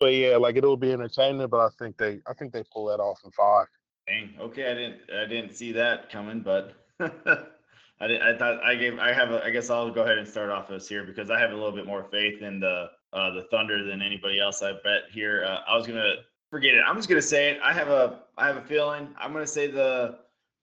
but 0.00 0.14
yeah, 0.14 0.36
like 0.36 0.56
it'll 0.56 0.76
be 0.76 0.92
entertaining, 0.92 1.46
but 1.48 1.60
I 1.60 1.68
think 1.78 1.96
they 1.96 2.20
I 2.26 2.34
think 2.34 2.52
they 2.52 2.62
pull 2.72 2.86
that 2.86 3.00
off 3.00 3.20
in 3.24 3.30
five. 3.32 3.66
Dang. 4.06 4.34
Okay, 4.40 4.70
I 4.70 4.74
didn't 4.74 5.00
I 5.14 5.26
didn't 5.26 5.54
see 5.54 5.72
that 5.72 6.10
coming, 6.10 6.40
but 6.40 6.74
I 7.00 8.06
did, 8.06 8.22
I 8.22 8.36
thought 8.36 8.62
I 8.64 8.74
gave 8.74 8.98
I 8.98 9.12
have 9.12 9.30
a, 9.30 9.44
I 9.44 9.50
guess 9.50 9.70
I'll 9.70 9.90
go 9.90 10.02
ahead 10.02 10.18
and 10.18 10.28
start 10.28 10.50
off 10.50 10.68
this 10.68 10.88
here 10.88 11.04
because 11.04 11.30
I 11.30 11.38
have 11.38 11.50
a 11.50 11.54
little 11.54 11.72
bit 11.72 11.86
more 11.86 12.04
faith 12.10 12.42
in 12.42 12.60
the 12.60 12.86
uh, 13.12 13.30
the 13.32 13.46
Thunder 13.50 13.84
than 13.84 14.02
anybody 14.02 14.38
else 14.38 14.62
I 14.62 14.72
bet 14.72 15.02
here. 15.10 15.44
Uh, 15.46 15.60
I 15.68 15.76
was 15.76 15.86
gonna 15.86 16.14
forget 16.50 16.74
it. 16.74 16.82
I'm 16.86 16.96
just 16.96 17.08
gonna 17.08 17.20
say 17.20 17.50
it. 17.50 17.60
I 17.62 17.72
have 17.72 17.88
a 17.88 18.20
I 18.36 18.46
have 18.46 18.56
a 18.56 18.62
feeling. 18.62 19.08
I'm 19.18 19.32
gonna 19.32 19.46
say 19.46 19.66
the 19.66 20.18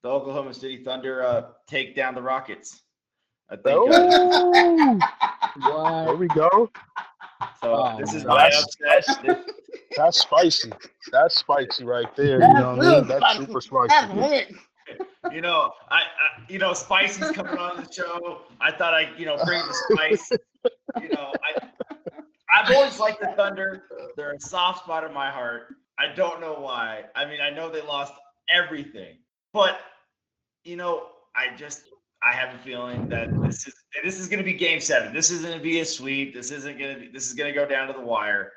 the 0.05 0.11
Oklahoma 0.11 0.53
City 0.53 0.83
Thunder 0.83 1.25
uh, 1.25 1.45
take 1.67 1.95
down 1.95 2.13
the 2.13 2.21
Rockets. 2.21 2.83
I 3.49 3.55
think. 3.55 3.91
Uh, 3.91 4.99
What? 5.57 6.05
There 6.05 6.15
we 6.15 6.27
go. 6.27 6.69
so 7.61 7.73
Oh, 7.75 7.97
this 7.97 8.13
is 8.13 8.23
my 8.25 8.49
That's- 8.49 8.65
upset. 8.99 9.45
That's 9.97 10.19
spicy. 10.19 10.71
That's 11.11 11.35
spicy 11.39 11.85
right 11.85 12.13
there. 12.15 12.33
You 12.41 12.53
know 12.53 12.75
what 12.75 12.85
I 12.85 12.99
mean? 12.99 13.07
That's 13.07 13.21
spicy. 13.21 13.45
super 13.45 13.61
spicy. 13.61 14.13
lit. 14.13 14.53
you 15.31 15.41
know, 15.41 15.71
I, 15.89 15.95
I 15.95 16.01
you 16.49 16.59
know, 16.59 16.73
Spicy's 16.73 17.31
coming 17.31 17.57
on 17.57 17.77
the 17.77 17.91
show. 17.91 18.41
I 18.59 18.71
thought 18.73 18.93
I, 18.93 19.09
you 19.17 19.25
know, 19.25 19.37
bring 19.45 19.61
the 19.65 19.73
spice. 19.95 20.29
You 21.01 21.09
know, 21.09 21.31
I 21.43 21.65
I've 22.53 22.69
always 22.75 22.99
liked 22.99 23.21
the 23.21 23.33
Thunder. 23.37 23.83
They're 24.17 24.33
a 24.33 24.39
soft 24.39 24.83
spot 24.83 25.03
in 25.05 25.13
my 25.13 25.31
heart. 25.31 25.75
I 25.97 26.13
don't 26.13 26.41
know 26.41 26.55
why. 26.59 27.05
I 27.15 27.25
mean, 27.25 27.39
I 27.41 27.49
know 27.49 27.69
they 27.71 27.81
lost 27.81 28.13
everything, 28.53 29.15
but 29.53 29.79
you 30.65 30.75
know, 30.75 31.07
I 31.35 31.55
just 31.55 31.83
I 32.23 32.33
have 32.33 32.53
a 32.53 32.57
feeling 32.57 33.07
that 33.09 33.29
this 33.41 33.67
is 33.67 33.73
this 34.03 34.19
is 34.19 34.27
going 34.27 34.39
to 34.39 34.43
be 34.43 34.53
Game 34.53 34.81
Seven. 34.81 35.13
This 35.13 35.31
isn't 35.31 35.45
going 35.45 35.57
to 35.57 35.63
be 35.63 35.79
a 35.79 35.85
sweep. 35.85 36.33
This 36.33 36.51
isn't 36.51 36.77
going 36.77 36.95
to 36.95 36.99
be. 36.99 37.07
This 37.07 37.27
is 37.27 37.33
going 37.33 37.53
to 37.53 37.57
go 37.57 37.67
down 37.67 37.87
to 37.87 37.93
the 37.93 38.01
wire, 38.01 38.51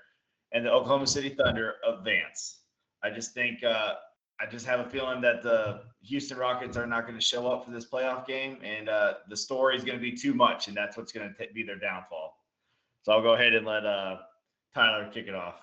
and 0.52 0.64
the 0.64 0.72
Oklahoma 0.72 1.06
City 1.06 1.28
Thunder 1.28 1.74
advance. 1.86 2.62
I 3.04 3.11
just 3.11 3.32
think. 3.34 3.62
uh 3.62 3.94
I 4.40 4.46
just 4.46 4.66
have 4.66 4.78
a 4.78 4.88
feeling 4.88 5.20
that 5.22 5.42
the 5.42 5.80
Houston 6.02 6.38
Rockets 6.38 6.76
are 6.76 6.86
not 6.86 7.09
going 7.09 7.18
to 7.18 7.24
show 7.24 7.48
up 7.48 7.64
for 7.64 7.72
this 7.72 7.90
playoff 7.90 8.24
game, 8.24 8.59
and 8.62 8.88
uh, 8.88 9.14
the 9.28 9.36
story 9.36 9.76
is 9.76 9.82
going 9.82 9.98
to 9.98 10.00
be 10.00 10.12
too 10.12 10.32
much, 10.32 10.68
and 10.68 10.76
that's 10.76 10.96
what's 10.96 11.11
going 11.11 11.34
to 11.36 11.46
be 11.52 11.64
their 11.64 11.78
downfall. 11.78 12.36
So 13.02 13.11
I'll 13.11 13.22
go 13.22 13.34
ahead 13.34 13.54
and 13.54 13.66
let 13.66 13.84
uh, 13.84 14.18
Tyler 14.72 15.11
kick 15.12 15.26
it 15.26 15.34
off. 15.34 15.56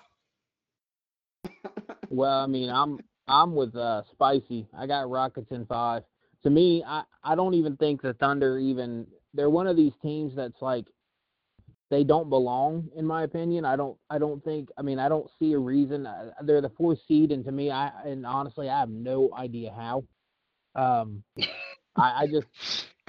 Well, 2.10 2.38
I 2.38 2.46
mean, 2.46 2.68
I'm 2.68 3.00
I'm 3.26 3.54
with 3.54 3.74
uh, 3.74 4.02
Spicy. 4.12 4.68
I 4.76 4.86
got 4.86 5.08
Rockets 5.08 5.50
in 5.52 5.64
five. 5.66 6.02
To 6.46 6.50
me, 6.50 6.84
I 6.86 7.02
I 7.24 7.34
don't 7.34 7.54
even 7.54 7.76
think 7.76 8.02
the 8.02 8.14
Thunder 8.14 8.56
even 8.56 9.04
they're 9.34 9.50
one 9.50 9.66
of 9.66 9.76
these 9.76 9.94
teams 10.00 10.32
that's 10.36 10.62
like 10.62 10.84
they 11.90 12.04
don't 12.04 12.30
belong 12.30 12.88
in 12.94 13.04
my 13.04 13.24
opinion. 13.24 13.64
I 13.64 13.74
don't 13.74 13.98
I 14.08 14.18
don't 14.18 14.44
think 14.44 14.68
I 14.78 14.82
mean 14.82 15.00
I 15.00 15.08
don't 15.08 15.28
see 15.40 15.54
a 15.54 15.58
reason. 15.58 16.06
Uh, 16.06 16.30
They're 16.42 16.60
the 16.60 16.70
fourth 16.70 17.00
seed, 17.08 17.32
and 17.32 17.44
to 17.46 17.50
me, 17.50 17.72
I 17.72 17.90
and 18.04 18.24
honestly, 18.24 18.70
I 18.70 18.78
have 18.78 18.90
no 18.90 19.30
idea 19.36 19.72
how. 19.76 20.04
Um, 20.76 21.24
I, 21.96 22.22
I 22.22 22.26
just 22.28 22.46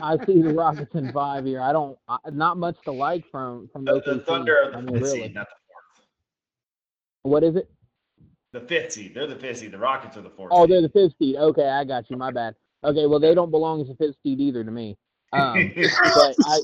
I 0.01 0.17
see 0.25 0.41
the 0.41 0.55
Rockets 0.55 0.95
in 0.95 1.11
five 1.11 1.45
here. 1.45 1.61
I 1.61 1.71
don't 1.71 1.95
I, 2.07 2.17
not 2.31 2.57
much 2.57 2.77
to 2.85 2.91
like 2.91 3.23
from 3.31 3.69
from 3.71 3.85
The, 3.85 4.01
the. 4.03 4.19
Thunder 4.21 4.57
are 4.63 4.73
I 4.73 4.81
mean, 4.81 4.95
fifth 4.95 5.03
really. 5.03 5.21
seed, 5.21 5.35
not 5.35 5.45
the 5.47 5.55
fourth. 5.67 7.31
What 7.33 7.43
is 7.43 7.55
it? 7.55 7.69
The 8.53 8.61
fifth 8.61 8.93
seed. 8.93 9.13
They're 9.13 9.27
the 9.27 9.35
fifth 9.35 9.59
seed. 9.59 9.73
The 9.73 9.77
Rockets 9.77 10.17
are 10.17 10.21
the 10.21 10.31
fourth. 10.31 10.51
Oh, 10.51 10.63
seed. 10.63 10.71
they're 10.71 10.81
the 10.81 10.89
fifth 10.89 11.13
seed. 11.19 11.35
Okay, 11.35 11.69
I 11.69 11.83
got 11.83 12.09
you. 12.09 12.17
My 12.17 12.31
bad. 12.31 12.55
Okay, 12.83 13.05
well 13.05 13.19
they 13.19 13.33
don't 13.33 13.51
belong 13.51 13.81
as 13.81 13.89
a 13.89 13.95
fifth 13.95 14.15
seed 14.23 14.39
either 14.39 14.63
to 14.63 14.71
me. 14.71 14.97
Um, 15.33 15.71
but 15.75 16.35
I, 16.45 16.59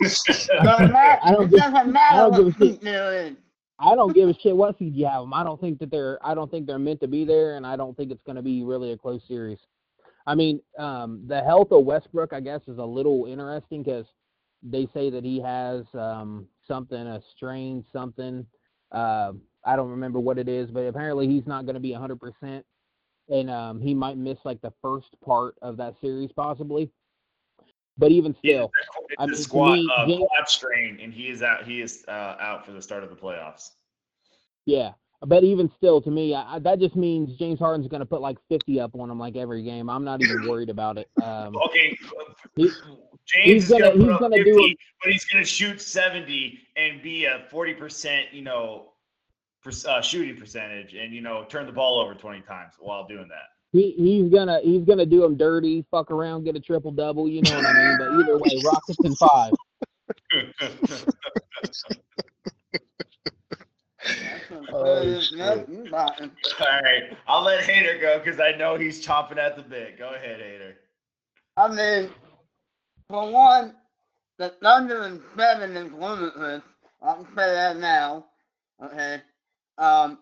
Doesn't. 0.63 0.95
I 0.95 1.31
don't 1.31 1.49
give- 1.49 1.59
doesn't 1.59 1.93
don't 1.93 2.35
give 2.35 2.47
a 2.47 2.51
shit. 2.51 2.59
seat 2.59 2.81
they're 2.81 3.25
in. 3.27 3.37
I 3.79 3.95
don't 3.95 4.13
give 4.13 4.29
a 4.29 4.33
shit 4.39 4.55
what 4.55 4.77
seed 4.77 4.95
you 4.95 5.05
have 5.07 5.23
them. 5.23 5.33
I 5.33 5.43
don't 5.43 5.59
think 5.59 5.79
that 5.79 5.91
they're. 5.91 6.19
I 6.25 6.33
don't 6.33 6.49
think 6.49 6.67
they're 6.67 6.79
meant 6.79 7.01
to 7.01 7.07
be 7.07 7.25
there, 7.25 7.57
and 7.57 7.65
I 7.65 7.75
don't 7.75 7.97
think 7.97 8.11
it's 8.11 8.23
going 8.23 8.35
to 8.35 8.41
be 8.41 8.63
really 8.63 8.91
a 8.91 8.97
close 8.97 9.21
series. 9.27 9.59
I 10.25 10.35
mean, 10.35 10.61
um, 10.79 11.23
the 11.27 11.43
health 11.43 11.71
of 11.71 11.83
Westbrook, 11.83 12.31
I 12.31 12.39
guess, 12.39 12.61
is 12.67 12.77
a 12.77 12.85
little 12.85 13.25
interesting 13.25 13.83
because 13.83 14.05
they 14.61 14.87
say 14.93 15.09
that 15.09 15.23
he 15.23 15.41
has 15.41 15.83
um, 15.93 16.47
something, 16.65 16.97
a 16.97 17.21
strain, 17.35 17.83
something. 17.91 18.45
Uh, 18.91 19.33
I 19.65 19.75
don't 19.75 19.89
remember 19.89 20.19
what 20.19 20.37
it 20.37 20.47
is, 20.47 20.69
but 20.71 20.81
apparently 20.81 21.27
he's 21.27 21.45
not 21.45 21.65
going 21.65 21.73
to 21.75 21.81
be 21.81 21.91
100%, 21.91 22.63
and 23.29 23.49
um, 23.49 23.79
he 23.81 23.93
might 23.93 24.17
miss 24.17 24.37
like 24.43 24.61
the 24.61 24.73
first 24.81 25.15
part 25.23 25.55
of 25.61 25.77
that 25.77 25.95
series 26.01 26.31
possibly. 26.31 26.91
But 27.97 28.11
even 28.11 28.35
Yeah, 28.41 28.65
still, 28.65 28.71
it's 29.09 29.15
I 29.19 29.23
a 29.23 29.27
mean, 29.27 29.35
to 29.35 29.43
squat 29.43 29.77
me, 29.77 29.89
uh, 29.95 30.07
James- 30.07 30.27
strain, 30.47 30.99
and 31.01 31.13
he 31.13 31.29
is 31.29 31.43
out. 31.43 31.63
He 31.65 31.79
is 31.81 32.03
uh, 32.07 32.11
out 32.39 32.65
for 32.65 32.71
the 32.71 32.81
start 32.81 33.03
of 33.03 33.09
the 33.11 33.15
playoffs. 33.15 33.69
Yeah, 34.65 34.93
but 35.21 35.43
even 35.43 35.69
still, 35.77 36.01
to 36.01 36.09
me, 36.09 36.33
I, 36.33 36.55
I- 36.55 36.59
that 36.59 36.79
just 36.79 36.95
means 36.95 37.35
James 37.37 37.59
Harden's 37.59 37.87
going 37.87 37.99
to 37.99 38.05
put 38.05 38.19
like 38.21 38.37
50 38.49 38.79
up 38.79 38.95
on 38.95 39.11
him 39.11 39.19
like 39.19 39.35
every 39.35 39.61
game. 39.61 39.89
I'm 39.91 40.03
not 40.03 40.21
even 40.23 40.47
worried 40.49 40.69
about 40.69 40.97
it. 40.97 41.07
Um, 41.21 41.55
Okay, 41.67 41.95
He- 42.55 42.63
James 43.25 43.45
he's 43.45 43.63
is 43.65 43.69
gonna- 43.69 43.83
gonna, 43.91 43.93
he's 43.93 44.03
put 44.05 44.11
up 44.13 44.19
gonna 44.21 44.35
50, 44.43 44.77
but 45.03 45.11
he's 45.13 45.25
gonna 45.25 45.45
shoot 45.45 45.79
70 45.79 46.57
and 46.75 47.01
be 47.03 47.25
a 47.25 47.45
40 47.51 47.73
percent, 47.75 48.25
you 48.33 48.41
know, 48.41 48.92
uh, 49.87 50.01
shooting 50.01 50.37
percentage 50.37 50.93
and 50.93 51.13
you 51.13 51.21
know 51.21 51.45
turn 51.47 51.65
the 51.65 51.71
ball 51.71 51.99
over 51.99 52.13
20 52.13 52.41
times 52.41 52.73
while 52.79 53.07
doing 53.07 53.27
that. 53.29 53.49
He 53.71 53.91
he's 53.97 54.29
gonna 54.29 54.59
he's 54.63 54.83
gonna 54.83 55.05
do 55.05 55.23
him 55.23 55.35
dirty, 55.35 55.83
fuck 55.89 56.11
around, 56.11 56.43
get 56.43 56.55
a 56.55 56.59
triple 56.59 56.91
double. 56.91 57.27
You 57.27 57.41
know 57.41 57.57
what 57.57 57.65
I 57.65 57.73
mean? 57.73 57.97
But 57.97 58.07
either 58.19 58.37
way, 58.37 58.61
Rockets 58.63 58.99
in 59.03 59.15
five. 59.15 59.53
Oh, 64.69 65.21
All 65.93 66.81
right, 66.81 67.17
I'll 67.27 67.43
let 67.43 67.63
Hater 67.63 67.97
go 67.99 68.19
because 68.19 68.39
I 68.39 68.51
know 68.51 68.75
he's 68.75 69.05
chomping 69.05 69.37
at 69.37 69.55
the 69.55 69.61
bit. 69.61 69.97
Go 69.97 70.13
ahead, 70.13 70.39
Hater. 70.39 70.75
I 71.55 71.67
mean, 71.69 72.09
for 73.09 73.31
one, 73.31 73.75
the 74.37 74.49
Thunder 74.61 75.03
and 75.03 75.21
seven 75.37 75.77
is 75.77 75.91
limitless. 75.93 76.63
I 77.01 77.13
can 77.13 77.25
say 77.27 77.53
that 77.53 77.77
now. 77.77 78.25
Okay. 78.83 79.21
Um, 79.77 80.19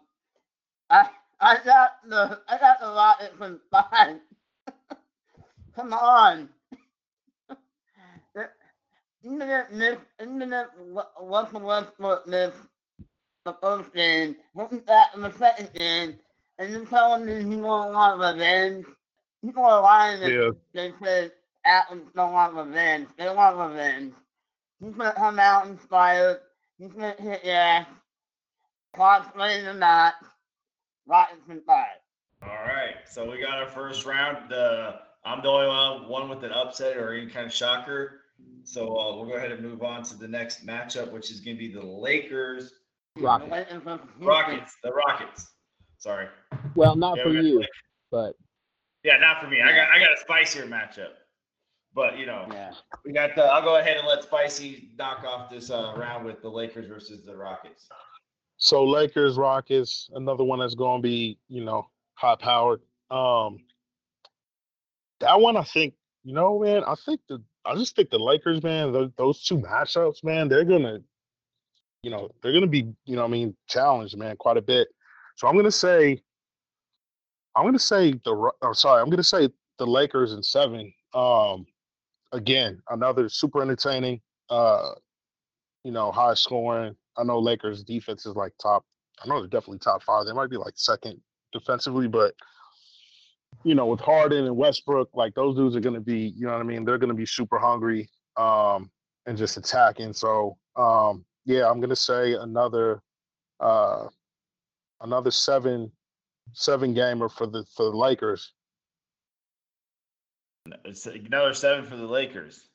I 0.89 1.09
I 1.39 1.57
got 1.65 1.91
the 2.07 2.39
I 2.49 2.57
got 2.59 2.79
the 2.81 2.87
Rockets 2.87 3.35
in 3.41 3.59
five. 3.71 4.17
Come 5.75 5.93
on. 5.93 6.49
If 8.35 8.49
miss, 9.71 9.97
if 10.19 10.67
Russell 11.21 11.61
Westbrook 11.61 12.27
missed 12.27 12.57
the 13.45 13.53
first 13.61 13.93
game, 13.93 14.35
wasn't 14.53 14.87
that 14.87 15.11
in 15.15 15.21
the 15.21 15.31
second 15.33 15.71
game, 15.73 16.19
and 16.59 16.71
you're 16.71 16.85
telling 16.85 17.25
me 17.25 17.43
he 17.43 17.61
won't 17.61 17.93
want 17.93 18.19
revenge? 18.21 18.85
People 19.43 19.65
are 19.65 19.81
lying 19.81 20.21
Yeah. 20.21 20.51
they 20.73 20.93
say 21.03 21.31
Athens 21.65 22.09
don't 22.15 22.33
want 22.33 22.55
revenge. 22.55 23.09
They 23.17 23.29
want 23.33 23.57
revenge. 23.57 24.13
He's 24.81 24.95
gonna 24.95 25.13
come 25.13 25.39
out 25.39 25.67
inspired. 25.67 26.39
He's 26.79 26.93
gonna 26.93 27.15
hit 27.19 27.45
your 27.45 27.55
ass. 27.55 27.87
Clock's 28.95 29.35
ready 29.35 29.63
to 29.63 29.73
match. 29.73 30.13
Rockets 31.07 31.41
in 31.49 31.61
five. 31.61 31.85
All 32.43 32.49
right, 32.49 32.95
so 33.09 33.29
we 33.29 33.39
got 33.39 33.57
our 33.59 33.67
first 33.67 34.05
round. 34.05 34.51
Uh, 34.51 34.93
I'm 35.25 35.41
the 35.41 35.47
only 35.47 35.67
one, 35.67 36.09
one 36.09 36.29
with 36.29 36.43
an 36.43 36.51
upset 36.51 36.97
or 36.97 37.13
any 37.13 37.27
kind 37.29 37.45
of 37.45 37.53
shocker. 37.53 38.21
So 38.63 38.97
uh, 38.97 39.15
we'll 39.15 39.25
go 39.25 39.33
ahead 39.35 39.51
and 39.51 39.61
move 39.61 39.83
on 39.83 40.03
to 40.03 40.15
the 40.15 40.27
next 40.27 40.65
matchup, 40.65 41.11
which 41.11 41.29
is 41.31 41.39
going 41.39 41.55
to 41.57 41.59
be 41.59 41.71
the 41.71 41.85
Lakers 41.85 42.73
Rockets. 43.17 43.51
Waiting 43.51 43.81
for 43.81 43.97
Houston. 43.97 44.25
Rockets. 44.25 44.75
The 44.83 44.91
Rockets. 44.91 45.47
Sorry. 45.97 46.27
Well, 46.75 46.95
not 46.95 47.17
Yeah, 47.17 47.23
for 47.23 47.29
we 47.29 47.41
you, 47.41 47.55
Lakers. 47.59 47.69
but 48.11 48.35
Yeah, 49.03 49.17
not 49.17 49.41
for 49.41 49.47
me. 49.49 49.61
I 49.61 49.75
got 49.75 49.89
I 49.89 49.99
got 49.99 50.11
a 50.13 50.17
spicier 50.19 50.65
matchup. 50.65 51.11
But 51.93 52.17
you 52.17 52.25
know, 52.25 52.47
Yeah. 52.51 52.71
we 53.05 53.11
got 53.11 53.35
the. 53.35 53.43
I'll 53.43 53.61
go 53.61 53.75
ahead 53.77 53.97
and 53.97 54.07
let 54.07 54.23
Spicy 54.23 54.89
knock 54.97 55.23
off 55.25 55.49
this 55.51 55.69
uh, 55.69 55.93
round 55.97 56.25
with 56.25 56.41
the 56.41 56.49
Lakers 56.49 56.87
versus 56.87 57.23
the 57.25 57.35
Rockets. 57.35 57.87
So 58.63 58.83
Lakers, 58.83 59.37
Rockets, 59.37 60.07
another 60.13 60.43
one 60.43 60.59
that's 60.59 60.75
going 60.75 61.01
to 61.01 61.03
be, 61.03 61.39
you 61.49 61.65
know, 61.65 61.89
high 62.13 62.35
powered. 62.35 62.81
Um, 63.09 63.57
that 65.19 65.41
one, 65.41 65.57
I 65.57 65.63
think, 65.63 65.95
you 66.23 66.35
know, 66.35 66.59
man, 66.59 66.83
I 66.85 66.93
think 66.93 67.21
the, 67.27 67.41
I 67.65 67.73
just 67.73 67.95
think 67.95 68.11
the 68.11 68.19
Lakers, 68.19 68.61
man, 68.61 68.91
those, 68.91 69.09
those 69.17 69.43
two 69.43 69.57
matchups, 69.57 70.23
man, 70.23 70.47
they're 70.47 70.63
gonna, 70.63 70.99
you 72.03 72.11
know, 72.11 72.29
they're 72.41 72.53
gonna 72.53 72.67
be, 72.67 72.87
you 73.05 73.15
know, 73.15 73.23
I 73.23 73.27
mean, 73.27 73.55
challenged, 73.67 74.15
man, 74.15 74.37
quite 74.37 74.57
a 74.57 74.61
bit. 74.61 74.89
So 75.37 75.47
I'm 75.47 75.55
gonna 75.55 75.71
say, 75.71 76.21
I'm 77.55 77.65
gonna 77.65 77.79
say 77.79 78.13
the, 78.23 78.51
oh, 78.61 78.73
sorry, 78.73 79.01
I'm 79.01 79.09
gonna 79.09 79.23
say 79.23 79.49
the 79.79 79.87
Lakers 79.87 80.33
in 80.33 80.43
seven. 80.43 80.93
Um, 81.15 81.65
again, 82.31 82.79
another 82.91 83.27
super 83.27 83.63
entertaining, 83.63 84.21
uh, 84.51 84.91
you 85.83 85.91
know, 85.91 86.11
high 86.11 86.35
scoring. 86.35 86.95
I 87.17 87.23
know 87.23 87.39
Lakers 87.39 87.83
defense 87.83 88.25
is 88.25 88.35
like 88.35 88.53
top. 88.61 88.83
I 89.23 89.27
know 89.27 89.39
they're 89.39 89.47
definitely 89.47 89.79
top 89.79 90.03
five. 90.03 90.25
They 90.25 90.33
might 90.33 90.49
be 90.49 90.57
like 90.57 90.73
second 90.75 91.21
defensively, 91.51 92.07
but 92.07 92.33
you 93.63 93.75
know, 93.75 93.85
with 93.85 93.99
Harden 93.99 94.45
and 94.45 94.55
Westbrook, 94.55 95.09
like 95.13 95.35
those 95.35 95.55
dudes 95.55 95.75
are 95.75 95.81
going 95.81 95.95
to 95.95 96.01
be, 96.01 96.33
you 96.35 96.45
know 96.45 96.53
what 96.53 96.61
I 96.61 96.63
mean? 96.63 96.85
They're 96.85 96.97
going 96.97 97.09
to 97.09 97.13
be 97.15 97.25
super 97.25 97.59
hungry 97.59 98.09
um, 98.37 98.89
and 99.25 99.37
just 99.37 99.57
attacking. 99.57 100.13
So 100.13 100.57
um, 100.75 101.25
yeah, 101.45 101.69
I'm 101.69 101.79
going 101.79 101.89
to 101.89 101.95
say 101.95 102.33
another 102.33 103.01
uh, 103.59 104.07
another 105.01 105.31
seven 105.31 105.91
seven 106.53 106.93
gamer 106.93 107.29
for 107.29 107.47
the 107.47 107.65
for 107.75 107.85
the 107.91 107.97
Lakers. 107.97 108.53
Another 110.65 111.53
seven 111.53 111.85
for 111.85 111.97
the 111.97 112.05
Lakers. 112.05 112.70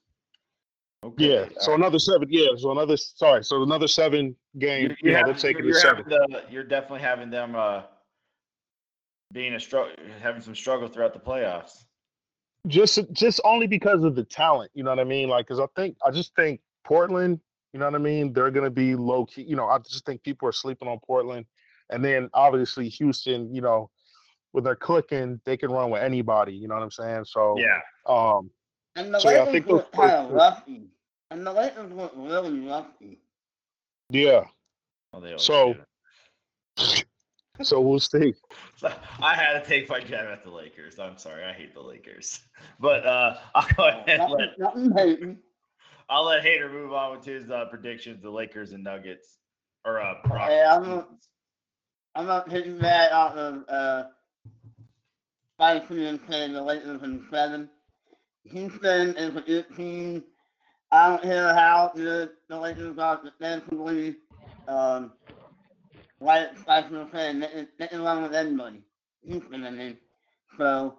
Okay. 1.04 1.28
Yeah. 1.32 1.44
So 1.60 1.72
all 1.72 1.76
right. 1.76 1.84
another 1.84 1.98
seven. 1.98 2.28
Yeah. 2.30 2.48
So 2.56 2.70
another. 2.72 2.96
Sorry. 2.96 3.44
So 3.44 3.62
another 3.62 3.86
seven 3.88 4.34
game. 4.58 4.82
You're- 4.82 4.96
yeah, 5.02 5.10
you're 5.10 5.12
they're 5.12 5.18
having- 5.26 5.34
taking 5.36 5.64
you're, 5.64 5.74
the 5.74 5.80
you're 5.80 5.80
seven. 5.80 6.04
the- 6.08 6.42
you're 6.50 6.64
definitely 6.64 7.00
having 7.00 7.30
them 7.30 7.54
uh, 7.54 7.82
being 9.32 9.54
a 9.54 9.60
struggle, 9.60 9.92
having 10.20 10.40
some 10.42 10.54
struggle 10.54 10.88
throughout 10.88 11.12
the 11.12 11.20
playoffs. 11.20 11.84
just 12.68 12.98
just 13.12 13.40
only 13.44 13.66
because 13.68 14.02
of 14.02 14.16
the 14.16 14.24
talent 14.24 14.68
you 14.74 14.82
know 14.82 14.90
what 14.90 14.98
i 14.98 15.04
mean 15.04 15.28
like 15.28 15.46
because 15.46 15.60
i 15.60 15.66
think 15.76 15.96
i 16.04 16.10
just 16.10 16.34
think 16.34 16.60
portland 16.84 17.38
you 17.72 17.78
know 17.78 17.86
what 17.86 17.94
i 17.94 17.98
mean 17.98 18.32
they're 18.32 18.50
gonna 18.50 18.68
be 18.68 18.96
low 18.96 19.24
key 19.24 19.42
you 19.42 19.54
know 19.54 19.66
i 19.68 19.78
just 19.78 20.04
think 20.04 20.20
people 20.24 20.48
are 20.48 20.52
sleeping 20.52 20.88
on 20.88 20.98
portland 21.06 21.46
and 21.90 22.04
then 22.04 22.28
obviously 22.34 22.88
houston 22.88 23.54
you 23.54 23.60
know 23.60 23.88
when 24.50 24.64
they're 24.64 24.74
clicking 24.74 25.40
they 25.44 25.56
can 25.56 25.70
run 25.70 25.90
with 25.90 26.02
anybody 26.02 26.54
you 26.54 26.66
know 26.66 26.74
what 26.74 26.82
i'm 26.82 26.90
saying 26.90 27.24
so 27.24 27.54
Yeah. 27.56 27.78
um 28.12 28.50
And 28.96 29.14
the 29.14 29.20
So, 29.20 29.30
yeah, 29.30 29.42
I 29.42 29.52
think 29.52 29.66
look 29.66 29.92
those- 29.92 30.00
kind 30.10 30.26
of 30.26 30.32
rusty. 30.32 30.88
And 31.30 31.46
the 31.46 31.52
Lakers 31.52 31.92
look 31.92 32.12
really 32.16 32.60
rusty. 32.66 33.20
yeah 34.10 34.44
Well, 35.12 35.38
So- 35.38 35.74
so 37.62 37.80
we'll 37.80 38.00
see 38.00 38.34
I 38.82 39.34
had 39.34 39.62
to 39.62 39.66
take 39.66 39.88
my 39.88 40.00
jab 40.00 40.26
at 40.26 40.44
the 40.44 40.50
Lakers. 40.50 40.98
I'm 40.98 41.16
sorry, 41.18 41.44
I 41.44 41.52
hate 41.52 41.72
the 41.74 41.80
Lakers. 41.82 42.40
But 42.80 43.06
uh, 43.06 43.38
I'll 43.54 43.68
go 43.76 43.88
ahead 43.88 44.08
and 44.08 44.18
Nothing, 44.20 44.36
let 44.38 44.58
nothing 44.58 44.92
hating. 44.96 45.38
I'll 46.08 46.24
let 46.24 46.42
Hater 46.42 46.68
move 46.70 46.92
on 46.92 47.16
with 47.16 47.24
his 47.24 47.50
uh, 47.50 47.64
predictions: 47.70 48.22
the 48.22 48.30
Lakers 48.30 48.72
and 48.72 48.84
Nuggets, 48.84 49.38
or 49.84 50.00
uh, 50.00 50.14
Hey, 50.24 50.62
I'm 50.64 50.82
Rockets. 50.82 50.86
not- 50.88 51.08
I'm 52.14 52.26
not 52.26 52.48
taking 52.50 52.78
that 52.78 53.12
out 53.12 53.36
of 53.36 53.64
uh, 53.68 54.04
Spicy 55.58 56.06
and 56.06 56.20
saying 56.28 56.52
the 56.52 56.62
Lakers 56.62 57.02
in 57.02 57.26
seven. 57.30 57.68
Houston 58.50 59.16
is 59.16 59.36
a 59.36 59.40
good 59.40 59.66
team. 59.76 60.24
I 60.92 61.08
don't 61.08 61.24
hear 61.24 61.54
how 61.54 61.92
good 61.94 62.30
the 62.48 62.58
Lakers 62.58 62.98
are 62.98 63.20
defensively. 63.22 64.16
Um, 64.68 65.12
like 66.20 66.56
Spicy 66.58 66.94
was 66.94 67.08
saying, 67.12 67.40
they, 67.40 67.48
can- 67.48 67.68
they 67.78 67.86
can 67.88 68.02
run 68.02 68.22
with 68.22 68.34
anybody. 68.34 68.82
Houston, 69.24 69.64
I 69.64 69.70
mean. 69.70 69.98
So, 70.56 70.96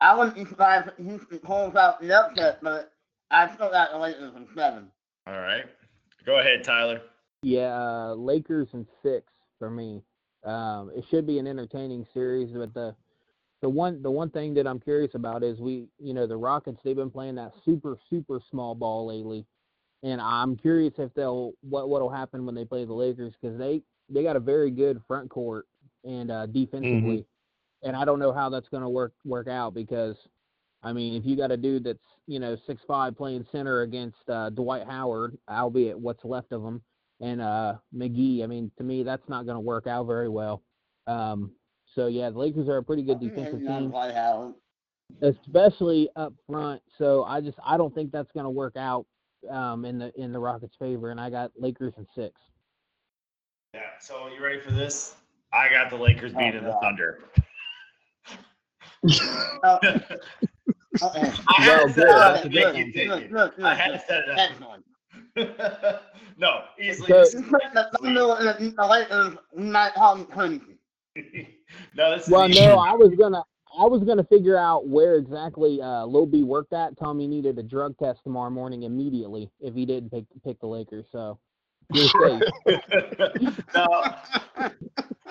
I 0.00 0.14
wouldn't 0.14 0.34
be 0.36 0.44
surprised 0.44 0.88
if 0.88 1.04
Houston 1.04 1.38
pulls 1.38 1.74
out 1.76 2.00
the 2.00 2.12
upset, 2.12 2.58
but 2.62 2.92
I 3.30 3.52
still 3.54 3.70
got 3.70 3.92
the 3.92 3.98
Lakers 3.98 4.34
in 4.36 4.46
seven. 4.54 4.88
All 5.26 5.34
right, 5.40 5.64
go 6.24 6.38
ahead, 6.38 6.62
Tyler. 6.64 7.00
yeah, 7.42 7.74
uh, 8.10 8.14
Lakers 8.14 8.68
in 8.74 8.86
six 9.02 9.32
for 9.58 9.70
me. 9.70 10.02
Um, 10.44 10.90
it 10.94 11.04
should 11.10 11.26
be 11.26 11.38
an 11.38 11.46
entertaining 11.46 12.06
series, 12.12 12.50
but 12.52 12.74
the 12.74 12.94
the 13.62 13.68
one 13.68 14.02
the 14.02 14.10
one 14.10 14.30
thing 14.30 14.54
that 14.54 14.66
I'm 14.66 14.80
curious 14.80 15.14
about 15.14 15.42
is 15.42 15.58
we 15.60 15.88
you 15.98 16.14
know 16.14 16.26
the 16.26 16.36
Rockets 16.36 16.78
they've 16.84 16.96
been 16.96 17.10
playing 17.10 17.36
that 17.36 17.52
super 17.64 17.96
super 18.10 18.40
small 18.50 18.74
ball 18.74 19.06
lately, 19.06 19.46
and 20.02 20.20
I'm 20.20 20.56
curious 20.56 20.94
if 20.98 21.12
they'll 21.14 21.52
what 21.62 21.88
what'll 21.88 22.10
happen 22.10 22.44
when 22.44 22.54
they 22.54 22.64
play 22.64 22.84
the 22.84 22.92
Lakers 22.92 23.32
because 23.40 23.58
they 23.58 23.82
they 24.08 24.22
got 24.22 24.36
a 24.36 24.40
very 24.40 24.70
good 24.70 25.00
front 25.08 25.30
court 25.30 25.66
and 26.04 26.30
uh, 26.30 26.46
defensively, 26.46 27.24
and 27.82 27.96
I 27.96 28.04
don't 28.04 28.18
know 28.18 28.32
how 28.32 28.48
that's 28.50 28.68
going 28.68 28.82
to 28.82 28.88
work 28.88 29.12
work 29.24 29.48
out 29.48 29.74
because 29.74 30.16
I 30.82 30.92
mean 30.92 31.14
if 31.14 31.24
you 31.24 31.34
got 31.34 31.50
a 31.50 31.56
dude 31.56 31.84
that's 31.84 31.98
you 32.26 32.38
know 32.38 32.56
six 32.66 32.82
five 32.86 33.16
playing 33.16 33.46
center 33.50 33.82
against 33.82 34.18
uh, 34.28 34.50
Dwight 34.50 34.84
Howard, 34.86 35.36
albeit 35.48 35.98
what's 35.98 36.24
left 36.24 36.52
of 36.52 36.62
him, 36.62 36.82
and 37.20 37.40
uh, 37.40 37.74
McGee, 37.94 38.44
I 38.44 38.46
mean 38.46 38.70
to 38.76 38.84
me 38.84 39.02
that's 39.02 39.28
not 39.28 39.46
going 39.46 39.56
to 39.56 39.60
work 39.60 39.86
out 39.86 40.06
very 40.06 40.28
well. 40.28 40.62
Um, 41.06 41.52
so 41.96 42.06
yeah, 42.08 42.28
the 42.30 42.38
Lakers 42.38 42.68
are 42.68 42.76
a 42.76 42.82
pretty 42.82 43.02
good 43.02 43.18
defensive 43.18 43.60
team 43.60 43.88
Dwight 43.88 44.14
Howard. 44.14 44.54
especially 45.22 46.08
up 46.14 46.34
front. 46.48 46.82
So 46.98 47.24
I 47.24 47.40
just 47.40 47.58
I 47.64 47.76
don't 47.78 47.92
think 47.94 48.12
that's 48.12 48.30
going 48.32 48.44
to 48.44 48.50
work 48.50 48.76
out 48.76 49.06
um, 49.50 49.84
in 49.86 49.98
the 49.98 50.12
in 50.20 50.30
the 50.30 50.38
Rockets' 50.38 50.76
favor, 50.78 51.10
and 51.10 51.18
I 51.20 51.30
got 51.30 51.50
Lakers 51.58 51.94
in 51.96 52.06
six. 52.14 52.34
Yeah. 53.74 53.80
So 54.00 54.28
you 54.28 54.44
ready 54.44 54.60
for 54.60 54.72
this? 54.72 55.16
I 55.54 55.70
got 55.70 55.88
the 55.90 55.96
Lakers 55.96 56.32
Oh, 56.34 56.38
beating 56.38 56.64
the 56.64 56.76
Thunder. 56.82 57.20
I 59.08 59.78
had 61.58 61.80
to 61.80 61.86
good. 61.86 61.94
set 61.94 62.04
it 62.04 62.08
up 62.10 62.42
to 62.42 62.48
make 62.50 62.76
you 62.76 62.92
take 62.92 63.08
it. 63.08 63.32
look, 63.32 63.54
look, 63.56 63.66
I 63.66 63.74
had 63.74 63.92
to 63.92 63.98
set 64.06 64.24
it 64.28 64.38
up. 65.36 66.02
No, 66.38 66.64
easily. 66.78 67.08
So- 67.08 67.18
this 67.20 67.32
Just 67.32 67.48
put 67.48 67.62
the 67.72 67.88
Thunder 68.02 68.36
and 68.58 68.76
the 68.76 68.86
Lakers 68.86 69.38
not 69.54 69.92
having 69.96 70.26
crazy. 70.26 70.56
is- 70.56 70.75
no, 71.94 72.16
this 72.16 72.24
is 72.26 72.28
Well, 72.32 72.48
no, 72.48 72.78
I 72.78 72.92
was 72.92 73.14
gonna 73.18 73.42
I 73.78 73.84
was 73.84 74.04
gonna 74.04 74.24
figure 74.24 74.56
out 74.56 74.86
where 74.88 75.16
exactly 75.16 75.80
uh, 75.82 76.04
Lil 76.06 76.26
B 76.26 76.42
worked 76.42 76.72
at. 76.72 76.96
Tommy 76.98 77.26
needed 77.26 77.58
a 77.58 77.62
drug 77.62 77.96
test 77.98 78.22
tomorrow 78.24 78.50
morning 78.50 78.84
immediately 78.84 79.50
if 79.60 79.74
he 79.74 79.84
didn't 79.86 80.10
pick 80.10 80.24
pick 80.44 80.58
the 80.60 80.66
Lakers. 80.66 81.06
So 81.10 81.38
You're 81.92 82.08
safe. 82.08 82.42
no, 83.74 84.14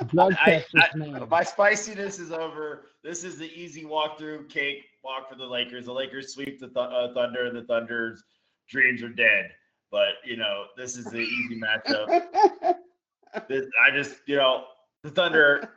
Drug 0.07 0.33
I- 0.41 0.45
test 0.45 0.67
I- 0.75 0.89
is 0.97 1.29
my 1.29 1.43
spiciness 1.43 2.19
is 2.19 2.31
over. 2.31 2.91
This 3.03 3.23
is 3.23 3.37
the 3.37 3.51
easy 3.59 3.83
walkthrough 3.83 4.49
cake 4.49 4.83
walk 5.03 5.29
for 5.29 5.35
the 5.35 5.45
Lakers. 5.45 5.85
The 5.85 5.93
Lakers 5.93 6.33
sweep 6.33 6.59
the 6.59 6.67
th- 6.67 6.77
uh, 6.77 7.13
Thunder, 7.13 7.45
and 7.45 7.55
the 7.55 7.63
Thunder's 7.63 8.23
dreams 8.69 9.01
are 9.03 9.09
dead. 9.09 9.51
But 9.91 10.15
you 10.25 10.37
know, 10.37 10.65
this 10.77 10.97
is 10.97 11.05
the 11.05 11.19
easy 11.19 11.59
matchup. 11.59 12.75
This, 13.49 13.65
I 13.85 13.91
just, 13.91 14.15
you 14.27 14.37
know, 14.37 14.63
the 15.05 15.11
Thunder, 15.11 15.69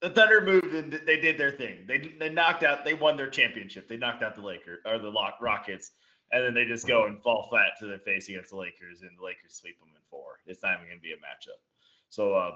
the 0.00 0.10
Thunder 0.10 0.40
moved 0.40 0.74
and 0.74 1.00
they 1.06 1.20
did 1.20 1.38
their 1.38 1.52
thing. 1.52 1.84
They 1.86 2.12
they 2.18 2.28
knocked 2.28 2.64
out, 2.64 2.84
they 2.84 2.94
won 2.94 3.16
their 3.16 3.30
championship. 3.30 3.88
They 3.88 3.96
knocked 3.96 4.22
out 4.22 4.34
the 4.34 4.42
Lakers 4.42 4.80
or 4.84 4.98
the 4.98 5.08
Lock 5.08 5.38
Rockets, 5.40 5.92
and 6.32 6.44
then 6.44 6.52
they 6.52 6.64
just 6.64 6.86
go 6.86 7.06
and 7.06 7.22
fall 7.22 7.46
flat 7.48 7.78
to 7.78 7.86
their 7.86 8.00
face 8.00 8.28
against 8.28 8.50
the 8.50 8.56
Lakers, 8.56 9.02
and 9.02 9.10
the 9.16 9.24
Lakers 9.24 9.54
sweep 9.54 9.78
them 9.78 9.90
in 9.94 10.02
four. 10.10 10.40
It's 10.46 10.62
not 10.62 10.74
even 10.74 10.86
going 10.86 10.98
to 10.98 11.02
be 11.02 11.12
a 11.12 11.16
matchup. 11.16 11.60
So 12.08 12.36
um, 12.36 12.52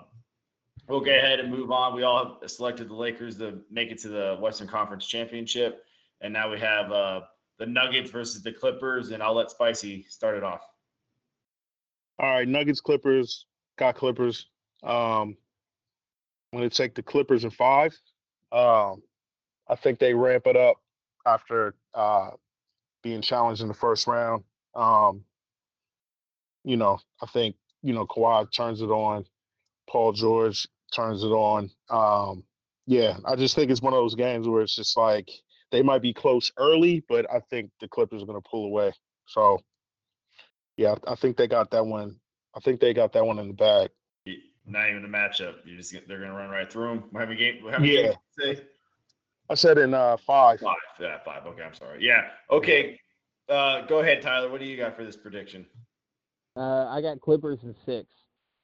we'll 0.88 1.00
go 1.00 1.16
ahead 1.16 1.38
and 1.38 1.50
move 1.50 1.70
on. 1.70 1.94
We 1.94 2.02
all 2.02 2.40
selected 2.46 2.88
the 2.88 2.94
Lakers 2.94 3.38
to 3.38 3.60
make 3.70 3.92
it 3.92 3.98
to 4.00 4.08
the 4.08 4.36
Western 4.40 4.66
Conference 4.66 5.06
Championship, 5.06 5.84
and 6.20 6.32
now 6.32 6.50
we 6.50 6.58
have 6.58 6.90
uh, 6.90 7.20
the 7.58 7.66
Nuggets 7.66 8.10
versus 8.10 8.42
the 8.42 8.52
Clippers, 8.52 9.12
and 9.12 9.22
I'll 9.22 9.34
let 9.34 9.52
Spicy 9.52 10.04
start 10.08 10.36
it 10.36 10.42
off. 10.42 10.62
All 12.18 12.30
right, 12.30 12.48
Nuggets, 12.48 12.80
Clippers, 12.80 13.46
got 13.78 13.94
Clippers. 13.94 14.48
Um, 14.82 15.36
I'm 16.56 16.62
going 16.62 16.70
to 16.70 16.76
take 16.76 16.94
the 16.94 17.02
Clippers 17.02 17.44
in 17.44 17.50
five. 17.50 17.94
Um, 18.50 19.02
I 19.68 19.74
think 19.76 19.98
they 19.98 20.14
ramp 20.14 20.46
it 20.46 20.56
up 20.56 20.78
after 21.26 21.74
uh, 21.92 22.30
being 23.02 23.20
challenged 23.20 23.60
in 23.60 23.68
the 23.68 23.74
first 23.74 24.06
round. 24.06 24.42
Um, 24.74 25.24
you 26.64 26.78
know, 26.78 26.98
I 27.22 27.26
think, 27.26 27.56
you 27.82 27.92
know, 27.92 28.06
Kawhi 28.06 28.50
turns 28.50 28.80
it 28.80 28.86
on. 28.86 29.26
Paul 29.86 30.14
George 30.14 30.66
turns 30.94 31.22
it 31.24 31.28
on. 31.28 31.70
Um, 31.90 32.42
yeah, 32.86 33.18
I 33.26 33.36
just 33.36 33.54
think 33.54 33.70
it's 33.70 33.82
one 33.82 33.92
of 33.92 33.98
those 33.98 34.14
games 34.14 34.48
where 34.48 34.62
it's 34.62 34.76
just 34.76 34.96
like 34.96 35.28
they 35.70 35.82
might 35.82 36.00
be 36.00 36.14
close 36.14 36.50
early, 36.56 37.04
but 37.06 37.30
I 37.30 37.40
think 37.50 37.70
the 37.80 37.88
Clippers 37.88 38.22
are 38.22 38.26
going 38.26 38.40
to 38.40 38.48
pull 38.48 38.64
away. 38.64 38.94
So, 39.26 39.60
yeah, 40.78 40.94
I 41.06 41.12
I 41.12 41.14
think 41.16 41.36
they 41.36 41.48
got 41.48 41.70
that 41.72 41.84
one. 41.84 42.16
I 42.56 42.60
think 42.60 42.80
they 42.80 42.94
got 42.94 43.12
that 43.12 43.26
one 43.26 43.38
in 43.38 43.48
the 43.48 43.54
bag. 43.54 43.90
Not 44.66 44.90
even 44.90 45.04
a 45.04 45.08
matchup. 45.08 45.54
You 45.64 45.76
just 45.76 45.92
they're 45.92 46.18
going 46.18 46.30
to 46.30 46.36
run 46.36 46.50
right 46.50 46.70
through 46.70 46.88
them. 46.88 47.04
How 47.12 47.20
many 47.20 47.36
game? 47.36 47.60
How 47.70 47.78
many 47.78 47.94
Yeah. 47.94 48.02
games 48.02 48.16
say? 48.38 48.60
I 49.48 49.54
said 49.54 49.78
in 49.78 49.94
uh, 49.94 50.16
five. 50.16 50.58
Five. 50.60 50.74
Yeah, 51.00 51.18
five. 51.24 51.46
Okay, 51.46 51.62
I'm 51.62 51.74
sorry. 51.74 52.04
Yeah. 52.04 52.22
Okay. 52.50 52.98
Uh, 53.48 53.82
go 53.82 54.00
ahead, 54.00 54.22
Tyler. 54.22 54.48
What 54.50 54.58
do 54.60 54.66
you 54.66 54.76
got 54.76 54.96
for 54.96 55.04
this 55.04 55.16
prediction? 55.16 55.66
Uh, 56.56 56.86
I 56.88 57.00
got 57.00 57.20
Clippers 57.20 57.60
in 57.62 57.74
six. 57.84 58.08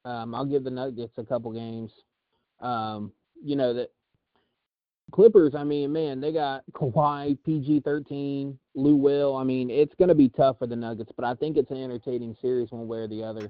Um, 0.04 0.34
I'll 0.34 0.44
give 0.44 0.64
the 0.64 0.70
Nuggets 0.72 1.18
a 1.18 1.24
couple 1.24 1.52
games. 1.52 1.92
Um, 2.60 3.12
you 3.40 3.54
know 3.54 3.72
that 3.74 3.90
Clippers. 5.12 5.54
I 5.54 5.62
mean, 5.62 5.92
man, 5.92 6.20
they 6.20 6.32
got 6.32 6.64
Kawhi, 6.72 7.38
PG 7.44 7.80
thirteen, 7.80 8.58
Lou 8.74 8.96
Will. 8.96 9.36
I 9.36 9.44
mean, 9.44 9.70
it's 9.70 9.94
going 9.94 10.08
to 10.08 10.16
be 10.16 10.28
tough 10.28 10.58
for 10.58 10.66
the 10.66 10.74
Nuggets, 10.74 11.12
but 11.14 11.24
I 11.24 11.34
think 11.34 11.56
it's 11.56 11.70
an 11.70 11.76
entertaining 11.76 12.34
series 12.42 12.72
one 12.72 12.88
way 12.88 12.98
or 12.98 13.06
the 13.08 13.22
other. 13.22 13.48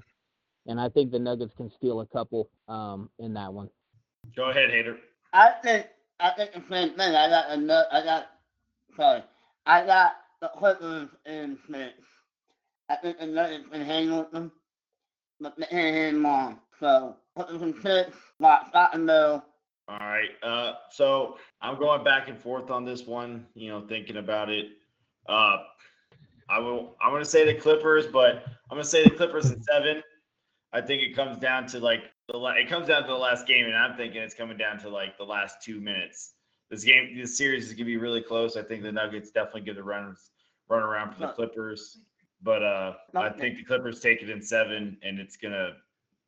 And 0.67 0.79
I 0.79 0.89
think 0.89 1.11
the 1.11 1.19
Nuggets 1.19 1.53
can 1.55 1.69
steal 1.69 2.01
a 2.01 2.05
couple 2.05 2.49
um, 2.67 3.09
in 3.19 3.33
that 3.33 3.53
one. 3.53 3.69
Go 4.35 4.49
ahead, 4.49 4.69
Hater. 4.69 4.97
I 5.33 5.51
think 5.61 5.87
I 6.19 6.31
think 6.31 6.53
the 6.53 6.63
same 6.69 6.89
thing. 6.91 7.15
I 7.15 7.29
got 7.29 7.49
another. 7.49 7.87
I 7.91 8.03
got 8.03 8.29
sorry. 8.95 9.23
I 9.65 9.85
got 9.85 10.13
the 10.41 10.49
Clippers 10.57 11.09
in 11.25 11.57
six. 11.69 11.93
I 12.89 12.95
think 12.95 13.19
the 13.19 13.25
Nuggets 13.25 13.65
can 13.71 13.81
hang 13.81 14.15
with 14.15 14.31
them, 14.31 14.51
but 15.39 15.57
they 15.57 15.65
can't 15.65 15.95
hang 15.95 16.21
them. 16.21 16.59
So 16.79 17.17
Clippers 17.35 17.61
in 17.61 17.81
six. 17.81 18.15
Lock, 18.39 18.69
stock, 18.69 18.91
and 18.93 19.05
middle. 19.05 19.43
All 19.89 19.99
right. 19.99 20.29
Uh, 20.41 20.73
so 20.91 21.37
I'm 21.61 21.77
going 21.77 22.03
back 22.03 22.29
and 22.29 22.39
forth 22.39 22.71
on 22.71 22.85
this 22.85 23.03
one. 23.03 23.45
You 23.53 23.69
know, 23.69 23.81
thinking 23.87 24.17
about 24.17 24.49
it. 24.49 24.67
Uh, 25.27 25.57
I 26.49 26.59
will. 26.59 26.95
I'm 27.01 27.11
going 27.11 27.23
to 27.23 27.29
say 27.29 27.45
the 27.45 27.59
Clippers, 27.59 28.07
but 28.07 28.43
I'm 28.69 28.75
going 28.77 28.83
to 28.83 28.89
say 28.89 29.03
the 29.03 29.11
Clippers 29.11 29.51
in 29.51 29.61
seven. 29.63 30.03
I 30.73 30.81
think 30.81 31.03
it 31.03 31.15
comes 31.15 31.37
down 31.37 31.67
to 31.67 31.79
like 31.79 32.03
the. 32.27 32.37
la- 32.37 32.51
It 32.51 32.67
comes 32.67 32.87
down 32.87 33.03
to 33.03 33.07
the 33.07 33.13
last 33.13 33.45
game, 33.47 33.65
and 33.65 33.75
I'm 33.75 33.95
thinking 33.95 34.21
it's 34.21 34.33
coming 34.33 34.57
down 34.57 34.79
to 34.79 34.89
like 34.89 35.17
the 35.17 35.23
last 35.23 35.61
two 35.63 35.79
minutes. 35.79 36.33
This 36.71 36.83
game, 36.83 37.15
this 37.15 37.37
series 37.37 37.65
is 37.67 37.69
going 37.73 37.77
to 37.79 37.85
be 37.85 37.97
really 37.97 38.21
close. 38.21 38.57
I 38.57 38.63
think 38.63 38.81
the 38.81 38.91
Nuggets 38.91 39.29
definitely 39.29 39.61
give 39.61 39.75
the 39.75 39.83
run 39.83 40.15
run 40.69 40.81
around 40.81 41.13
for 41.13 41.19
the 41.19 41.27
No. 41.27 41.33
Clippers, 41.33 41.99
but 42.41 42.63
uh, 42.63 42.93
I 43.15 43.29
No. 43.29 43.35
think 43.37 43.57
the 43.57 43.63
Clippers 43.63 43.99
take 43.99 44.23
it 44.23 44.29
in 44.29 44.41
seven, 44.41 44.97
and 45.03 45.19
it's 45.19 45.37
gonna. 45.37 45.73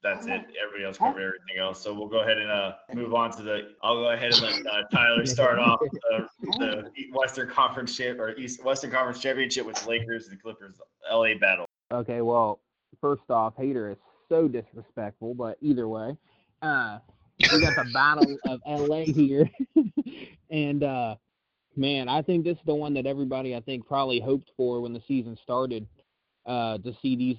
That's 0.04 0.28
it. 0.28 0.43
Everybody 0.64 0.84
else 0.86 1.00
cover 1.00 1.20
everything 1.20 1.58
else. 1.60 1.82
So 1.82 1.91
we'll 1.91 2.08
go 2.10 2.20
ahead 2.20 2.38
and 2.38 2.52
uh, 2.52 2.74
move 2.93 3.16
on 3.16 3.32
to 3.38 3.41
the. 3.41 3.72
I'll 3.82 3.96
go 3.96 4.12
ahead 4.12 4.34
and 4.34 4.41
let 4.43 4.54
uh, 4.72 4.84
Tyler 4.93 5.26
start 5.26 5.58
off 5.58 5.80
the, 6.12 6.28
the 6.60 6.91
Western 7.12 7.50
Conference 7.50 7.98
champ 7.98 8.20
or 8.20 8.36
East 8.36 8.64
Western 8.64 8.91
Conference 8.91 9.20
Championship 9.20 9.66
with 9.66 9.84
Lakers 9.88 10.28
and 10.28 10.38
the 10.38 10.41
Clippers 10.43 10.80
LA 11.12 11.34
battle. 11.41 11.66
Okay, 11.91 12.22
well, 12.22 12.60
first 13.02 13.24
off, 13.32 13.56
Hater 13.58 13.89
is 13.89 13.98
so 14.30 14.47
disrespectful, 14.47 15.34
but 15.34 15.57
either 15.61 15.88
way, 15.88 16.17
uh, 16.61 16.99
we 17.39 17.61
got 17.61 17.76
the 17.76 17.89
Battle 17.93 18.38
of 18.47 18.61
LA 18.67 19.03
here, 19.05 19.49
and 20.49 20.84
uh, 20.84 21.15
man, 21.76 22.09
I 22.09 22.21
think 22.21 22.43
this 22.43 22.57
is 22.57 22.65
the 22.65 22.76
one 22.76 22.93
that 22.95 23.05
everybody 23.05 23.55
I 23.55 23.61
think 23.61 23.88
probably 23.88 24.19
hoped 24.19 24.51
for 24.57 24.82
when 24.82 24.93
the 24.93 25.01
season 25.07 25.38
started, 25.43 25.88
uh, 26.45 26.78
to 26.80 26.93
see 27.01 27.15
these 27.15 27.38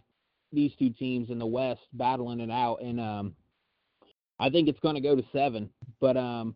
these 0.53 0.73
two 0.79 0.91
teams 0.91 1.31
in 1.31 1.39
the 1.39 1.47
West 1.47 1.83
battling 1.93 2.41
it 2.41 2.51
out, 2.51 2.81
and 2.83 3.01
um, 3.01 3.37
I 4.39 4.51
think 4.51 4.69
it's 4.69 4.81
going 4.81 4.95
to 4.95 5.01
go 5.01 5.17
to 5.17 5.25
seven, 5.33 5.71
but 6.01 6.17
um, 6.17 6.55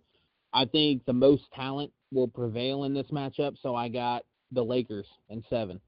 I 0.52 0.64
think 0.64 1.04
the 1.04 1.12
most 1.12 1.44
talent 1.54 1.92
will 2.12 2.28
prevail 2.28 2.84
in 2.84 2.94
this 2.94 3.10
matchup, 3.10 3.56
so 3.62 3.74
I 3.74 3.88
got 3.88 4.24
the 4.52 4.64
Lakers 4.64 5.06
in 5.28 5.44
seven. 5.48 5.80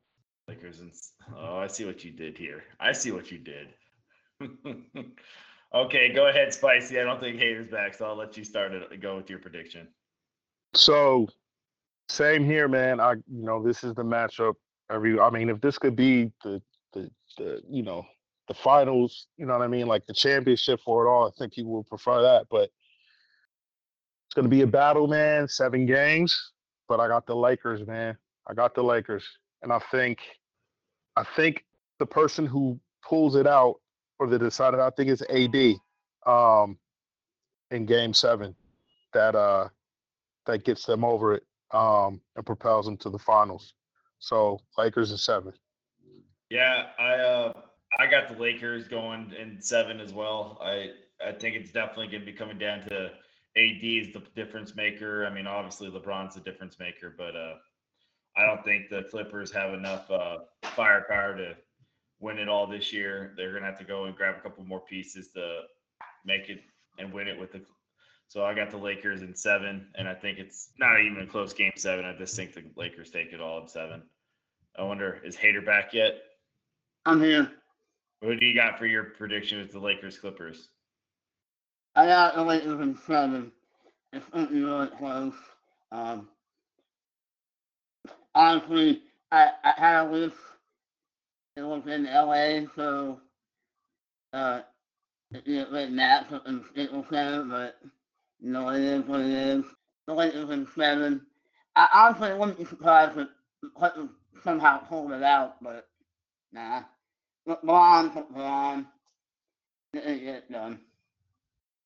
Lakers 0.48 0.80
and 0.80 0.92
oh, 1.36 1.56
I 1.56 1.66
see 1.66 1.84
what 1.84 2.04
you 2.04 2.10
did 2.10 2.36
here. 2.36 2.64
I 2.80 2.92
see 2.92 3.12
what 3.12 3.30
you 3.30 3.38
did. 3.38 3.68
okay, 5.74 6.12
go 6.12 6.28
ahead, 6.28 6.52
Spicy. 6.52 7.00
I 7.00 7.04
don't 7.04 7.20
think 7.20 7.38
Hater's 7.38 7.70
back, 7.70 7.94
so 7.94 8.06
I'll 8.06 8.16
let 8.16 8.36
you 8.36 8.44
start 8.44 8.72
it. 8.72 9.00
Go 9.00 9.16
with 9.16 9.30
your 9.30 9.38
prediction. 9.38 9.88
So, 10.74 11.28
same 12.08 12.44
here, 12.44 12.68
man. 12.68 13.00
I, 13.00 13.12
you 13.12 13.44
know, 13.44 13.62
this 13.62 13.84
is 13.84 13.94
the 13.94 14.02
matchup. 14.02 14.54
Every, 14.90 15.18
I 15.18 15.30
mean, 15.30 15.48
if 15.48 15.60
this 15.60 15.78
could 15.78 15.96
be 15.96 16.30
the, 16.44 16.60
the, 16.92 17.10
the, 17.38 17.62
you 17.68 17.82
know, 17.82 18.04
the 18.48 18.54
finals, 18.54 19.28
you 19.36 19.46
know 19.46 19.56
what 19.56 19.64
I 19.64 19.68
mean, 19.68 19.86
like 19.86 20.06
the 20.06 20.14
championship 20.14 20.80
for 20.84 21.06
it 21.06 21.08
all, 21.08 21.28
I 21.28 21.30
think 21.38 21.52
people 21.52 21.72
would 21.72 21.86
prefer 21.86 22.22
that. 22.22 22.46
But 22.50 22.70
it's 24.26 24.34
gonna 24.34 24.48
be 24.48 24.62
a 24.62 24.66
battle, 24.66 25.06
man. 25.06 25.46
Seven 25.48 25.86
games, 25.86 26.52
but 26.88 27.00
I 27.00 27.08
got 27.08 27.26
the 27.26 27.36
Lakers, 27.36 27.86
man. 27.86 28.16
I 28.46 28.54
got 28.54 28.74
the 28.74 28.82
Lakers, 28.82 29.24
and 29.62 29.72
I 29.72 29.78
think, 29.90 30.18
I 31.16 31.24
think 31.36 31.64
the 31.98 32.06
person 32.06 32.46
who 32.46 32.80
pulls 33.06 33.36
it 33.36 33.46
out 33.46 33.76
or 34.22 34.28
the 34.28 34.38
decider, 34.38 34.80
I 34.80 34.90
think 34.90 35.10
it's 35.10 35.22
AD, 35.22 35.74
um, 36.32 36.78
in 37.72 37.86
Game 37.86 38.14
Seven, 38.14 38.54
that 39.12 39.34
uh 39.34 39.68
that 40.46 40.64
gets 40.64 40.84
them 40.84 41.04
over 41.04 41.34
it 41.34 41.44
um, 41.72 42.20
and 42.36 42.44
propels 42.44 42.86
them 42.86 42.96
to 42.98 43.10
the 43.10 43.18
finals. 43.18 43.74
So 44.18 44.60
Lakers 44.76 45.10
in 45.10 45.16
seven. 45.16 45.52
Yeah, 46.50 46.86
I 46.98 47.12
uh 47.14 47.52
I 47.98 48.06
got 48.06 48.28
the 48.28 48.40
Lakers 48.40 48.86
going 48.88 49.32
in 49.40 49.60
seven 49.60 50.00
as 50.00 50.12
well. 50.12 50.58
I 50.62 50.90
I 51.26 51.32
think 51.32 51.56
it's 51.56 51.72
definitely 51.72 52.08
going 52.08 52.20
to 52.20 52.26
be 52.26 52.32
coming 52.32 52.58
down 52.58 52.82
to 52.88 53.06
AD 53.56 53.82
is 53.82 54.12
the 54.12 54.22
difference 54.36 54.76
maker. 54.76 55.26
I 55.26 55.34
mean, 55.34 55.46
obviously 55.46 55.90
LeBron's 55.90 56.34
the 56.34 56.40
difference 56.40 56.78
maker, 56.78 57.14
but 57.16 57.34
uh 57.34 57.54
I 58.36 58.46
don't 58.46 58.64
think 58.64 58.88
the 58.88 59.04
Clippers 59.10 59.50
have 59.52 59.74
enough 59.74 60.10
uh 60.10 60.38
firepower 60.62 61.36
to 61.36 61.56
win 62.22 62.38
it 62.38 62.48
all 62.48 62.66
this 62.66 62.92
year. 62.92 63.34
They're 63.36 63.50
going 63.50 63.62
to 63.62 63.68
have 63.68 63.78
to 63.80 63.84
go 63.84 64.04
and 64.04 64.16
grab 64.16 64.36
a 64.38 64.40
couple 64.40 64.64
more 64.64 64.80
pieces 64.80 65.28
to 65.34 65.62
make 66.24 66.48
it 66.48 66.60
and 66.98 67.12
win 67.12 67.28
it 67.28 67.38
with 67.38 67.52
the 67.52 67.60
so 68.28 68.46
I 68.46 68.54
got 68.54 68.70
the 68.70 68.78
Lakers 68.78 69.20
in 69.20 69.36
seven, 69.36 69.88
and 69.94 70.08
I 70.08 70.14
think 70.14 70.38
it's 70.38 70.70
not 70.78 70.98
even 71.02 71.22
a 71.22 71.26
close 71.26 71.52
game 71.52 71.72
seven. 71.76 72.06
I 72.06 72.16
just 72.16 72.34
think 72.34 72.54
the 72.54 72.64
Lakers 72.76 73.10
take 73.10 73.34
it 73.34 73.42
all 73.42 73.60
in 73.60 73.68
seven. 73.68 74.04
I 74.78 74.84
wonder, 74.84 75.20
is 75.22 75.36
Hater 75.36 75.60
back 75.60 75.92
yet? 75.92 76.14
I'm 77.04 77.20
here. 77.20 77.50
What 78.20 78.40
do 78.40 78.46
you 78.46 78.54
got 78.54 78.78
for 78.78 78.86
your 78.86 79.04
prediction 79.04 79.58
with 79.58 79.70
the 79.70 79.80
Lakers 79.80 80.18
Clippers? 80.18 80.68
I 81.94 82.06
got 82.06 82.34
the 82.34 82.42
Lakers 82.42 82.80
in 82.80 82.96
seven. 83.06 83.52
It's 84.14 84.24
going 84.30 84.46
to 84.46 84.52
be 84.54 84.62
really 84.62 84.86
close. 84.96 85.34
Um, 85.90 86.28
honestly, 88.34 89.02
I, 89.30 89.50
I 89.62 89.74
had 89.76 90.06
a 90.06 90.10
wish 90.10 90.32
it 91.56 91.62
was 91.62 91.82
in 91.86 92.04
LA, 92.04 92.66
so 92.74 93.20
uh, 94.32 94.60
it 95.32 95.44
didn't 95.44 95.72
really 95.72 95.90
matter 95.90 96.40
in 96.46 96.64
Staples 96.72 97.06
Center, 97.10 97.44
but 97.44 97.76
you 98.40 98.50
know, 98.50 98.70
it 98.70 98.80
is 98.80 99.04
what 99.04 99.20
it 99.20 99.30
is. 99.30 99.64
The 100.06 100.14
Lakers 100.14 100.50
in 100.50 100.66
seven. 100.74 101.20
I 101.76 101.88
honestly 101.94 102.34
wouldn't 102.34 102.58
be 102.58 102.64
surprised 102.64 103.16
if 103.16 103.28
the 103.62 103.68
Clippers 103.76 104.08
somehow 104.42 104.78
pulled 104.78 105.12
it 105.12 105.22
out, 105.22 105.56
but 105.62 105.86
nah. 106.52 106.82
LeBron, 107.48 108.14
LeBron. 108.14 108.86
getting 109.94 110.26
it 110.26 110.50
done. 110.50 110.80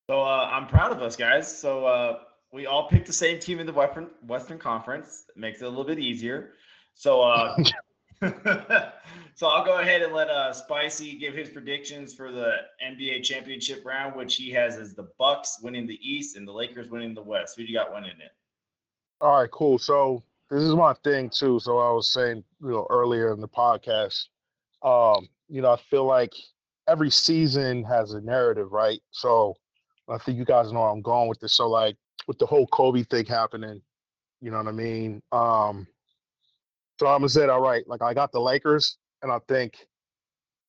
So 0.09 0.23
uh, 0.23 0.49
I'm 0.53 0.67
proud 0.67 0.93
of 0.93 1.03
us 1.03 1.17
guys. 1.17 1.57
So 1.57 1.85
uh, 1.85 2.19
we 2.53 2.67
all 2.67 2.89
picked 2.89 3.07
the 3.07 3.13
same 3.13 3.39
team 3.41 3.59
in 3.59 3.67
the 3.67 3.73
Western 3.73 4.09
Western 4.27 4.59
Conference. 4.59 5.25
It 5.29 5.39
makes 5.39 5.61
it 5.61 5.65
a 5.65 5.69
little 5.69 5.85
bit 5.85 5.99
easier. 5.99 6.53
So 6.95 7.23
uh, 7.23 7.57
so 9.37 9.49
I'll 9.49 9.65
go 9.65 9.81
ahead 9.81 10.01
and 10.01 10.15
let 10.15 10.31
uh, 10.31 10.51
Spicy 10.55 11.19
give 11.19 11.35
his 11.35 11.51
predictions 11.51 12.15
for 12.15 12.33
the 12.33 12.53
NBA 12.83 13.23
championship 13.23 13.85
round, 13.85 14.17
which 14.17 14.35
he 14.35 14.51
has 14.53 14.77
as 14.77 14.95
the 14.95 15.11
Bucks 15.19 15.59
winning 15.63 15.87
the 15.87 16.01
East 16.03 16.37
and 16.37 16.49
the 16.49 16.53
Lakers 16.53 16.89
winning 16.89 17.15
the 17.15 17.23
West. 17.23 17.55
Who 17.57 17.63
do 17.63 17.71
you 17.71 17.79
got 17.79 17.93
winning 17.93 18.11
it? 18.13 18.33
All 19.21 19.39
right, 19.39 19.51
cool. 19.51 19.79
So 19.79 20.23
this 20.51 20.63
is 20.63 20.75
my 20.75 20.95
thing 21.05 21.29
too. 21.29 21.61
So 21.61 21.79
I 21.79 21.93
was 21.93 22.15
saying, 22.15 22.45
you 22.63 22.71
know, 22.71 22.87
earlier 22.89 23.35
in 23.35 23.41
the 23.43 23.49
podcast, 23.49 24.25
um, 24.83 25.29
you 25.51 25.61
know, 25.61 25.71
I 25.73 25.77
feel 25.91 26.07
like 26.07 26.33
every 26.89 27.11
season 27.11 27.85
has 27.85 28.15
a 28.15 28.23
narrative, 28.23 28.73
right? 28.73 29.01
So 29.11 29.55
I 30.09 30.17
think 30.17 30.39
you 30.39 30.47
guys 30.47 30.73
know 30.73 30.85
I'm 30.85 31.03
going 31.03 31.29
with 31.29 31.41
this. 31.41 31.53
So 31.53 31.69
like 31.69 31.97
with 32.27 32.39
the 32.39 32.47
whole 32.47 32.67
Kobe 32.69 33.03
thing 33.03 33.27
happening, 33.27 33.83
you 34.41 34.51
know 34.51 34.57
what 34.57 34.69
I 34.69 34.73
mean? 34.73 35.23
Um, 35.31 35.87
so 36.99 37.07
I'm 37.07 37.19
gonna 37.19 37.29
say, 37.29 37.47
all 37.47 37.61
right, 37.61 37.87
like 37.87 38.01
I 38.01 38.15
got 38.15 38.33
the 38.33 38.41
Lakers, 38.41 38.97
and 39.27 39.33
I 39.33 39.41
think 39.49 39.89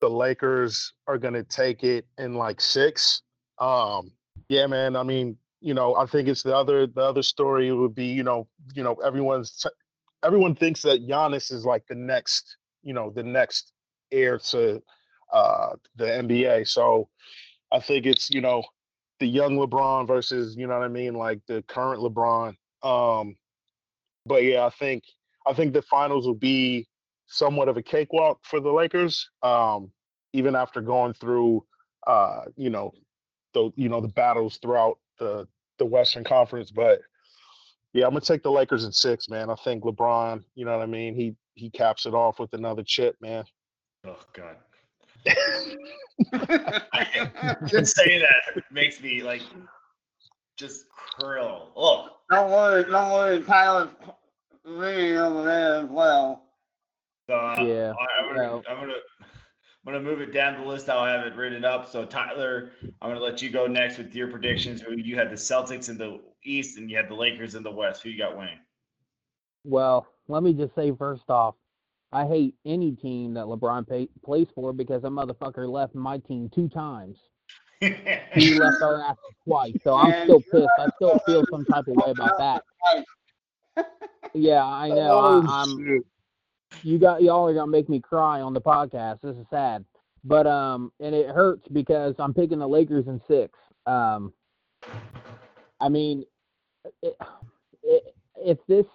the 0.02 0.10
Lakers 0.10 0.94
are 1.06 1.20
gonna 1.20 1.44
take 1.44 1.84
it 1.84 2.08
in 2.18 2.34
like 2.34 2.60
six. 2.60 3.22
Um, 3.60 4.12
yeah, 4.50 4.66
man. 4.66 4.96
I 4.96 5.04
mean, 5.04 5.38
you 5.62 5.76
know, 5.76 5.96
I 5.96 6.08
think 6.08 6.28
it's 6.28 6.42
the 6.42 6.56
other 6.56 6.88
the 6.88 7.02
other 7.02 7.22
story 7.22 7.72
would 7.72 7.94
be, 7.94 8.08
you 8.08 8.24
know, 8.24 8.48
you 8.74 8.84
know, 8.84 8.96
everyone's 8.96 9.64
everyone 10.24 10.56
thinks 10.56 10.82
that 10.82 11.08
Giannis 11.08 11.52
is 11.52 11.66
like 11.66 11.84
the 11.88 11.94
next, 11.94 12.58
you 12.82 12.94
know, 12.94 13.12
the 13.12 13.22
next 13.22 13.74
heir 14.12 14.40
to 14.40 14.82
uh 15.32 15.76
the 15.96 16.06
NBA. 16.06 16.68
So 16.68 17.10
I 17.72 17.80
think 17.80 18.08
it's, 18.08 18.32
you 18.32 18.42
know, 18.42 18.64
the 19.20 19.28
young 19.28 19.56
LeBron 19.58 20.08
versus, 20.08 20.56
you 20.58 20.66
know 20.66 20.80
what 20.80 20.86
I 20.86 20.88
mean, 20.88 21.14
like 21.14 21.42
the 21.48 21.64
current 21.68 22.02
LeBron. 22.02 22.56
Um, 22.82 23.36
but 24.26 24.44
yeah, 24.44 24.66
I 24.66 24.72
think 24.72 25.04
I 25.46 25.54
think 25.54 25.74
the 25.74 25.84
finals 25.84 26.26
will 26.26 26.34
be 26.34 26.88
somewhat 27.28 27.70
of 27.70 27.78
a 27.78 27.84
cakewalk 27.84 28.40
for 28.44 28.60
the 28.60 28.72
Lakers, 28.72 29.30
um, 29.44 29.92
even 30.34 30.56
after 30.56 30.82
going 30.82 31.14
through, 31.14 31.64
uh, 32.06 32.42
you 32.56 32.70
know, 32.70 32.94
the 33.54 33.72
you 33.76 33.90
know 33.90 34.02
the 34.02 34.08
battles 34.08 34.58
throughout 34.62 34.98
the 35.20 35.48
the 35.78 35.86
Western 35.86 36.24
Conference. 36.24 36.72
But 36.72 37.02
yeah, 37.94 38.06
I'm 38.06 38.12
gonna 38.12 38.22
take 38.22 38.44
the 38.44 38.52
Lakers 38.52 38.86
in 38.86 38.92
six, 38.92 39.30
man. 39.30 39.50
I 39.50 39.56
think 39.56 39.84
LeBron, 39.84 40.44
you 40.56 40.66
know 40.66 40.78
what 40.78 40.84
I 40.84 40.88
mean. 40.88 41.16
He 41.16 41.36
he 41.56 41.70
caps 41.70 42.06
it 42.06 42.14
off 42.14 42.40
with 42.40 42.54
another 42.54 42.84
chip, 42.84 43.16
man. 43.22 43.46
Oh 44.06 44.20
God. 44.34 44.56
just 47.68 47.96
say 47.96 48.20
that 48.20 48.64
makes 48.72 49.02
me 49.02 49.24
like 49.24 49.42
just 50.58 50.86
curl. 51.20 51.72
Oh, 51.76 52.10
Don't 52.32 52.52
worry, 52.52 52.84
don't 52.84 53.12
worry, 53.12 53.44
Tyler's 53.44 53.90
winning 54.66 55.18
over 55.18 55.44
there 55.44 55.84
as 55.84 55.90
well. 55.90 56.47
So 57.30 57.36
uh, 57.36 57.56
Yeah, 57.60 57.94
I, 58.00 58.24
am 58.24 58.36
gonna, 58.36 58.48
well- 58.48 58.64
I'm 58.70 58.80
gonna, 58.80 58.94
I'm 59.86 59.94
gonna 59.94 60.02
move 60.02 60.22
it 60.22 60.34
down 60.34 60.62
the 60.62 60.68
list. 60.68 60.90
I'll 60.90 61.06
have 61.06 61.26
it 61.26 61.36
written 61.36 61.64
up. 61.66 61.90
So 61.90 62.06
Tyler, 62.06 62.72
I'm 63.02 63.10
gonna 63.10 63.20
let 63.20 63.42
you 63.42 63.50
go 63.50 63.68
next 63.68 63.98
with 63.98 64.14
your 64.14 64.28
predictions. 64.28 64.82
Who 64.82 64.98
you 64.98 65.16
had 65.16 65.30
the 65.30 65.36
Celtics 65.36 65.90
in 65.90 65.98
the 65.98 66.20
East 66.44 66.78
and 66.78 66.90
you 66.90 66.98
had 66.98 67.10
the 67.10 67.16
Lakers 67.16 67.56
in 67.56 67.64
the 67.64 67.72
West. 67.72 68.04
Who 68.04 68.10
you 68.10 68.18
got 68.18 68.38
winning? 68.38 68.60
Well, 69.64 70.08
let 70.28 70.44
me 70.44 70.54
just 70.54 70.76
say 70.76 70.92
first 70.98 71.30
off, 71.30 71.56
I 72.12 72.26
hate 72.26 72.56
any 72.66 72.94
team 72.94 73.34
that 73.34 73.46
LeBron 73.46 73.88
pay, 73.88 74.08
plays 74.24 74.48
for 74.56 74.72
because 74.72 75.04
a 75.04 75.08
motherfucker 75.08 75.70
left 75.70 75.96
my 75.96 76.20
team 76.20 76.50
two 76.54 76.70
times. 76.70 77.18
He 77.82 77.90
left 78.60 78.82
our 78.82 79.04
ass 79.04 79.18
twice, 79.46 79.76
so 79.84 79.96
I'm 79.96 80.24
still 80.24 80.42
pissed. 80.52 80.70
I 80.80 80.88
still 80.96 81.20
feel 81.26 81.46
some 81.52 81.66
type 81.66 81.88
of 81.88 81.96
way 81.96 82.12
about 82.12 82.38
that. 82.38 82.64
Yeah, 84.34 84.64
I 84.66 84.90
know. 84.90 85.12
Oh, 85.12 85.46
I, 85.48 85.62
I'm. 85.62 86.04
You 86.84 87.00
got 87.00 87.22
y'all 87.22 87.48
are 87.48 87.54
gonna 87.54 87.72
make 87.72 87.90
me 87.90 88.00
cry 88.00 88.42
on 88.42 88.54
the 88.54 88.62
podcast. 88.62 89.22
This 89.22 89.36
is 89.36 89.46
sad, 89.50 89.86
but 90.24 90.46
um, 90.46 90.92
and 91.00 91.16
it 91.16 91.28
hurts 91.28 91.68
because 91.72 92.16
I'm 92.20 92.34
picking 92.34 92.60
the 92.60 92.68
Lakers 92.68 93.08
in 93.08 93.22
six. 93.28 93.58
Um, 93.86 94.34
I 95.80 95.90
mean, 95.90 96.26
it, 97.02 97.16
it, 97.84 98.16
if 98.36 98.58
this, 98.68 98.86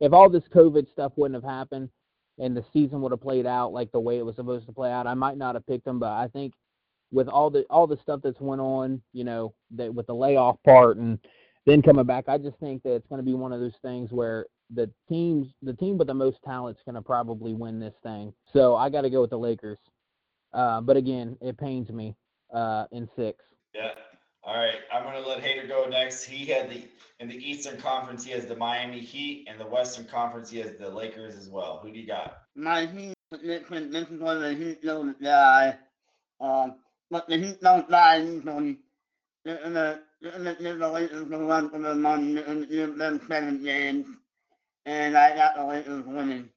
if 0.00 0.12
all 0.12 0.28
this 0.28 0.42
COVID 0.54 0.90
stuff 0.92 1.12
wouldn't 1.16 1.42
have 1.42 1.50
happened, 1.50 1.88
and 2.38 2.56
the 2.56 2.64
season 2.72 3.00
would 3.00 3.12
have 3.12 3.20
played 3.20 3.46
out 3.46 3.72
like 3.72 3.92
the 3.92 4.00
way 4.00 4.18
it 4.18 4.26
was 4.26 4.36
supposed 4.36 4.66
to 4.66 4.72
play 4.72 4.90
out, 4.90 5.06
I 5.06 5.14
might 5.14 5.36
not 5.36 5.54
have 5.54 5.66
picked 5.66 5.84
them. 5.84 5.98
But 5.98 6.12
I 6.12 6.28
think 6.28 6.54
with 7.12 7.28
all 7.28 7.50
the 7.50 7.62
all 7.70 7.86
the 7.86 7.98
stuff 8.02 8.20
that's 8.22 8.40
went 8.40 8.60
on, 8.60 9.00
you 9.12 9.24
know, 9.24 9.54
that 9.76 9.94
with 9.94 10.06
the 10.06 10.14
layoff 10.14 10.56
part 10.64 10.96
and 10.96 11.18
then 11.66 11.82
coming 11.82 12.04
back, 12.04 12.24
I 12.28 12.38
just 12.38 12.58
think 12.58 12.82
that 12.82 12.94
it's 12.94 13.06
going 13.06 13.20
to 13.20 13.24
be 13.24 13.34
one 13.34 13.52
of 13.52 13.60
those 13.60 13.78
things 13.82 14.10
where 14.10 14.46
the 14.74 14.90
teams, 15.08 15.48
the 15.62 15.74
team 15.74 15.98
with 15.98 16.08
the 16.08 16.14
most 16.14 16.38
talent 16.44 16.76
is 16.76 16.82
going 16.84 16.94
to 16.94 17.02
probably 17.02 17.54
win 17.54 17.80
this 17.80 17.94
thing. 18.02 18.32
So 18.52 18.76
I 18.76 18.90
got 18.90 19.02
to 19.02 19.10
go 19.10 19.20
with 19.20 19.30
the 19.30 19.38
Lakers. 19.38 19.78
Uh, 20.52 20.80
but 20.80 20.96
again, 20.96 21.36
it 21.40 21.58
pains 21.58 21.90
me 21.90 22.16
uh, 22.52 22.86
in 22.92 23.08
six. 23.16 23.38
Yeah. 23.74 23.90
All 24.44 24.54
right. 24.54 24.74
I'm 24.92 25.04
gonna 25.04 25.26
let 25.26 25.40
Hater 25.40 25.66
go 25.66 25.86
next. 25.88 26.24
He 26.24 26.44
had 26.44 26.70
the 26.70 26.86
in 27.18 27.28
the 27.28 27.34
Eastern 27.34 27.80
Conference. 27.80 28.24
He 28.24 28.30
has 28.32 28.46
the 28.46 28.54
Miami 28.54 29.00
Heat, 29.00 29.46
and 29.48 29.58
the 29.58 29.66
Western 29.66 30.04
Conference. 30.04 30.50
He 30.50 30.58
has 30.58 30.76
the 30.78 30.88
Lakers 30.88 31.34
as 31.34 31.48
well. 31.48 31.80
Who 31.82 31.90
do 31.90 31.98
you 31.98 32.06
got? 32.06 32.42
My 32.54 32.86
Heat 32.86 33.14
prediction, 33.30 33.90
this 33.90 34.08
is 34.08 34.20
where 34.20 34.38
the 34.38 34.54
Heat 34.54 34.82
don't 34.82 35.20
die. 35.22 35.76
Um, 36.40 36.76
but 37.10 37.26
the 37.26 37.38
Heat 37.38 37.60
don't 37.60 37.88
die 37.90 38.22
easily. 38.22 38.78
They're 39.44 39.60
gonna, 39.62 40.00
they're 40.20 40.76
the 40.76 40.88
Lakers 40.88 41.30
a 41.30 41.36
run 41.38 41.70
for 41.70 41.78
their 41.78 41.94
money 41.94 42.38
and 42.38 42.68
give 42.68 42.96
them 42.96 43.20
seven 43.28 43.62
games. 43.62 44.06
And 44.86 45.16
I 45.16 45.34
got 45.34 45.56
the 45.56 45.64
Lakers 45.64 46.04
winning. 46.04 46.48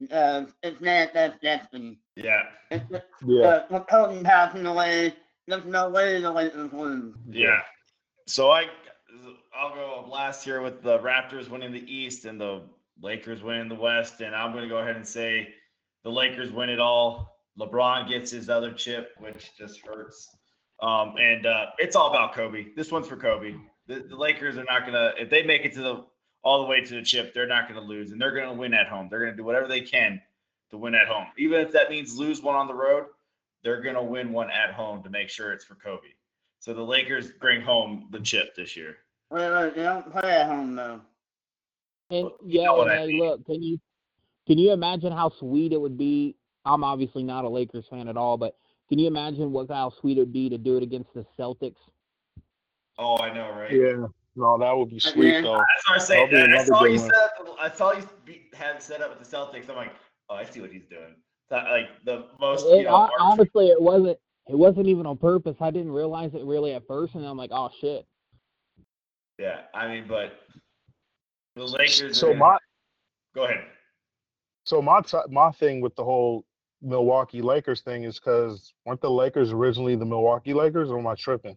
Because 0.00 0.48
it's 0.62 0.80
manifest 0.80 1.40
destiny. 1.40 1.98
Yeah. 2.16 2.42
It's 2.70 2.84
just, 2.90 3.04
Yeah. 3.26 3.46
uh, 3.46 3.66
with 3.70 3.86
Kobe 3.88 4.22
passing 4.22 4.66
away, 4.66 5.14
there's 5.46 5.64
no 5.64 5.88
way 5.88 6.20
the 6.20 6.30
Lakers 6.30 6.70
win. 6.72 7.14
Yeah. 7.30 7.60
So 8.26 8.50
I, 8.50 8.66
I'll 9.54 9.74
go 9.74 10.06
last 10.10 10.44
here 10.44 10.60
with 10.60 10.82
the 10.82 10.98
Raptors 10.98 11.48
winning 11.48 11.72
the 11.72 11.90
East 11.90 12.26
and 12.26 12.38
the 12.40 12.62
Lakers 13.00 13.42
winning 13.42 13.68
the 13.68 13.74
West, 13.74 14.20
and 14.20 14.34
I'm 14.34 14.52
going 14.52 14.64
to 14.64 14.68
go 14.68 14.78
ahead 14.78 14.96
and 14.96 15.06
say 15.06 15.48
the 16.04 16.10
Lakers 16.10 16.50
win 16.50 16.68
it 16.68 16.80
all. 16.80 17.38
LeBron 17.58 18.06
gets 18.08 18.30
his 18.30 18.50
other 18.50 18.72
chip, 18.72 19.12
which 19.18 19.52
just 19.56 19.80
hurts. 19.86 20.28
Um, 20.82 21.14
and 21.18 21.46
uh, 21.46 21.66
it's 21.78 21.96
all 21.96 22.10
about 22.10 22.34
Kobe. 22.34 22.66
This 22.76 22.92
one's 22.92 23.08
for 23.08 23.16
Kobe. 23.16 23.54
The, 23.86 24.00
the 24.00 24.16
Lakers 24.16 24.58
are 24.58 24.64
not 24.64 24.82
going 24.82 24.92
to, 24.92 25.12
if 25.18 25.30
they 25.30 25.42
make 25.42 25.64
it 25.64 25.72
to 25.74 25.80
the 25.80 26.04
all 26.46 26.62
the 26.62 26.68
way 26.68 26.80
to 26.80 26.94
the 26.94 27.02
chip, 27.02 27.34
they're 27.34 27.48
not 27.48 27.68
going 27.68 27.80
to 27.80 27.84
lose, 27.84 28.12
and 28.12 28.20
they're 28.20 28.30
going 28.30 28.46
to 28.46 28.54
win 28.54 28.72
at 28.72 28.86
home. 28.86 29.08
They're 29.10 29.18
going 29.18 29.32
to 29.32 29.36
do 29.36 29.42
whatever 29.42 29.66
they 29.66 29.80
can 29.80 30.22
to 30.70 30.78
win 30.78 30.94
at 30.94 31.08
home, 31.08 31.26
even 31.36 31.60
if 31.60 31.72
that 31.72 31.90
means 31.90 32.16
lose 32.16 32.40
one 32.40 32.54
on 32.54 32.68
the 32.68 32.74
road. 32.74 33.06
They're 33.64 33.82
going 33.82 33.96
to 33.96 34.02
win 34.02 34.32
one 34.32 34.48
at 34.52 34.72
home 34.72 35.02
to 35.02 35.10
make 35.10 35.28
sure 35.28 35.52
it's 35.52 35.64
for 35.64 35.74
Kobe. 35.74 36.06
So 36.60 36.72
the 36.72 36.82
Lakers 36.82 37.32
bring 37.32 37.62
home 37.62 38.06
the 38.12 38.20
chip 38.20 38.54
this 38.54 38.76
year. 38.76 38.98
Wait, 39.28 39.50
wait, 39.50 39.74
they 39.74 39.82
don't 39.82 40.08
play 40.12 40.36
at 40.36 40.46
home 40.46 40.76
though. 40.76 41.00
And 42.10 42.22
Well, 42.24 42.36
you 42.46 42.60
yeah, 42.60 42.66
know 42.66 42.82
and 42.82 42.90
I 42.92 43.06
mean. 43.06 43.18
look, 43.18 43.44
can 43.44 43.60
you 43.60 43.80
can 44.46 44.56
you 44.58 44.70
imagine 44.70 45.10
how 45.10 45.30
sweet 45.30 45.72
it 45.72 45.80
would 45.80 45.98
be? 45.98 46.36
I'm 46.64 46.84
obviously 46.84 47.24
not 47.24 47.44
a 47.44 47.48
Lakers 47.48 47.86
fan 47.90 48.06
at 48.06 48.16
all, 48.16 48.36
but 48.36 48.56
can 48.88 49.00
you 49.00 49.08
imagine 49.08 49.50
what 49.50 49.68
how 49.68 49.90
sweet 49.90 50.16
it 50.16 50.20
would 50.20 50.32
be 50.32 50.48
to 50.50 50.58
do 50.58 50.76
it 50.76 50.84
against 50.84 51.12
the 51.12 51.26
Celtics? 51.36 51.74
Oh, 52.98 53.16
I 53.18 53.34
know, 53.34 53.50
right? 53.50 53.72
Yeah. 53.72 54.06
No, 54.36 54.58
that 54.58 54.76
would 54.76 54.90
be 54.90 55.00
sweet 55.00 55.32
Yeah. 55.32 55.40
though. 55.40 55.52
That's 55.54 55.88
what 55.88 55.94
I'm 55.94 56.00
saying. 56.00 56.30
Be 56.30 56.36
I 56.36 56.64
saw 56.64 56.84
you 56.84 56.98
one. 57.00 57.10
set 57.10 57.14
up. 57.14 57.56
I 57.58 57.70
saw 57.70 57.92
you 57.92 58.08
be, 58.24 58.42
had 58.52 58.82
set 58.82 59.00
up 59.00 59.18
with 59.18 59.28
the 59.28 59.36
Celtics. 59.36 59.68
I'm 59.70 59.76
like, 59.76 59.92
oh, 60.28 60.34
I 60.34 60.44
see 60.44 60.60
what 60.60 60.70
he's 60.70 60.84
doing. 60.90 61.14
That, 61.48 61.64
like 61.70 61.88
the 62.04 62.26
most, 62.38 62.66
It, 62.66 62.78
you 62.78 62.84
know, 62.84 62.90
hon- 62.96 63.10
honestly, 63.18 63.68
it 63.68 63.80
wasn't 63.80 64.18
it 64.48 64.56
wasn't 64.56 64.86
even 64.88 65.06
on 65.06 65.16
purpose. 65.16 65.56
I 65.60 65.70
didn't 65.70 65.92
realize 65.92 66.34
it 66.34 66.44
really 66.44 66.74
at 66.74 66.86
first, 66.86 67.14
and 67.14 67.24
I'm 67.24 67.36
like, 67.36 67.50
oh 67.52 67.70
shit. 67.80 68.06
yeah. 69.38 69.62
I 69.74 69.88
mean, 69.88 70.04
but 70.06 70.38
the 71.54 71.64
Lakers. 71.64 72.18
So 72.18 72.32
are, 72.32 72.34
my 72.34 72.58
go 73.34 73.44
ahead. 73.44 73.64
so 74.64 74.82
my 74.82 75.00
t- 75.00 75.16
my 75.30 75.50
thing 75.52 75.80
with 75.80 75.94
the 75.96 76.04
whole 76.04 76.44
Milwaukee 76.82 77.40
Lakers 77.42 77.80
thing 77.80 78.04
is 78.04 78.18
because 78.18 78.74
weren't 78.84 79.00
the 79.00 79.10
Lakers 79.10 79.52
originally 79.52 79.96
the 79.96 80.04
Milwaukee 80.04 80.52
Lakers, 80.52 80.90
or 80.90 80.98
am 80.98 81.06
I 81.06 81.14
tripping? 81.14 81.56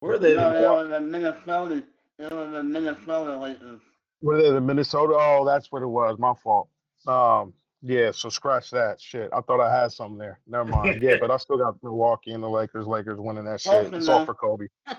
Where 0.00 0.18
they? 0.18 0.34
No, 0.36 0.52
they 0.52 0.68
were 0.68 0.88
the 0.88 1.00
Minnesota. 1.00 1.82
They 2.18 2.28
were 2.28 2.50
the 2.50 2.62
Minnesota 2.62 3.36
Lakers. 3.36 3.80
Were 4.20 4.40
they 4.40 4.50
the 4.50 4.60
Minnesota? 4.60 5.14
Oh, 5.16 5.44
that's 5.44 5.70
what 5.70 5.82
it 5.82 5.86
was. 5.86 6.18
My 6.18 6.34
fault. 6.42 6.68
Um, 7.06 7.52
yeah. 7.82 8.10
So 8.12 8.28
scratch 8.28 8.70
that 8.70 9.00
shit. 9.00 9.30
I 9.32 9.40
thought 9.40 9.60
I 9.60 9.80
had 9.80 9.92
something 9.92 10.18
there. 10.18 10.38
Never 10.46 10.64
mind. 10.64 11.02
Yeah, 11.02 11.16
but 11.20 11.30
I 11.30 11.36
still 11.36 11.58
got 11.58 11.82
Milwaukee 11.82 12.32
and 12.32 12.42
the 12.42 12.48
Lakers. 12.48 12.86
Lakers 12.86 13.18
winning 13.18 13.44
that 13.44 13.60
shit. 13.60 13.90
Close 13.90 13.92
It's 13.92 14.08
all 14.08 14.24
for 14.24 14.34
Kobe. 14.34 14.66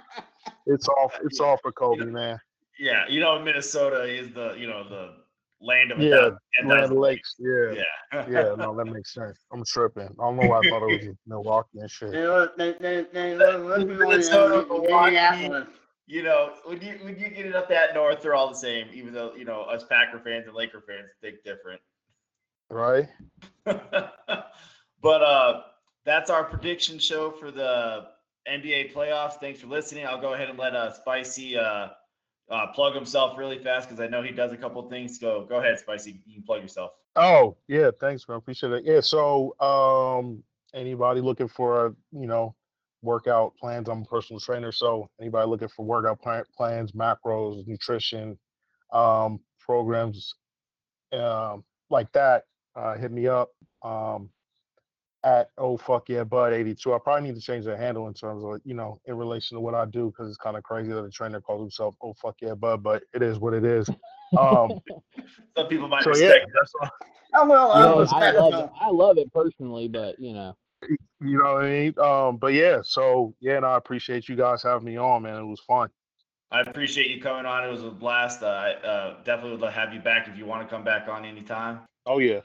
It's 0.65 0.87
all. 0.87 1.11
It's 1.23 1.39
all 1.39 1.57
for 1.57 1.71
Kobe, 1.71 2.05
man. 2.05 2.39
Yeah, 2.77 3.05
you 3.09 3.19
know, 3.19 3.39
Minnesota 3.39 4.03
is 4.03 4.31
the 4.33 4.53
you 4.57 4.67
know 4.67 4.87
the 4.87 5.13
land 5.61 5.91
of 5.91 5.99
a 5.99 6.03
Yeah, 6.03 6.15
thousand- 6.15 6.37
ten 6.59 6.67
Land 6.69 6.83
of 6.85 6.91
Lakes. 6.93 7.35
Yeah. 7.39 7.73
Yeah. 8.13 8.25
Yeah, 8.29 8.55
no, 8.57 8.75
that 8.75 8.85
makes 8.85 9.13
sense. 9.13 9.37
I'm 9.51 9.63
tripping. 9.65 10.03
I 10.03 10.23
don't 10.23 10.37
know 10.37 10.47
why 10.47 10.59
I 10.59 10.69
thought 10.69 10.89
it 10.89 11.05
was 11.07 11.15
Milwaukee 11.27 11.79
and 11.79 11.91
shit. 11.91 12.11
Milwaukee. 14.17 15.65
You 16.07 16.23
know, 16.23 16.53
when 16.65 16.81
you 16.81 16.97
when 17.03 17.19
you 17.19 17.29
get 17.29 17.45
it 17.45 17.55
up 17.55 17.69
that 17.69 17.93
north, 17.93 18.23
they're 18.23 18.33
all 18.33 18.49
the 18.49 18.55
same. 18.55 18.87
Even 18.93 19.13
though 19.13 19.35
you 19.35 19.45
know 19.45 19.61
us 19.61 19.83
Packer 19.83 20.19
fans 20.19 20.47
and 20.47 20.55
Laker 20.55 20.81
fans 20.81 21.11
think 21.21 21.43
different. 21.45 21.79
Right? 22.71 23.07
but 23.65 24.13
uh, 25.03 25.61
that's 26.05 26.31
our 26.31 26.43
prediction 26.43 26.97
show 26.97 27.29
for 27.29 27.51
the 27.51 28.07
NBA 28.51 28.91
playoffs. 28.91 29.33
Thanks 29.39 29.59
for 29.61 29.67
listening. 29.67 30.07
I'll 30.07 30.19
go 30.19 30.33
ahead 30.33 30.49
and 30.49 30.57
let 30.57 30.75
uh, 30.75 30.91
Spicy 30.93 31.57
uh, 31.57 31.89
uh, 32.49 32.67
plug 32.67 32.95
himself 32.95 33.37
really 33.37 33.59
fast 33.59 33.87
because 33.87 33.99
I 34.01 34.07
know 34.07 34.21
he 34.21 34.31
does 34.31 34.51
a 34.51 34.57
couple 34.57 34.81
things. 34.89 35.17
Go 35.17 35.45
go 35.45 35.57
ahead, 35.57 35.79
Spicy. 35.79 36.21
You 36.25 36.35
can 36.35 36.43
plug 36.43 36.61
yourself. 36.61 36.91
Oh, 37.15 37.57
yeah, 37.67 37.91
thanks, 37.99 38.27
man. 38.27 38.37
Appreciate 38.37 38.71
it. 38.71 38.85
Yeah, 38.85 39.01
so 39.01 39.59
um 39.59 40.43
anybody 40.73 41.21
looking 41.21 41.47
for 41.47 41.95
you 42.11 42.27
know, 42.27 42.55
workout 43.01 43.55
plans, 43.57 43.89
I'm 43.89 44.01
a 44.01 44.05
personal 44.05 44.39
trainer, 44.39 44.71
so 44.71 45.09
anybody 45.19 45.47
looking 45.47 45.67
for 45.69 45.85
workout 45.85 46.21
plan, 46.21 46.43
plans, 46.55 46.91
macros, 46.91 47.65
nutrition, 47.67 48.37
um, 48.91 49.39
programs 49.59 50.33
um 51.13 51.63
like 51.89 52.11
that, 52.13 52.43
uh 52.75 52.95
hit 52.95 53.11
me 53.11 53.27
up. 53.27 53.49
Um 53.83 54.29
at 55.25 55.49
oh 55.57 55.75
fuck 55.75 56.07
yeah 56.07 56.23
bud 56.23 56.53
82 56.53 56.93
i 56.93 56.97
probably 56.97 57.27
need 57.27 57.35
to 57.35 57.41
change 57.41 57.65
the 57.65 57.75
handle 57.75 58.07
in 58.07 58.13
terms 58.13 58.41
of 58.43 58.61
you 58.63 58.73
know 58.73 59.01
in 59.05 59.17
relation 59.17 59.55
to 59.55 59.61
what 59.61 59.75
i 59.75 59.83
do 59.85 60.05
because 60.07 60.29
it's 60.29 60.37
kind 60.37 60.55
of 60.55 60.63
crazy 60.63 60.91
that 60.93 61.03
a 61.03 61.09
trainer 61.09 61.41
calls 61.41 61.59
himself 61.61 61.95
oh 62.01 62.13
fuck 62.13 62.35
yeah 62.41 62.53
bud 62.53 62.81
but 62.81 63.03
it 63.13 63.21
is 63.21 63.37
what 63.37 63.53
it 63.53 63.65
is 63.65 63.89
um 64.37 64.71
Some 65.57 65.67
people 65.67 65.87
might 65.89 66.03
so 66.03 66.11
yeah 66.11 66.29
mistake. 66.29 66.43
that's 66.53 66.73
all 66.81 66.89
Oh, 67.33 67.47
well, 67.47 67.67
You 67.69 67.83
I 68.15 68.31
know, 68.31 68.39
I 68.39 68.49
love 68.49 68.53
it. 68.65 68.69
I 68.81 68.89
love 68.89 69.17
it 69.17 69.31
personally, 69.31 69.87
but 69.87 70.19
you 70.19 70.33
know, 70.33 70.55
You 71.21 71.37
know 71.37 71.53
what 71.55 71.65
I 71.65 71.69
mean? 71.69 71.99
Um, 71.99 72.37
but 72.37 72.53
yeah, 72.53 72.79
so 72.83 73.35
yeah, 73.39 73.57
and 73.57 73.65
I 73.65 73.77
appreciate 73.77 74.27
you 74.27 74.35
guys 74.35 74.63
having 74.63 74.85
me 74.85 74.97
on, 74.97 75.23
man. 75.23 75.37
It 75.37 75.45
was 75.45 75.59
fun. 75.59 75.89
I 76.51 76.61
appreciate 76.61 77.11
you 77.11 77.21
coming 77.21 77.45
on. 77.45 77.63
It 77.63 77.71
was 77.71 77.83
a 77.83 77.91
blast. 77.91 78.41
Uh, 78.41 78.47
I 78.47 78.71
uh, 78.73 79.23
definitely 79.23 79.51
would 79.51 79.61
love 79.61 79.73
to 79.73 79.79
have 79.79 79.93
you 79.93 79.99
back 79.99 80.27
if 80.27 80.37
you 80.37 80.45
want 80.47 80.67
to 80.67 80.73
come 80.75 80.83
back 80.83 81.07
on 81.07 81.23
anytime. 81.23 81.81
Oh 82.07 82.17
yeah. 82.17 82.39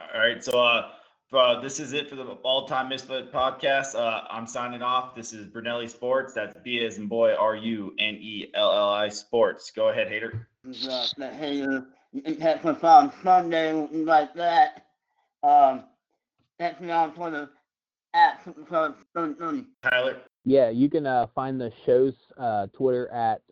All 0.00 0.18
right. 0.20 0.42
So 0.42 0.60
uh, 0.60 0.90
uh, 1.32 1.60
this 1.60 1.80
is 1.80 1.92
it 1.92 2.08
for 2.08 2.16
the 2.16 2.24
All 2.24 2.66
Time 2.66 2.88
Misfit 2.88 3.32
podcast. 3.32 3.94
Uh, 3.94 4.22
I'm 4.30 4.46
signing 4.46 4.82
off. 4.82 5.14
This 5.14 5.32
is 5.32 5.46
Brunelli 5.46 5.88
Sports. 5.88 6.34
That's 6.34 6.56
B 6.64 6.84
as 6.84 6.98
in 6.98 7.06
boy, 7.06 7.34
R 7.34 7.56
U 7.56 7.94
N 7.98 8.14
E 8.14 8.50
L 8.54 8.72
L 8.72 8.90
I 8.90 9.08
Sports. 9.08 9.70
Go 9.70 9.88
ahead, 9.88 10.08
hater. 10.08 10.48
the, 10.64 11.12
the 11.16 11.30
hater 11.30 11.86
that's 12.24 12.64
what's 12.64 12.84
on 12.84 13.12
Sunday 13.22 13.72
like 13.92 14.34
that. 14.34 14.86
Um, 15.42 15.84
that's 16.58 16.80
me 16.80 16.90
on 16.90 17.14
Twitter 17.14 17.50
at 18.14 18.44
Supercross 18.44 18.94
3030. 19.14 19.66
Tyler. 19.82 20.16
yeah, 20.44 20.70
you 20.70 20.88
can 20.88 21.06
uh, 21.06 21.26
find 21.34 21.60
the 21.60 21.72
show's 21.84 22.14
uh, 22.38 22.66
Twitter 22.68 23.08
at 23.12 23.42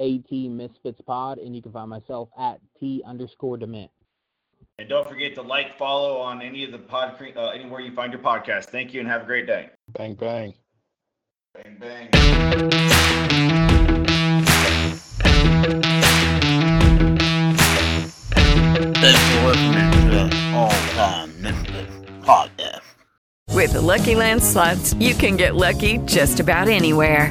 at 0.00 0.30
misfits 0.30 1.00
pod, 1.02 1.38
and 1.38 1.54
you 1.54 1.62
can 1.62 1.72
find 1.72 1.88
myself 1.88 2.28
at 2.38 2.60
t 2.78 3.02
underscore 3.06 3.56
dement. 3.56 3.90
And 4.78 4.88
don't 4.88 5.08
forget 5.08 5.36
to 5.36 5.42
like, 5.42 5.78
follow 5.78 6.18
on 6.18 6.42
any 6.42 6.64
of 6.64 6.72
the 6.72 6.78
pod, 6.78 7.16
uh, 7.36 7.48
anywhere 7.50 7.80
you 7.80 7.92
find 7.92 8.12
your 8.12 8.20
podcast. 8.20 8.66
Thank 8.66 8.92
you 8.92 9.00
and 9.00 9.08
have 9.08 9.22
a 9.22 9.24
great 9.24 9.46
day. 9.46 9.70
Bang 9.92 10.14
bang. 10.14 10.52
Bang, 11.54 11.76
bang. 11.78 12.08
Thanks 18.96 19.20
for 19.30 19.46
listening 19.46 19.92
to 19.92 20.10
the 20.10 20.52
All 20.54 20.70
Time 20.96 21.40
Misfits 21.40 22.10
podcast. 22.22 22.80
With 23.50 23.74
the 23.74 23.80
Lucky 23.80 24.16
Land 24.16 24.42
slots, 24.42 24.94
you 24.94 25.14
can 25.14 25.36
get 25.36 25.54
lucky 25.54 25.98
just 25.98 26.40
about 26.40 26.66
anywhere. 26.66 27.30